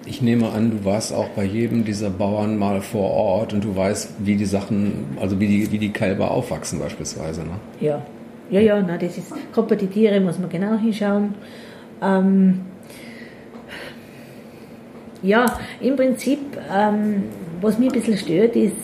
Ich 0.05 0.22
nehme 0.22 0.49
an, 0.49 0.72
du 0.72 0.84
warst 0.86 1.13
auch 1.13 1.30
bei 1.30 1.45
jedem 1.45 1.86
dieser 1.86 2.09
Bauern 2.09 2.57
mal 2.57 2.82
vor 2.82 3.09
Ort 3.09 3.53
und 3.53 3.63
du 3.63 3.76
weißt, 3.76 4.16
wie 4.20 4.36
die 4.36 4.45
Sachen, 4.45 5.05
also 5.20 5.39
wie 5.39 5.47
die, 5.47 5.72
wie 5.72 5.78
die 5.80 5.89
Kälber 5.93 6.30
aufwachsen 6.30 6.78
beispielsweise. 6.78 7.41
Ne? 7.41 7.51
Ja, 7.80 8.01
ja, 8.51 8.59
ja, 8.59 8.82
nein, 8.82 8.99
das 8.99 9.18
ist, 9.18 9.32
gerade 9.53 9.68
bei 9.70 9.76
den 9.76 9.89
Tieren 9.91 10.26
muss 10.26 10.38
man 10.38 10.49
genau 10.49 10.76
hinschauen. 10.78 11.34
Ähm, 12.03 12.59
ja, 15.26 15.45
im 15.82 15.95
Prinzip, 15.95 16.39
ähm, 16.71 17.23
was 17.61 17.80
mich 17.80 17.89
ein 17.89 17.93
bisschen 17.93 18.17
stört, 18.17 18.55
ist, 18.55 18.76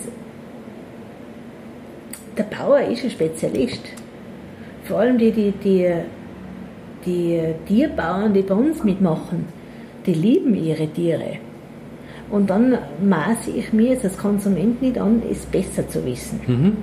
der 2.38 2.44
Bauer 2.44 2.80
ist 2.82 3.04
ein 3.04 3.12
Spezialist. 3.12 3.82
Vor 4.86 5.00
allem 5.00 5.18
die, 5.18 5.32
die, 5.32 5.54
die, 5.64 5.94
die 7.06 7.40
Tierbauern, 7.68 8.34
die 8.34 8.42
bei 8.42 8.56
uns 8.56 8.84
mitmachen, 8.84 9.46
die 10.06 10.14
lieben 10.14 10.56
ihre 10.56 10.88
Tiere. 10.88 11.38
Und 12.30 12.50
dann 12.50 12.78
maße 13.04 13.52
ich 13.52 13.74
mir 13.74 13.98
als 14.02 14.18
Konsument 14.18 14.82
nicht 14.82 14.98
an, 14.98 15.22
es 15.30 15.46
besser 15.46 15.88
zu 15.88 16.04
wissen. 16.06 16.40
Und 16.48 16.78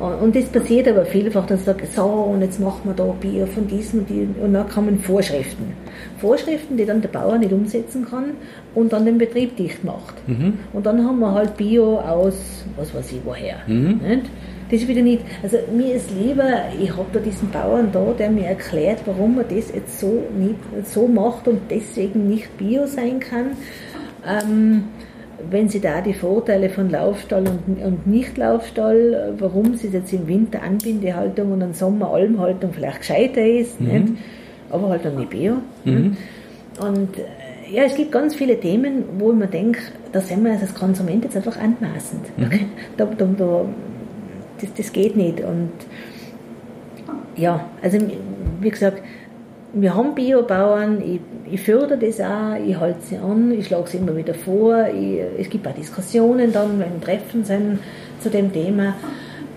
und 0.00 0.34
das 0.34 0.44
passiert 0.46 0.88
aber 0.88 1.04
vielfach, 1.04 1.46
dass 1.46 1.60
ich 1.60 1.66
sage, 1.66 1.86
so, 1.86 2.02
und 2.02 2.42
jetzt 2.42 2.60
machen 2.60 2.80
wir 2.84 2.94
da 2.94 3.04
Bier 3.04 3.46
von 3.46 3.66
diesem 3.66 4.00
und 4.00 4.10
diesem, 4.10 4.34
und 4.42 4.52
dann 4.52 4.68
kommen 4.68 4.98
Vorschriften. 4.98 5.72
Vorschriften, 6.18 6.76
die 6.76 6.84
dann 6.84 7.00
der 7.00 7.08
Bauer 7.08 7.38
nicht 7.38 7.52
umsetzen 7.52 8.06
kann 8.08 8.32
und 8.74 8.92
dann 8.92 9.04
den 9.04 9.18
Betrieb 9.18 9.56
dicht 9.56 9.84
macht. 9.84 10.14
Und 10.72 10.86
dann 10.86 11.04
haben 11.04 11.20
wir 11.20 11.32
halt 11.32 11.56
Bio 11.56 11.98
aus, 11.98 12.64
was 12.76 12.94
weiß 12.94 13.12
ich 13.12 13.20
woher. 13.24 13.56
Nicht? 13.92 14.30
Das 14.70 14.80
ist 14.80 14.88
wieder 14.88 15.02
nicht, 15.02 15.22
also 15.42 15.58
mir 15.76 15.94
ist 15.94 16.10
lieber, 16.10 16.62
ich 16.80 16.90
habe 16.90 17.06
da 17.12 17.20
diesen 17.20 17.50
Bauern 17.50 17.90
da, 17.92 18.14
der 18.18 18.30
mir 18.30 18.46
erklärt, 18.46 19.00
warum 19.04 19.38
er 19.38 19.44
das 19.44 19.72
jetzt 19.72 20.00
so, 20.00 20.24
nicht, 20.38 20.58
so 20.86 21.06
macht 21.06 21.46
und 21.46 21.60
deswegen 21.70 22.28
nicht 22.28 22.56
Bio 22.56 22.86
sein 22.86 23.20
kann. 23.20 23.50
Ähm, 24.26 24.84
wenn 25.50 25.68
Sie 25.68 25.80
da 25.80 26.00
die 26.00 26.14
Vorteile 26.14 26.68
von 26.68 26.90
Laufstall 26.90 27.44
und, 27.46 27.82
und 27.82 28.06
Nicht-Laufstall, 28.06 29.14
äh, 29.14 29.40
warum 29.40 29.74
Sie 29.74 29.88
jetzt 29.88 30.12
im 30.12 30.26
Winter 30.26 30.62
Anbindehaltung 30.62 31.52
und 31.52 31.60
im 31.60 31.72
Sommer 31.72 32.12
Almhaltung 32.12 32.72
vielleicht 32.72 32.98
gescheiter 32.98 33.46
ist, 33.46 33.80
nicht? 33.80 34.08
aber 34.70 34.88
halt 34.88 35.04
dann 35.04 35.16
nicht 35.16 35.30
Bio. 35.30 35.56
nicht? 35.84 36.18
Und 36.80 37.18
äh, 37.18 37.74
ja, 37.74 37.84
es 37.84 37.94
gibt 37.94 38.12
ganz 38.12 38.34
viele 38.34 38.58
Themen, 38.58 39.04
wo 39.18 39.32
man 39.32 39.50
denkt, 39.50 39.80
da 40.12 40.20
sind 40.20 40.44
wir 40.44 40.52
als 40.52 40.74
Konsument 40.74 41.24
jetzt 41.24 41.36
einfach 41.36 41.56
anmaßend. 41.56 42.26
Da, 42.96 43.04
da, 43.06 43.24
da, 43.24 43.64
das, 44.60 44.74
das 44.74 44.92
geht 44.92 45.16
nicht. 45.16 45.40
Und 45.40 45.70
ja, 47.36 47.68
also 47.82 47.98
wie 48.60 48.70
gesagt, 48.70 49.02
wir 49.74 49.94
haben 49.94 50.14
Biobauern, 50.14 51.02
ich, 51.02 51.20
ich 51.52 51.60
fördere 51.60 51.98
das 51.98 52.20
auch, 52.20 52.56
ich 52.64 52.78
halte 52.78 53.00
sie 53.02 53.16
an, 53.16 53.50
ich 53.50 53.66
schlage 53.66 53.88
sie 53.88 53.98
immer 53.98 54.16
wieder 54.16 54.34
vor, 54.34 54.86
ich, 54.88 55.20
es 55.38 55.50
gibt 55.50 55.66
auch 55.66 55.74
Diskussionen 55.74 56.52
dann, 56.52 56.78
wenn 56.78 57.00
Treffen 57.00 57.44
sind 57.44 57.80
zu 58.20 58.30
dem 58.30 58.52
Thema. 58.52 58.94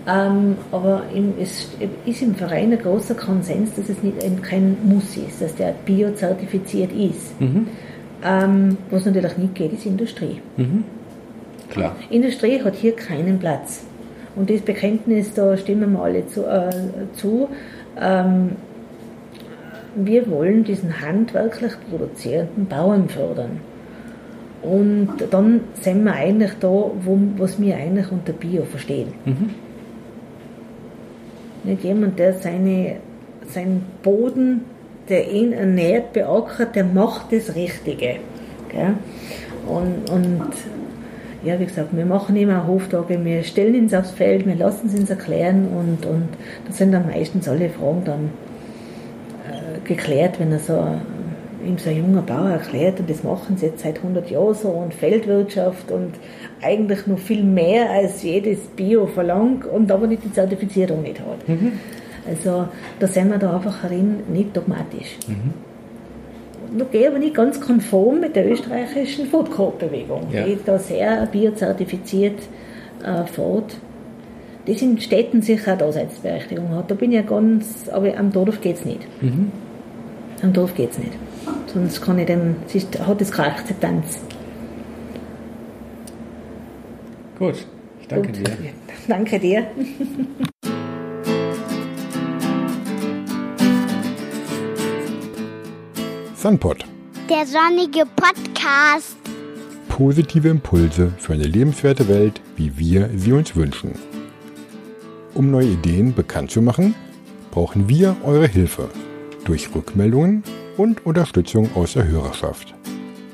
Ähm, 0.06 0.56
aber 0.72 1.02
im, 1.14 1.34
es 1.40 1.68
ist 2.06 2.22
im 2.22 2.34
Verein 2.34 2.72
ein 2.72 2.78
großer 2.78 3.14
Konsens, 3.14 3.74
dass 3.76 3.88
es 3.88 4.02
nicht, 4.02 4.22
eben 4.22 4.40
kein 4.42 4.76
Muss 4.84 5.16
ist, 5.16 5.42
dass 5.42 5.54
der 5.54 5.74
biozertifiziert 5.84 6.92
ist. 6.92 7.34
Ähm, 8.24 8.76
was 8.90 9.04
natürlich 9.04 9.36
nicht 9.36 9.54
geht, 9.54 9.72
ist 9.72 9.86
Industrie. 9.86 10.40
Klar. 11.70 11.94
Industrie 12.10 12.62
hat 12.62 12.74
hier 12.74 12.96
keinen 12.96 13.38
Platz. 13.38 13.84
Und 14.34 14.50
das 14.50 14.60
Bekenntnis, 14.60 15.34
da 15.34 15.56
stimmen 15.56 15.92
wir 15.92 16.02
alle 16.02 16.26
zu. 16.26 16.44
Äh, 16.44 16.70
zu. 17.14 17.48
Ähm, 18.00 18.52
wir 20.06 20.30
wollen 20.30 20.64
diesen 20.64 21.00
handwerklich 21.00 21.72
produzierenden 21.90 22.66
Bauern 22.66 23.08
fördern. 23.08 23.60
Und 24.62 25.08
dann 25.30 25.60
sind 25.80 26.04
wir 26.04 26.12
eigentlich 26.12 26.52
da, 26.60 26.68
wo, 26.68 27.18
was 27.36 27.60
wir 27.60 27.76
eigentlich 27.76 28.10
unter 28.10 28.32
Bio 28.32 28.64
verstehen. 28.64 29.12
Nicht 31.64 31.84
jemand, 31.84 32.18
der 32.18 32.34
seine, 32.34 32.96
seinen 33.46 33.84
Boden, 34.02 34.62
der 35.08 35.30
ihn 35.30 35.52
ernährt, 35.52 36.12
beackert, 36.12 36.74
der 36.74 36.84
macht 36.84 37.32
das 37.32 37.54
Richtige. 37.54 38.16
Gell? 38.68 38.94
Und, 39.66 40.10
und 40.10 40.52
ja, 41.44 41.58
wie 41.60 41.66
gesagt, 41.66 41.96
wir 41.96 42.04
machen 42.04 42.36
immer 42.36 42.66
Hoftage, 42.66 43.24
wir 43.24 43.44
stellen 43.44 43.82
uns 43.82 43.94
aufs 43.94 44.10
Feld, 44.10 44.44
wir 44.46 44.56
lassen 44.56 44.88
es 44.88 44.98
uns 44.98 45.10
erklären 45.10 45.68
und, 45.68 46.04
und 46.04 46.28
da 46.66 46.72
sind 46.72 46.92
dann 46.92 47.06
meistens 47.06 47.48
alle 47.48 47.68
Fragen 47.70 48.02
dann 48.04 48.30
geklärt, 49.88 50.38
wenn 50.38 50.52
er 50.52 50.58
so, 50.60 50.74
ihm 51.66 51.76
so 51.78 51.90
ein 51.90 51.96
junger 51.96 52.22
Bauer 52.22 52.50
erklärt 52.50 53.00
und 53.00 53.10
das 53.10 53.24
machen 53.24 53.56
sie 53.56 53.66
jetzt 53.66 53.82
seit 53.82 53.96
100 53.98 54.30
Jahren 54.30 54.54
so 54.54 54.68
und 54.68 54.94
Feldwirtschaft 54.94 55.90
und 55.90 56.12
eigentlich 56.62 57.06
noch 57.06 57.18
viel 57.18 57.42
mehr 57.42 57.90
als 57.90 58.22
jedes 58.22 58.58
Bio 58.76 59.06
verlangt 59.06 59.66
und 59.66 59.90
aber 59.90 60.06
nicht 60.06 60.24
die 60.24 60.32
Zertifizierung 60.32 61.02
nicht 61.02 61.18
hat. 61.20 61.38
Also 62.28 62.68
da 63.00 63.06
sind 63.06 63.30
wir 63.30 63.38
da 63.38 63.56
einfach 63.56 63.82
herin 63.82 64.20
nicht 64.32 64.56
dogmatisch. 64.56 65.16
Da 66.76 66.84
gehe 66.92 67.00
ich 67.02 67.08
aber 67.08 67.18
nicht 67.18 67.34
ganz 67.34 67.58
konform 67.60 68.20
mit 68.20 68.36
der 68.36 68.50
österreichischen 68.50 69.26
Food 69.26 69.50
Court 69.50 69.78
Bewegung, 69.78 70.26
Ja. 70.30 70.44
die 70.44 70.58
da 70.64 70.78
sehr 70.78 71.26
biozertifiziert 71.26 72.38
äh, 73.02 73.24
fährt. 73.24 73.76
Das 74.66 74.82
in 74.82 75.00
Städten 75.00 75.40
sicher 75.40 75.70
eine 75.72 75.78
Daseinsberechtigung 75.78 76.68
hat. 76.74 76.90
Da 76.90 76.94
bin 76.94 77.10
ich 77.12 77.16
ja 77.16 77.22
ganz, 77.22 77.88
aber 77.90 78.14
am 78.18 78.30
Dorf 78.32 78.60
geht 78.60 78.76
es 78.76 78.84
nicht. 78.84 79.00
Am 80.42 80.52
Dorf 80.52 80.74
geht 80.74 80.92
es 80.92 80.98
nicht. 80.98 81.12
Sonst 81.72 82.00
kann 82.00 82.18
ich 82.18 82.26
dem, 82.26 82.56
es 82.66 82.74
ist, 82.76 82.98
hat 82.98 83.20
es 83.20 83.30
keine 83.32 83.52
Akzeptanz. 83.52 84.20
Gut. 87.38 87.66
Ich 88.00 88.08
danke 88.08 88.28
Gut. 88.28 88.36
dir. 88.38 88.56
Danke 89.08 89.38
dir. 89.38 89.66
Sunpot. 96.34 96.84
Der 97.28 97.46
sonnige 97.46 98.04
Podcast. 98.16 99.16
Positive 99.88 100.48
Impulse 100.48 101.12
für 101.18 101.32
eine 101.32 101.44
lebenswerte 101.44 102.06
Welt, 102.08 102.40
wie 102.56 102.78
wir 102.78 103.10
sie 103.16 103.32
uns 103.32 103.56
wünschen. 103.56 103.92
Um 105.34 105.50
neue 105.50 105.68
Ideen 105.68 106.14
bekannt 106.14 106.50
zu 106.50 106.62
machen, 106.62 106.94
brauchen 107.50 107.88
wir 107.88 108.16
eure 108.24 108.46
Hilfe 108.46 108.88
durch 109.48 109.74
Rückmeldungen 109.74 110.44
und 110.76 111.04
Unterstützung 111.06 111.74
aus 111.74 111.94
der 111.94 112.06
Hörerschaft. 112.06 112.74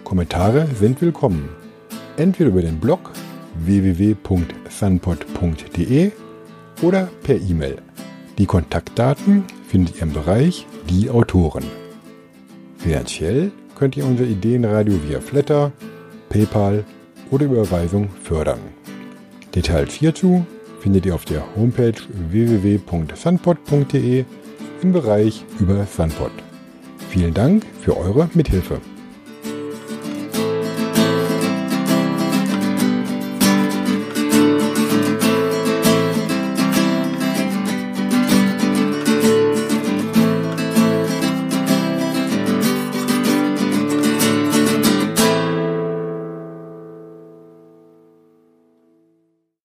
Kommentare 0.04 0.68
sind 0.78 1.02
willkommen. 1.02 1.48
Entweder 2.16 2.50
über 2.50 2.62
den 2.62 2.78
Blog 2.78 3.10
www.sunpod.de 3.64 6.12
oder 6.82 7.08
per 7.24 7.34
E-Mail. 7.36 7.78
Die 8.38 8.46
Kontaktdaten 8.46 9.42
findet 9.66 9.96
ihr 9.96 10.02
im 10.02 10.12
Bereich 10.12 10.68
Die 10.88 11.10
Autoren. 11.10 11.64
Finanziell 12.78 13.50
könnt 13.76 13.96
ihr 13.96 14.06
unser 14.06 14.22
Ideenradio 14.24 14.94
via 15.08 15.20
Flatter, 15.20 15.72
PayPal 16.28 16.84
oder 17.32 17.46
Überweisung 17.46 18.08
fördern. 18.22 18.60
Details 19.52 19.94
hierzu 19.94 20.46
findet 20.78 21.06
ihr 21.06 21.16
auf 21.16 21.24
der 21.24 21.42
Homepage 21.56 22.00
www.sunpod.de 22.30 24.24
im 24.84 24.92
Bereich 24.92 25.44
über 25.58 25.86
Sunpod. 25.86 26.30
Vielen 27.08 27.32
Dank 27.32 27.64
für 27.80 27.96
eure 27.96 28.28
Mithilfe. 28.34 28.80